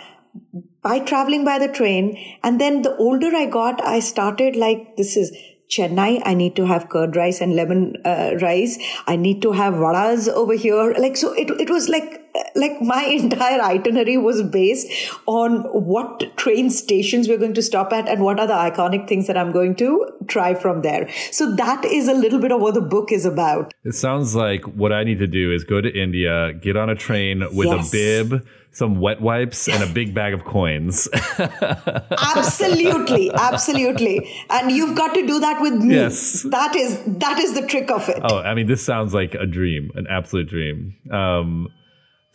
by 0.82 0.98
traveling 0.98 1.44
by 1.44 1.58
the 1.58 1.68
train. 1.68 2.18
And 2.42 2.60
then 2.60 2.82
the 2.82 2.94
older 2.96 3.34
I 3.34 3.46
got, 3.46 3.82
I 3.82 4.00
started 4.00 4.54
like, 4.54 4.96
this 4.96 5.16
is, 5.16 5.34
Chennai, 5.70 6.22
I 6.24 6.34
need 6.34 6.56
to 6.56 6.66
have 6.66 6.88
curd 6.88 7.16
rice 7.16 7.40
and 7.40 7.56
lemon 7.56 7.96
uh, 8.04 8.32
rice. 8.40 8.78
I 9.06 9.16
need 9.16 9.42
to 9.42 9.52
have 9.52 9.74
vadas 9.74 10.28
over 10.28 10.54
here. 10.54 10.94
Like, 10.98 11.16
so 11.16 11.32
it, 11.32 11.50
it 11.60 11.70
was 11.70 11.88
like, 11.88 12.22
like 12.54 12.80
my 12.80 13.02
entire 13.20 13.60
itinerary 13.60 14.18
was 14.18 14.42
based 14.42 14.86
on 15.26 15.62
what 15.62 16.36
train 16.36 16.70
stations 16.70 17.28
we're 17.28 17.38
going 17.38 17.54
to 17.54 17.62
stop 17.62 17.92
at 17.92 18.08
and 18.08 18.22
what 18.22 18.38
are 18.38 18.46
the 18.46 18.52
iconic 18.52 19.08
things 19.08 19.26
that 19.26 19.36
I'm 19.36 19.52
going 19.52 19.74
to 19.76 20.06
try 20.28 20.54
from 20.54 20.82
there. 20.82 21.08
So 21.30 21.54
that 21.56 21.84
is 21.84 22.08
a 22.08 22.14
little 22.14 22.40
bit 22.40 22.52
of 22.52 22.60
what 22.60 22.74
the 22.74 22.80
book 22.80 23.10
is 23.10 23.24
about. 23.24 23.72
It 23.84 23.94
sounds 23.94 24.34
like 24.34 24.64
what 24.64 24.92
I 24.92 25.02
need 25.02 25.18
to 25.18 25.26
do 25.26 25.52
is 25.52 25.64
go 25.64 25.80
to 25.80 25.90
India, 25.90 26.52
get 26.52 26.76
on 26.76 26.90
a 26.90 26.94
train 26.94 27.40
with 27.54 27.68
yes. 27.68 27.88
a 27.88 27.90
bib 27.90 28.46
some 28.74 29.00
wet 29.00 29.20
wipes 29.20 29.68
and 29.68 29.82
a 29.82 29.86
big 29.86 30.12
bag 30.12 30.34
of 30.34 30.44
coins. 30.44 31.08
absolutely, 31.38 33.32
absolutely. 33.32 34.28
And 34.50 34.70
you've 34.72 34.96
got 34.96 35.14
to 35.14 35.24
do 35.24 35.38
that 35.40 35.62
with 35.62 35.74
me. 35.74 35.94
Yes. 35.94 36.42
That 36.42 36.74
is 36.74 37.00
that 37.06 37.38
is 37.38 37.54
the 37.54 37.66
trick 37.66 37.90
of 37.90 38.08
it. 38.08 38.20
Oh, 38.22 38.38
I 38.38 38.54
mean, 38.54 38.66
this 38.66 38.84
sounds 38.84 39.14
like 39.14 39.34
a 39.34 39.46
dream, 39.46 39.90
an 39.94 40.06
absolute 40.10 40.48
dream. 40.48 40.96
Um, 41.10 41.68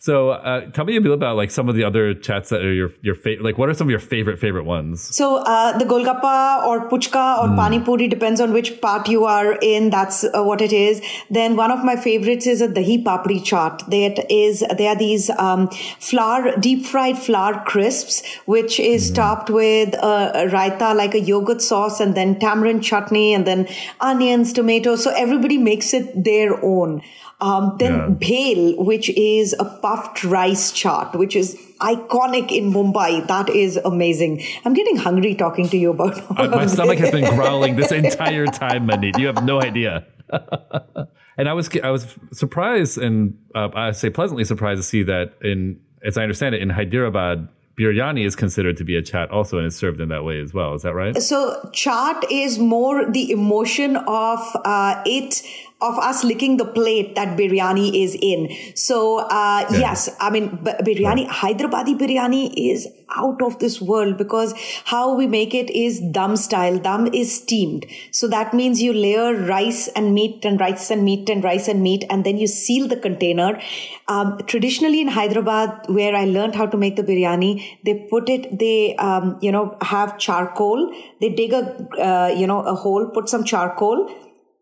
so, 0.02 0.30
uh, 0.30 0.70
tell 0.70 0.86
me 0.86 0.96
a 0.96 1.00
bit 1.02 1.12
about 1.12 1.36
like 1.36 1.50
some 1.50 1.68
of 1.68 1.74
the 1.74 1.84
other 1.84 2.14
chaats 2.14 2.48
that 2.48 2.62
are 2.62 2.72
your 2.72 2.88
your 3.02 3.14
favorite. 3.14 3.44
Like, 3.44 3.58
what 3.58 3.68
are 3.68 3.74
some 3.74 3.86
of 3.86 3.90
your 3.90 3.98
favorite 4.00 4.38
favorite 4.38 4.64
ones? 4.64 5.14
So, 5.14 5.36
uh, 5.36 5.76
the 5.76 5.84
Golgappa 5.84 6.64
or 6.64 6.88
Puchka 6.88 7.42
or 7.42 7.48
mm. 7.48 7.56
Pani 7.56 7.80
Puri 7.80 8.08
depends 8.08 8.40
on 8.40 8.54
which 8.54 8.80
part 8.80 9.10
you 9.10 9.26
are 9.26 9.58
in. 9.60 9.90
That's 9.90 10.24
uh, 10.24 10.42
what 10.42 10.62
it 10.62 10.72
is. 10.72 11.02
Then 11.28 11.54
one 11.54 11.70
of 11.70 11.84
my 11.84 11.96
favorites 11.96 12.46
is 12.46 12.62
a 12.62 12.68
Dahi 12.68 13.04
Papri 13.04 13.40
chaat. 13.40 13.84
That 13.90 14.24
is, 14.32 14.64
there 14.78 14.88
are 14.88 14.96
these 14.96 15.28
um, 15.28 15.68
flour, 15.98 16.56
deep 16.56 16.86
fried 16.86 17.18
flour 17.18 17.62
crisps, 17.66 18.24
which 18.46 18.80
is 18.80 19.10
mm. 19.10 19.16
topped 19.16 19.50
with 19.50 19.92
a 19.96 20.48
raita 20.50 20.96
like 20.96 21.14
a 21.14 21.20
yogurt 21.20 21.60
sauce, 21.60 22.00
and 22.00 22.14
then 22.14 22.38
tamarind 22.38 22.82
chutney, 22.82 23.34
and 23.34 23.46
then 23.46 23.68
onions, 24.00 24.54
tomatoes. 24.54 25.04
So 25.04 25.10
everybody 25.10 25.58
makes 25.58 25.92
it 25.92 26.24
their 26.24 26.64
own. 26.64 27.02
Um, 27.40 27.76
then 27.78 27.94
yeah. 27.94 28.06
bhel, 28.28 28.84
which 28.84 29.08
is 29.10 29.54
a 29.58 29.64
puffed 29.64 30.24
rice 30.24 30.72
chaat, 30.72 31.14
which 31.16 31.34
is 31.34 31.56
iconic 31.80 32.52
in 32.52 32.72
Mumbai. 32.72 33.26
That 33.26 33.48
is 33.48 33.78
amazing. 33.78 34.42
I'm 34.64 34.74
getting 34.74 34.96
hungry 34.96 35.34
talking 35.34 35.68
to 35.70 35.78
you 35.78 35.90
about 35.90 36.18
uh, 36.38 36.48
My 36.48 36.66
stomach 36.66 36.98
has 36.98 37.10
been 37.10 37.34
growling 37.34 37.76
this 37.76 37.92
entire 38.02 38.46
time, 38.46 38.86
Mandeep. 38.86 39.18
You 39.18 39.26
have 39.28 39.42
no 39.42 39.60
idea. 39.62 40.06
and 41.38 41.48
I 41.48 41.52
was 41.54 41.70
I 41.82 41.90
was 41.90 42.14
surprised 42.32 42.98
and 42.98 43.38
uh, 43.54 43.68
I 43.74 43.92
say 43.92 44.10
pleasantly 44.10 44.44
surprised 44.44 44.78
to 44.78 44.82
see 44.82 45.02
that 45.04 45.34
in 45.42 45.80
as 46.04 46.18
I 46.18 46.22
understand 46.22 46.54
it 46.54 46.62
in 46.62 46.70
Hyderabad 46.70 47.48
biryani 47.78 48.26
is 48.26 48.36
considered 48.36 48.76
to 48.76 48.84
be 48.84 48.96
a 48.96 49.02
chaat 49.02 49.32
also 49.32 49.56
and 49.58 49.66
is 49.66 49.74
served 49.74 50.00
in 50.00 50.08
that 50.10 50.24
way 50.24 50.40
as 50.40 50.52
well. 50.52 50.74
Is 50.74 50.82
that 50.82 50.94
right? 50.94 51.16
So 51.16 51.70
chaat 51.72 52.22
is 52.30 52.58
more 52.58 53.10
the 53.10 53.30
emotion 53.30 53.96
of 53.96 54.40
uh, 54.64 55.02
it 55.06 55.42
of 55.80 55.98
us 55.98 56.24
licking 56.24 56.56
the 56.58 56.64
plate 56.64 57.14
that 57.14 57.36
biryani 57.38 58.04
is 58.04 58.16
in. 58.20 58.50
So, 58.74 59.18
uh, 59.18 59.66
yeah. 59.70 59.78
yes, 59.78 60.10
I 60.20 60.30
mean, 60.30 60.58
b- 60.62 60.72
biryani, 60.82 61.24
yeah. 61.24 61.32
Hyderabadi 61.32 61.98
biryani 61.98 62.52
is 62.56 62.88
out 63.16 63.42
of 63.42 63.58
this 63.58 63.80
world 63.80 64.16
because 64.18 64.54
how 64.84 65.14
we 65.14 65.26
make 65.26 65.54
it 65.54 65.70
is 65.70 66.00
dum 66.00 66.36
style. 66.36 66.78
Dum 66.78 67.06
is 67.12 67.34
steamed. 67.34 67.86
So 68.10 68.28
that 68.28 68.52
means 68.54 68.82
you 68.82 68.92
layer 68.92 69.34
rice 69.34 69.88
and 69.88 70.14
meat 70.14 70.44
and 70.44 70.60
rice 70.60 70.90
and 70.90 71.04
meat 71.04 71.28
and 71.28 71.42
rice 71.42 71.66
and 71.66 71.82
meat 71.82 72.04
and 72.10 72.24
then 72.24 72.36
you 72.38 72.46
seal 72.46 72.86
the 72.86 72.96
container. 72.96 73.60
Um, 74.08 74.38
traditionally 74.46 75.00
in 75.00 75.08
Hyderabad, 75.08 75.86
where 75.88 76.14
I 76.14 76.24
learned 76.24 76.54
how 76.54 76.66
to 76.66 76.76
make 76.76 76.96
the 76.96 77.02
biryani, 77.02 77.78
they 77.84 78.06
put 78.10 78.28
it, 78.28 78.58
they, 78.58 78.96
um, 78.96 79.38
you 79.40 79.52
know, 79.52 79.76
have 79.80 80.18
charcoal. 80.18 80.92
They 81.20 81.30
dig 81.30 81.52
a, 81.52 81.88
uh, 81.98 82.28
you 82.28 82.46
know, 82.46 82.60
a 82.60 82.74
hole, 82.74 83.06
put 83.06 83.28
some 83.28 83.44
charcoal, 83.44 84.10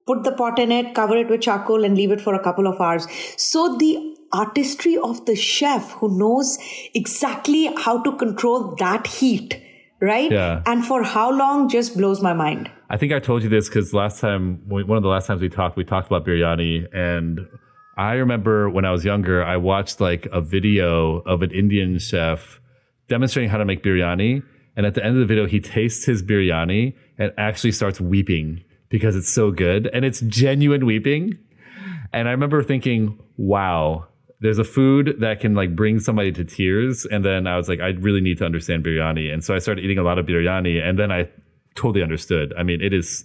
put 0.09 0.25
the 0.25 0.33
pot 0.33 0.59
in 0.59 0.73
it, 0.73 0.95
cover 0.95 1.17
it 1.17 1.29
with 1.29 1.43
charcoal, 1.43 1.85
and 1.85 1.97
leave 1.97 2.11
it 2.11 2.21
for 2.21 2.35
a 2.35 2.43
couple 2.43 2.67
of 2.67 2.81
hours. 2.81 3.07
So 3.37 3.77
the 3.77 4.17
artistry 4.33 4.97
of 4.97 5.25
the 5.27 5.37
chef 5.37 5.91
who 5.93 6.17
knows 6.19 6.59
exactly 6.95 7.71
how 7.77 8.03
to 8.03 8.17
control 8.17 8.75
that 8.77 9.07
heat, 9.07 9.63
right? 10.01 10.31
Yeah. 10.31 10.63
And 10.67 10.85
for 10.85 11.03
how 11.03 11.31
long 11.31 11.69
just 11.69 11.97
blows 11.97 12.23
my 12.23 12.33
mind. 12.33 12.71
I 12.91 12.97
think 12.97 13.13
I 13.13 13.21
told 13.21 13.43
you 13.43 13.49
this 13.49 13.69
because 13.69 13.93
last 13.93 14.21
time, 14.21 14.63
one 14.67 14.97
of 14.97 15.03
the 15.03 15.09
last 15.09 15.27
times 15.27 15.43
we 15.43 15.49
talked, 15.49 15.77
we 15.77 15.85
talked 15.85 16.07
about 16.07 16.27
biryani. 16.27 16.87
And 16.95 17.47
I 17.97 18.15
remember 18.15 18.71
when 18.71 18.85
I 18.85 18.93
was 18.93 19.05
younger, 19.05 19.45
I 19.45 19.57
watched 19.57 20.01
like 20.01 20.27
a 20.33 20.41
video 20.41 21.19
of 21.21 21.43
an 21.43 21.51
Indian 21.51 21.99
chef 21.99 22.61
demonstrating 23.09 23.51
how 23.51 23.59
to 23.59 23.65
make 23.65 23.83
biryani. 23.83 24.43
And 24.77 24.87
at 24.87 24.95
the 24.95 25.05
end 25.05 25.17
of 25.17 25.21
the 25.21 25.27
video, 25.27 25.47
he 25.47 25.61
tastes 25.61 26.05
his 26.05 26.23
biryani 26.23 26.95
and 27.19 27.33
actually 27.37 27.73
starts 27.73 28.01
weeping 28.01 28.65
because 28.89 29.17
it's 29.17 29.29
so 29.29 29.51
good 29.51 29.89
and 29.93 30.05
it's 30.05 30.21
genuine 30.21 30.87
weeping. 30.87 31.39
And 32.13 32.29
I 32.29 32.33
remember 32.33 32.63
thinking, 32.63 33.19
wow, 33.37 34.07
there's 34.41 34.59
a 34.59 34.65
food 34.65 35.17
that 35.21 35.41
can 35.41 35.55
like 35.55 35.75
bring 35.75 36.01
somebody 36.01 36.33
to 36.33 36.45
tears. 36.45 37.05
And 37.05 37.25
then 37.25 37.47
I 37.47 37.57
was 37.57 37.69
like, 37.69 37.81
I 37.81 37.89
really 37.89 38.21
need 38.21 38.39
to 38.39 38.45
understand 38.45 38.85
biryani. 38.85 39.33
And 39.33 39.45
so 39.45 39.55
I 39.55 39.59
started 39.59 39.85
eating 39.85 39.99
a 39.99 40.03
lot 40.03 40.19
of 40.19 40.27
biryani 40.27 40.83
and 40.83 40.99
then 40.99 41.11
I 41.11 41.29
totally 41.75 42.03
understood. 42.03 42.55
I 42.57 42.63
mean, 42.63 42.81
it 42.81 42.93
is 42.93 43.25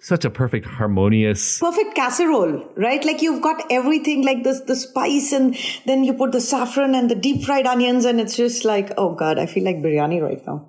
such 0.00 0.24
a 0.26 0.28
perfect 0.28 0.66
harmonious 0.66 1.58
perfect 1.60 1.94
casserole 1.94 2.62
right 2.76 3.06
like 3.06 3.22
you've 3.22 3.40
got 3.40 3.64
everything 3.70 4.22
like 4.22 4.44
this 4.44 4.60
the 4.62 4.76
spice 4.76 5.32
and 5.32 5.56
then 5.86 6.04
you 6.04 6.12
put 6.12 6.30
the 6.32 6.42
saffron 6.42 6.94
and 6.94 7.10
the 7.10 7.14
deep 7.14 7.42
fried 7.42 7.66
onions 7.66 8.04
and 8.04 8.20
it's 8.20 8.36
just 8.36 8.66
like 8.66 8.92
oh 8.98 9.14
god 9.14 9.38
i 9.38 9.46
feel 9.46 9.64
like 9.64 9.76
biryani 9.76 10.20
right 10.20 10.46
now 10.46 10.68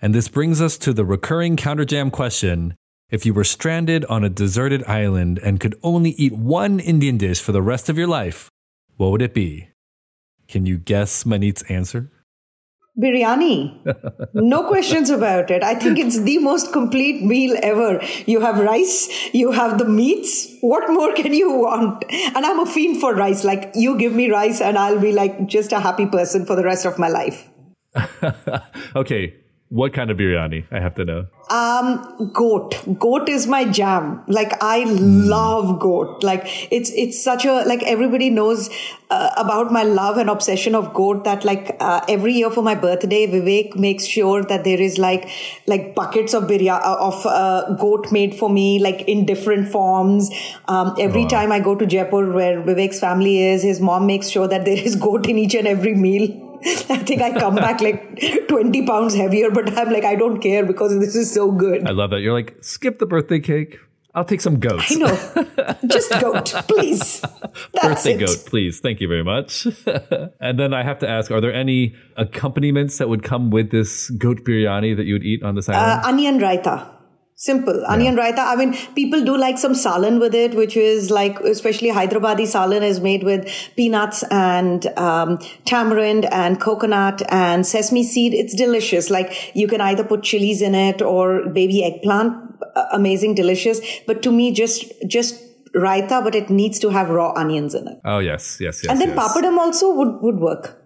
and 0.00 0.14
this 0.14 0.28
brings 0.28 0.62
us 0.62 0.78
to 0.78 0.94
the 0.94 1.04
recurring 1.04 1.56
counter 1.56 1.84
jam 1.84 2.10
question 2.10 2.74
if 3.14 3.24
you 3.24 3.32
were 3.32 3.44
stranded 3.44 4.04
on 4.06 4.24
a 4.24 4.28
deserted 4.28 4.82
island 4.84 5.38
and 5.38 5.60
could 5.60 5.78
only 5.84 6.10
eat 6.10 6.32
one 6.32 6.80
Indian 6.80 7.16
dish 7.16 7.40
for 7.40 7.52
the 7.52 7.62
rest 7.62 7.88
of 7.88 7.96
your 7.96 8.08
life, 8.08 8.50
what 8.96 9.12
would 9.12 9.22
it 9.22 9.32
be? 9.32 9.68
Can 10.48 10.66
you 10.66 10.78
guess 10.78 11.22
Maneet's 11.22 11.62
answer? 11.70 12.10
Biryani. 13.00 13.80
No 14.34 14.66
questions 14.66 15.10
about 15.10 15.52
it. 15.52 15.62
I 15.62 15.76
think 15.76 15.98
it's 15.98 16.18
the 16.20 16.38
most 16.38 16.72
complete 16.72 17.22
meal 17.24 17.56
ever. 17.62 18.02
You 18.26 18.40
have 18.40 18.58
rice, 18.58 19.08
you 19.32 19.52
have 19.52 19.78
the 19.78 19.84
meats. 19.84 20.48
What 20.60 20.90
more 20.90 21.12
can 21.12 21.32
you 21.32 21.52
want? 21.52 22.04
And 22.10 22.44
I'm 22.44 22.58
a 22.58 22.66
fiend 22.66 23.00
for 23.00 23.14
rice. 23.14 23.44
Like, 23.44 23.70
you 23.74 23.96
give 23.96 24.12
me 24.12 24.28
rice, 24.28 24.60
and 24.60 24.76
I'll 24.76 25.00
be 25.00 25.12
like 25.12 25.46
just 25.46 25.72
a 25.72 25.78
happy 25.78 26.06
person 26.06 26.46
for 26.46 26.56
the 26.56 26.64
rest 26.64 26.84
of 26.84 26.98
my 26.98 27.08
life. 27.08 27.48
okay. 28.96 29.34
What 29.68 29.92
kind 29.92 30.10
of 30.10 30.16
biryani? 30.18 30.66
I 30.72 30.80
have 30.80 30.96
to 30.96 31.04
know. 31.04 31.26
Um, 31.50 32.30
goat. 32.32 32.82
Goat 32.98 33.28
is 33.28 33.46
my 33.46 33.64
jam. 33.66 34.24
Like 34.26 34.52
I 34.62 34.84
love 34.84 35.78
goat. 35.78 36.24
Like 36.24 36.42
it's 36.72 36.90
it's 36.90 37.22
such 37.22 37.44
a 37.44 37.64
like 37.66 37.82
everybody 37.82 38.30
knows 38.30 38.70
uh, 39.10 39.30
about 39.36 39.70
my 39.70 39.82
love 39.82 40.16
and 40.16 40.30
obsession 40.30 40.74
of 40.74 40.94
goat. 40.94 41.24
That 41.24 41.44
like 41.44 41.76
uh, 41.80 42.00
every 42.08 42.32
year 42.32 42.50
for 42.50 42.62
my 42.62 42.74
birthday, 42.74 43.26
Vivek 43.26 43.76
makes 43.76 44.06
sure 44.06 44.42
that 44.44 44.64
there 44.64 44.80
is 44.80 44.96
like 44.96 45.28
like 45.66 45.94
buckets 45.94 46.32
of 46.32 46.44
biryani 46.44 46.80
of 46.82 47.26
uh, 47.26 47.74
goat 47.74 48.10
made 48.10 48.34
for 48.34 48.48
me, 48.48 48.78
like 48.78 49.02
in 49.02 49.26
different 49.26 49.68
forms. 49.68 50.30
Um, 50.66 50.94
every 50.98 51.26
time 51.26 51.52
I 51.52 51.60
go 51.60 51.74
to 51.74 51.84
Jaipur, 51.84 52.32
where 52.32 52.62
Vivek's 52.62 53.00
family 53.00 53.42
is, 53.42 53.62
his 53.62 53.80
mom 53.80 54.06
makes 54.06 54.28
sure 54.28 54.48
that 54.48 54.64
there 54.64 54.78
is 54.78 54.96
goat 54.96 55.28
in 55.28 55.36
each 55.38 55.54
and 55.54 55.66
every 55.66 55.94
meal. 55.94 56.43
I 56.88 56.96
think 56.98 57.20
I 57.22 57.32
come 57.38 57.56
back 57.56 57.80
like 57.80 58.18
20 58.48 58.86
pounds 58.86 59.14
heavier, 59.14 59.50
but 59.50 59.76
I'm 59.76 59.90
like, 59.92 60.04
I 60.04 60.14
don't 60.14 60.40
care 60.40 60.64
because 60.64 60.98
this 60.98 61.14
is 61.14 61.32
so 61.32 61.50
good. 61.52 61.86
I 61.86 61.90
love 61.90 62.10
that. 62.10 62.20
You're 62.20 62.32
like, 62.32 62.56
skip 62.62 62.98
the 62.98 63.06
birthday 63.06 63.40
cake. 63.40 63.78
I'll 64.16 64.24
take 64.24 64.40
some 64.40 64.60
goats. 64.60 64.92
I 64.92 64.94
know. 64.94 65.76
Just 65.88 66.10
goat, 66.20 66.54
please. 66.68 67.20
That's 67.72 68.04
birthday 68.04 68.14
it. 68.14 68.20
goat, 68.20 68.44
please. 68.46 68.78
Thank 68.78 69.00
you 69.00 69.08
very 69.08 69.24
much. 69.24 69.66
and 70.40 70.56
then 70.58 70.72
I 70.72 70.84
have 70.84 71.00
to 71.00 71.08
ask, 71.08 71.32
are 71.32 71.40
there 71.40 71.52
any 71.52 71.96
accompaniments 72.16 72.98
that 72.98 73.08
would 73.08 73.24
come 73.24 73.50
with 73.50 73.72
this 73.72 74.10
goat 74.10 74.44
biryani 74.44 74.96
that 74.96 75.04
you 75.06 75.14
would 75.14 75.24
eat 75.24 75.42
on 75.42 75.56
this 75.56 75.68
Uh, 75.68 76.00
onion 76.04 76.38
raita. 76.38 76.93
Simple. 77.36 77.84
Onion 77.86 78.14
raita. 78.14 78.38
I 78.38 78.54
mean, 78.54 78.76
people 78.94 79.24
do 79.24 79.36
like 79.36 79.58
some 79.58 79.72
salan 79.72 80.20
with 80.20 80.34
it, 80.36 80.54
which 80.54 80.76
is 80.76 81.10
like, 81.10 81.40
especially 81.40 81.90
Hyderabadi 81.90 82.46
salan 82.46 82.82
is 82.82 83.00
made 83.00 83.24
with 83.24 83.50
peanuts 83.76 84.22
and 84.30 84.86
um, 84.96 85.38
tamarind 85.64 86.26
and 86.26 86.60
coconut 86.60 87.22
and 87.30 87.66
sesame 87.66 88.04
seed. 88.04 88.34
It's 88.34 88.54
delicious. 88.54 89.10
Like 89.10 89.50
you 89.54 89.66
can 89.66 89.80
either 89.80 90.04
put 90.04 90.22
chilies 90.22 90.62
in 90.62 90.76
it 90.76 91.02
or 91.02 91.48
baby 91.48 91.84
eggplant. 91.84 92.40
Amazing, 92.92 93.34
delicious. 93.34 93.80
But 94.06 94.22
to 94.22 94.30
me, 94.30 94.52
just, 94.52 94.92
just 95.06 95.42
raita, 95.74 96.22
but 96.22 96.36
it 96.36 96.50
needs 96.50 96.78
to 96.78 96.90
have 96.90 97.10
raw 97.10 97.32
onions 97.34 97.74
in 97.74 97.88
it. 97.88 97.98
oh, 98.04 98.20
yes, 98.20 98.58
yes, 98.60 98.82
yes. 98.84 98.90
and 98.90 99.00
then 99.00 99.08
yes. 99.08 99.18
papadam 99.18 99.58
also 99.58 99.92
would, 99.92 100.22
would 100.22 100.36
work. 100.36 100.83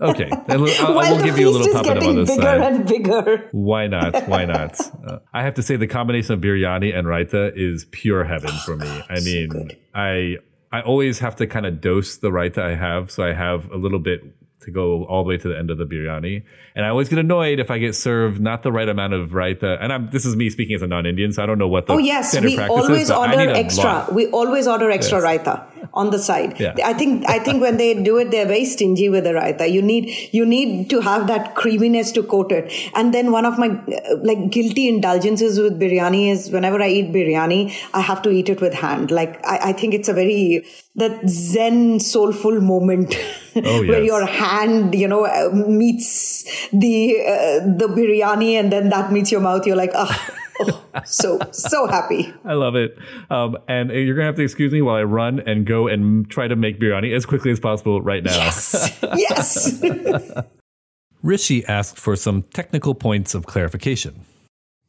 Okay. 0.00 0.28
Then 0.46 0.60
I'll, 0.80 0.98
I 0.98 1.10
will 1.10 1.22
give 1.24 1.38
you 1.38 1.48
a 1.48 1.50
little 1.50 1.66
is 1.66 1.74
papadum 1.74 2.08
on 2.08 2.16
this 2.16 2.30
bigger 2.30 2.42
side. 2.42 2.60
and 2.60 2.86
bigger. 2.86 3.48
Why 3.52 3.88
not? 3.88 4.28
Why 4.28 4.44
not? 4.44 4.78
Uh, 5.04 5.18
I 5.34 5.42
have 5.42 5.54
to 5.54 5.62
say 5.62 5.76
the 5.76 5.88
combination 5.88 6.34
of 6.34 6.40
biryani 6.40 6.96
and 6.96 7.06
raita 7.06 7.52
is 7.56 7.84
pure 7.90 8.24
heaven 8.24 8.52
for 8.64 8.76
me. 8.76 8.86
I 9.08 9.20
mean, 9.20 9.70
I 9.94 10.36
I 10.70 10.82
always 10.82 11.18
have 11.18 11.36
to 11.36 11.46
kind 11.46 11.66
of 11.66 11.80
dose 11.80 12.18
the 12.18 12.30
raita 12.30 12.58
I 12.58 12.74
have, 12.76 13.10
so 13.10 13.24
I 13.24 13.32
have 13.32 13.70
a 13.72 13.76
little 13.76 13.98
bit 13.98 14.20
to 14.62 14.70
go 14.70 15.04
all 15.04 15.22
the 15.24 15.28
way 15.28 15.38
to 15.38 15.48
the 15.48 15.56
end 15.58 15.70
of 15.70 15.78
the 15.78 15.84
biryani. 15.84 16.42
And 16.74 16.84
I 16.84 16.90
always 16.90 17.08
get 17.08 17.18
annoyed 17.18 17.58
if 17.58 17.70
I 17.70 17.78
get 17.78 17.94
served 17.94 18.40
not 18.40 18.62
the 18.62 18.70
right 18.72 18.88
amount 18.88 19.14
of 19.14 19.30
raita. 19.30 19.78
And 19.80 19.92
I'm 19.92 20.10
this 20.10 20.26
is 20.26 20.36
me 20.36 20.50
speaking 20.50 20.76
as 20.76 20.82
a 20.82 20.86
non-Indian, 20.86 21.32
so 21.32 21.42
I 21.42 21.46
don't 21.46 21.58
know 21.58 21.68
what 21.68 21.86
the 21.86 21.94
Oh 21.94 21.98
yes, 21.98 22.30
standard 22.30 22.50
we 22.50 22.56
practice 22.56 22.76
always 22.76 23.02
is. 23.02 23.08
but 23.08 23.18
I 23.30 23.40
order 23.40 23.52
extra. 23.52 24.06
We 24.12 24.26
always 24.28 24.66
order 24.68 24.90
extra 24.90 25.20
raita 25.20 25.66
on 25.94 26.10
the 26.10 26.18
side. 26.18 26.58
Yeah. 26.60 26.74
I 26.84 26.92
think 26.92 27.28
I 27.28 27.38
think 27.38 27.60
when 27.60 27.76
they 27.76 27.94
do 28.02 28.18
it, 28.18 28.30
they're 28.30 28.46
very 28.46 28.64
stingy 28.64 29.08
with 29.08 29.24
the 29.24 29.30
raita. 29.30 29.70
You 29.70 29.82
need 29.82 30.10
you 30.32 30.44
need 30.46 30.90
to 30.90 31.00
have 31.00 31.26
that 31.28 31.54
creaminess 31.54 32.12
to 32.12 32.22
coat 32.22 32.52
it. 32.52 32.72
And 32.94 33.12
then 33.14 33.32
one 33.32 33.44
of 33.44 33.58
my 33.58 33.68
uh, 33.68 34.16
like 34.22 34.50
guilty 34.50 34.88
indulgences 34.88 35.58
with 35.58 35.78
biryani 35.80 36.30
is 36.30 36.50
whenever 36.50 36.82
I 36.82 36.88
eat 36.88 37.12
biryani, 37.12 37.74
I 37.94 38.00
have 38.00 38.22
to 38.22 38.30
eat 38.30 38.48
it 38.48 38.60
with 38.60 38.74
hand. 38.74 39.10
Like 39.10 39.44
I, 39.46 39.70
I 39.70 39.72
think 39.72 39.94
it's 39.94 40.08
a 40.08 40.14
very 40.14 40.64
that 40.96 41.28
zen 41.28 42.00
soulful 42.00 42.60
moment 42.60 43.16
Oh, 43.56 43.80
where 43.88 43.98
yes. 43.98 44.06
your 44.06 44.24
hand 44.26 44.94
you 44.94 45.08
know 45.08 45.24
uh, 45.24 45.50
meets 45.52 46.44
the 46.72 47.18
uh, 47.20 47.60
the 47.76 47.88
biryani 47.88 48.52
and 48.52 48.72
then 48.72 48.88
that 48.90 49.12
meets 49.12 49.32
your 49.32 49.40
mouth. 49.40 49.66
You're 49.66 49.76
like 49.76 49.92
ah. 49.94 50.34
Oh, 50.60 50.84
so 51.04 51.38
so 51.52 51.86
happy. 51.86 52.32
I 52.44 52.54
love 52.54 52.74
it. 52.74 52.96
Um, 53.30 53.56
and 53.68 53.90
you're 53.90 54.14
gonna 54.14 54.26
have 54.26 54.36
to 54.36 54.42
excuse 54.42 54.72
me 54.72 54.82
while 54.82 54.96
I 54.96 55.04
run 55.04 55.40
and 55.40 55.66
go 55.66 55.88
and 55.88 56.28
try 56.30 56.48
to 56.48 56.56
make 56.56 56.80
biryani 56.80 57.14
as 57.14 57.26
quickly 57.26 57.50
as 57.50 57.60
possible 57.60 58.00
right 58.02 58.22
now. 58.22 58.36
Yes. 58.36 58.98
yes. 59.16 59.82
Rishi 61.22 61.64
asked 61.66 61.98
for 61.98 62.16
some 62.16 62.42
technical 62.54 62.94
points 62.94 63.34
of 63.34 63.46
clarification. 63.46 64.24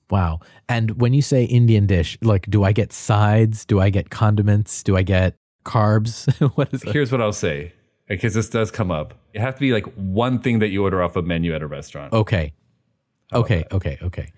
Wow. 0.10 0.40
And 0.68 1.00
when 1.02 1.14
you 1.14 1.22
say 1.22 1.44
Indian 1.44 1.86
dish, 1.86 2.18
like, 2.22 2.50
do 2.50 2.64
I 2.64 2.72
get 2.72 2.94
sides? 2.94 3.66
Do 3.66 3.80
I 3.80 3.90
get 3.90 4.10
condiments? 4.10 4.84
Do 4.84 4.98
I 4.98 5.04
get 5.04 5.36
carbs? 5.66 6.32
what 6.56 6.74
is 6.74 6.84
it? 6.84 6.92
Here's 6.92 7.12
what 7.12 7.22
I'll 7.22 7.32
say, 7.34 7.74
because 8.08 8.34
this 8.34 8.50
does 8.50 8.72
come 8.72 8.92
up. 8.92 9.14
It 9.34 9.42
has 9.42 9.56
to 9.56 9.60
be 9.60 9.72
like 9.72 9.86
one 9.96 10.40
thing 10.40 10.60
that 10.60 10.70
you 10.70 10.84
order 10.84 11.02
off 11.02 11.16
a 11.16 11.22
menu 11.22 11.54
at 11.54 11.62
a 11.62 11.68
restaurant, 11.68 12.14
Okay. 12.14 12.54
Okay. 13.32 13.64
Okay. 13.72 13.98
Okay. 14.02 14.32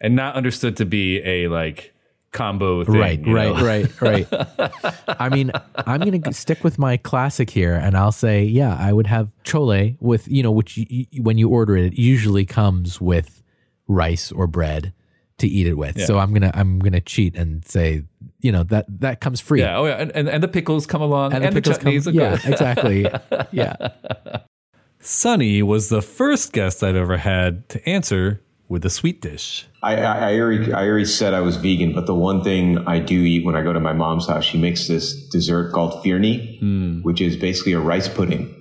And 0.00 0.16
not 0.16 0.34
understood 0.34 0.76
to 0.78 0.84
be 0.84 1.18
a 1.24 1.48
like 1.48 1.92
combo 2.32 2.84
thing. 2.84 2.94
Right, 2.94 3.26
right, 3.26 3.90
right, 4.00 4.30
right. 4.30 4.92
I 5.08 5.28
mean, 5.28 5.50
I'm 5.74 6.00
going 6.00 6.22
to 6.22 6.32
stick 6.32 6.62
with 6.62 6.78
my 6.78 6.96
classic 6.96 7.50
here 7.50 7.74
and 7.74 7.96
I'll 7.96 8.12
say, 8.12 8.44
yeah, 8.44 8.76
I 8.78 8.92
would 8.92 9.08
have 9.08 9.30
chole 9.44 9.96
with, 10.00 10.28
you 10.28 10.42
know, 10.42 10.52
which 10.52 10.76
you, 10.76 11.06
when 11.22 11.38
you 11.38 11.48
order 11.48 11.76
it, 11.76 11.92
it 11.92 11.98
usually 12.00 12.44
comes 12.46 13.00
with 13.00 13.42
rice 13.88 14.30
or 14.30 14.46
bread 14.46 14.92
to 15.38 15.48
eat 15.48 15.66
it 15.66 15.74
with. 15.74 16.00
So 16.04 16.18
I'm 16.18 16.30
going 16.30 16.42
to 16.42 16.56
I'm 16.56 16.78
going 16.78 16.92
to 16.92 17.00
cheat 17.00 17.34
and 17.34 17.64
say, 17.64 18.04
you 18.40 18.52
know, 18.52 18.62
that 18.64 18.84
that 19.00 19.20
comes 19.20 19.40
free. 19.40 19.60
Yeah. 19.60 19.78
Oh 19.78 19.86
yeah. 19.86 19.94
And, 19.96 20.12
and, 20.14 20.28
and 20.28 20.42
the 20.42 20.48
pickles 20.48 20.86
come 20.86 21.00
along, 21.02 21.32
and, 21.32 21.44
And 21.44 21.56
the 21.56 21.60
the, 21.60 21.70
pickles 21.70 21.78
come- 21.82 21.92
chutneys. 21.94 22.06
are 22.06 22.10
yeah, 22.10 22.36
good. 22.36 22.52
exactly. 22.52 23.06
Yeah. 23.52 23.74
Sunny 25.00 25.62
was 25.62 25.88
the 25.88 26.02
first 26.02 26.52
guest 26.52 26.82
I've 26.84 26.94
ever 26.96 27.16
had 27.16 27.68
to 27.70 27.88
answer 27.88 28.40
with 28.70 28.86
a 28.86 28.90
sweet 28.90 29.20
dish. 29.20 29.66
I, 29.82 29.96
I, 29.96 30.30
I, 30.30 30.38
already, 30.38 30.72
I 30.72 30.86
already 30.86 31.04
said 31.04 31.34
I 31.34 31.40
was 31.40 31.56
vegan, 31.56 31.92
but 31.92 32.06
the 32.06 32.14
one 32.14 32.44
thing 32.44 32.78
I 32.86 33.00
do 33.00 33.20
eat 33.20 33.44
when 33.44 33.56
I 33.56 33.62
go 33.62 33.72
to 33.72 33.80
my 33.80 33.92
mom's 33.92 34.28
house, 34.28 34.44
she 34.44 34.58
makes 34.58 34.86
this 34.86 35.12
dessert 35.30 35.72
called 35.72 36.04
firni, 36.04 36.60
which 37.02 37.20
is 37.20 37.36
basically 37.36 37.72
a 37.72 37.80
rice 37.80 38.08
pudding, 38.08 38.54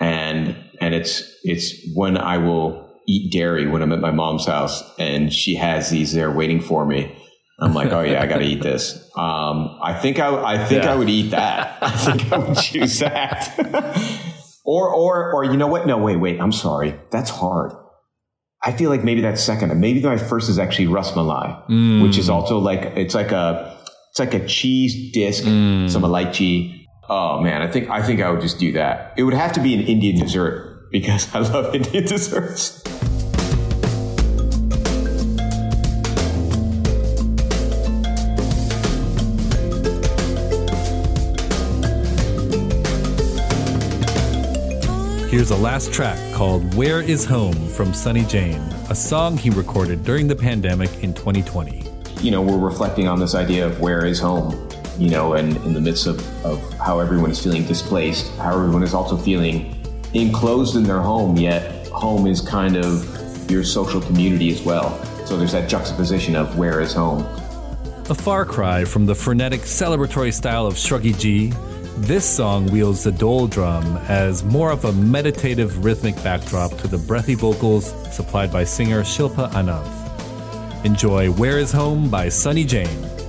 and 0.00 0.56
and 0.80 0.94
it's 0.94 1.22
it's 1.44 1.72
when 1.94 2.18
I 2.18 2.38
will 2.38 2.90
eat 3.06 3.32
dairy 3.32 3.68
when 3.68 3.82
I'm 3.82 3.92
at 3.92 4.00
my 4.00 4.10
mom's 4.10 4.46
house, 4.46 4.82
and 4.98 5.32
she 5.32 5.54
has 5.54 5.90
these 5.90 6.12
there 6.12 6.32
waiting 6.32 6.60
for 6.60 6.84
me. 6.84 7.16
I'm 7.62 7.72
like, 7.74 7.92
oh 7.92 8.00
yeah, 8.00 8.22
I 8.22 8.26
got 8.26 8.38
to 8.38 8.44
eat 8.44 8.62
this. 8.62 9.06
Um, 9.20 9.78
I 9.82 9.92
think 9.92 10.18
I, 10.18 10.54
I 10.54 10.64
think 10.64 10.84
I 10.84 10.94
would 10.94 11.10
eat 11.10 11.32
that. 11.32 11.76
I 11.82 11.90
think 11.90 12.32
I 12.32 12.38
would 12.38 12.56
choose 12.56 13.00
that. 13.00 13.54
or 14.64 14.88
or 14.94 15.34
or 15.34 15.44
you 15.44 15.58
know 15.58 15.66
what? 15.66 15.86
No, 15.86 15.98
wait, 15.98 16.16
wait. 16.16 16.40
I'm 16.40 16.52
sorry. 16.52 16.98
That's 17.10 17.28
hard. 17.28 17.72
I 18.62 18.72
feel 18.72 18.90
like 18.90 19.04
maybe 19.04 19.22
that's 19.22 19.42
second. 19.42 19.78
Maybe 19.80 20.02
my 20.02 20.18
first 20.18 20.50
is 20.50 20.58
actually 20.58 20.86
ras 20.86 21.12
malai, 21.12 22.02
which 22.02 22.18
is 22.18 22.28
mm. 22.28 22.34
also 22.34 22.58
like 22.58 22.82
it's 22.96 23.14
like 23.14 23.32
a 23.32 23.78
it's 24.10 24.18
like 24.18 24.34
a 24.34 24.46
cheese 24.46 25.12
disc, 25.12 25.44
mm. 25.44 25.88
some 25.88 26.02
elaichi. 26.02 26.86
Oh 27.08 27.40
man, 27.40 27.62
I 27.62 27.70
think 27.70 27.88
I 27.88 28.02
think 28.02 28.20
I 28.20 28.30
would 28.30 28.40
just 28.40 28.58
do 28.58 28.72
that. 28.72 29.14
It 29.16 29.22
would 29.22 29.34
have 29.34 29.52
to 29.52 29.60
be 29.60 29.74
an 29.74 29.80
Indian 29.80 30.16
dessert 30.16 30.90
because 30.90 31.34
I 31.34 31.38
love 31.38 31.74
Indian 31.74 32.04
desserts. 32.04 32.82
Here's 45.30 45.52
a 45.52 45.56
last 45.56 45.92
track 45.92 46.18
called 46.34 46.74
Where 46.74 47.00
Is 47.00 47.24
Home 47.24 47.54
from 47.68 47.94
Sunny 47.94 48.24
Jain, 48.24 48.60
a 48.90 48.96
song 48.96 49.36
he 49.36 49.48
recorded 49.48 50.02
during 50.02 50.26
the 50.26 50.34
pandemic 50.34 50.90
in 51.04 51.14
2020. 51.14 51.84
you 52.20 52.32
know, 52.32 52.42
we're 52.42 52.58
reflecting 52.58 53.06
on 53.06 53.20
this 53.20 53.36
idea 53.36 53.64
of 53.64 53.78
where 53.78 54.04
is 54.04 54.18
home, 54.18 54.68
you 54.98 55.08
know, 55.08 55.34
and 55.34 55.56
in 55.58 55.72
the 55.72 55.80
midst 55.80 56.08
of, 56.08 56.18
of 56.44 56.60
how 56.80 56.98
everyone 56.98 57.30
is 57.30 57.40
feeling 57.40 57.64
displaced, 57.64 58.28
how 58.38 58.56
everyone 58.56 58.82
is 58.82 58.92
also 58.92 59.16
feeling 59.16 59.80
enclosed 60.14 60.74
in 60.74 60.82
their 60.82 61.00
home, 61.00 61.36
yet 61.36 61.86
home 61.90 62.26
is 62.26 62.40
kind 62.40 62.76
of 62.76 63.48
your 63.48 63.62
social 63.62 64.00
community 64.00 64.50
as 64.50 64.62
well. 64.62 65.00
So 65.26 65.36
there's 65.36 65.52
that 65.52 65.70
juxtaposition 65.70 66.34
of 66.34 66.58
where 66.58 66.80
is 66.80 66.92
home. 66.92 67.20
A 68.10 68.14
far 68.16 68.44
cry 68.44 68.84
from 68.84 69.06
the 69.06 69.14
frenetic 69.14 69.60
celebratory 69.60 70.34
style 70.34 70.66
of 70.66 70.74
Shruggy 70.74 71.16
Ji, 71.16 71.52
this 72.00 72.24
song 72.24 72.64
wields 72.72 73.04
the 73.04 73.10
dhol 73.10 73.48
drum 73.48 73.84
as 74.08 74.42
more 74.42 74.70
of 74.72 74.86
a 74.86 74.92
meditative 74.92 75.84
rhythmic 75.84 76.16
backdrop 76.24 76.74
to 76.78 76.88
the 76.88 76.96
breathy 76.96 77.34
vocals 77.34 77.92
supplied 78.10 78.50
by 78.50 78.64
singer 78.64 79.02
Shilpa 79.02 79.50
Ananth. 79.50 80.84
Enjoy 80.84 81.30
Where 81.32 81.58
Is 81.58 81.70
Home 81.72 82.08
by 82.08 82.30
Sunny 82.30 82.64
Jain. 82.64 83.19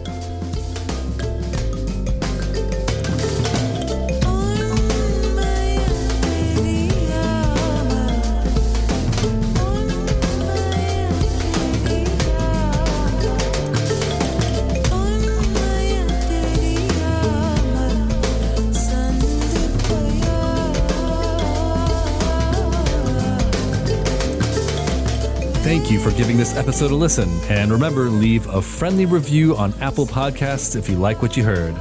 This 26.42 26.58
episode 26.58 26.90
a 26.90 26.96
listen. 26.96 27.30
And 27.50 27.72
remember, 27.72 28.10
leave 28.10 28.48
a 28.48 28.64
friendly 28.64 29.06
review 29.06 29.56
on 29.56 29.76
Apple 29.80 30.08
Podcasts 30.08 30.76
if 30.76 30.90
you 30.90 30.96
like 30.96 31.22
what 31.22 31.38
you 31.38 31.44
heard. 31.44 31.76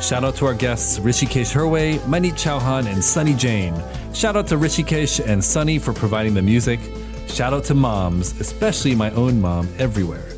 Shout 0.00 0.22
out 0.22 0.36
to 0.36 0.46
our 0.46 0.54
guests 0.54 1.00
Hrishikesh 1.00 1.52
Hirway, 1.52 1.98
Maneet 2.02 2.34
Chauhan, 2.34 2.86
and 2.86 3.02
Sunny 3.02 3.34
Jain. 3.34 3.74
Shout 4.12 4.36
out 4.36 4.46
to 4.46 4.54
Rishikesh 4.54 5.18
and 5.26 5.42
Sunny 5.42 5.80
for 5.80 5.92
providing 5.92 6.32
the 6.32 6.42
music. 6.42 6.78
Shout 7.26 7.52
out 7.52 7.64
to 7.64 7.74
moms, 7.74 8.40
especially 8.40 8.94
my 8.94 9.10
own 9.14 9.40
mom, 9.40 9.68
everywhere. 9.80 10.28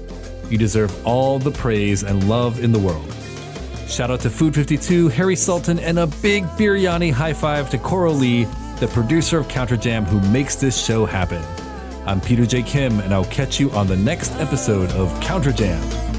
You 0.49 0.57
deserve 0.57 1.07
all 1.07 1.39
the 1.39 1.51
praise 1.51 2.03
and 2.03 2.31
love 2.31 2.65
in 2.65 2.73
the 2.73 2.79
world. 2.79 3.15
Shout 3.89 4.11
out 4.11 4.21
to 4.21 4.31
Food 4.31 4.55
52, 4.55 5.09
Harry 5.09 5.37
Sultan, 5.37 5.79
and 5.81 5.99
a 5.99 6.07
big 6.23 6.45
biryani 6.57 7.13
high 7.13 7.35
five 7.35 7.69
to 7.69 7.77
Coral 7.77 8.15
Lee, 8.15 8.45
the 8.81 8.89
producer 8.95 9.39
of 9.39 9.49
Counter 9.49 9.77
Jam, 9.77 10.07
who 10.07 10.27
makes 10.31 10.55
this 10.55 10.83
show 10.83 11.05
happen. 11.05 11.43
I'm 12.07 12.21
Peter 12.21 12.47
J. 12.47 12.63
Kim, 12.63 13.01
and 13.01 13.13
I'll 13.13 13.25
catch 13.25 13.59
you 13.59 13.69
on 13.73 13.89
the 13.89 13.97
next 13.97 14.31
episode 14.37 14.93
of 14.93 15.21
Counter 15.21 15.51
Jam. 15.51 16.16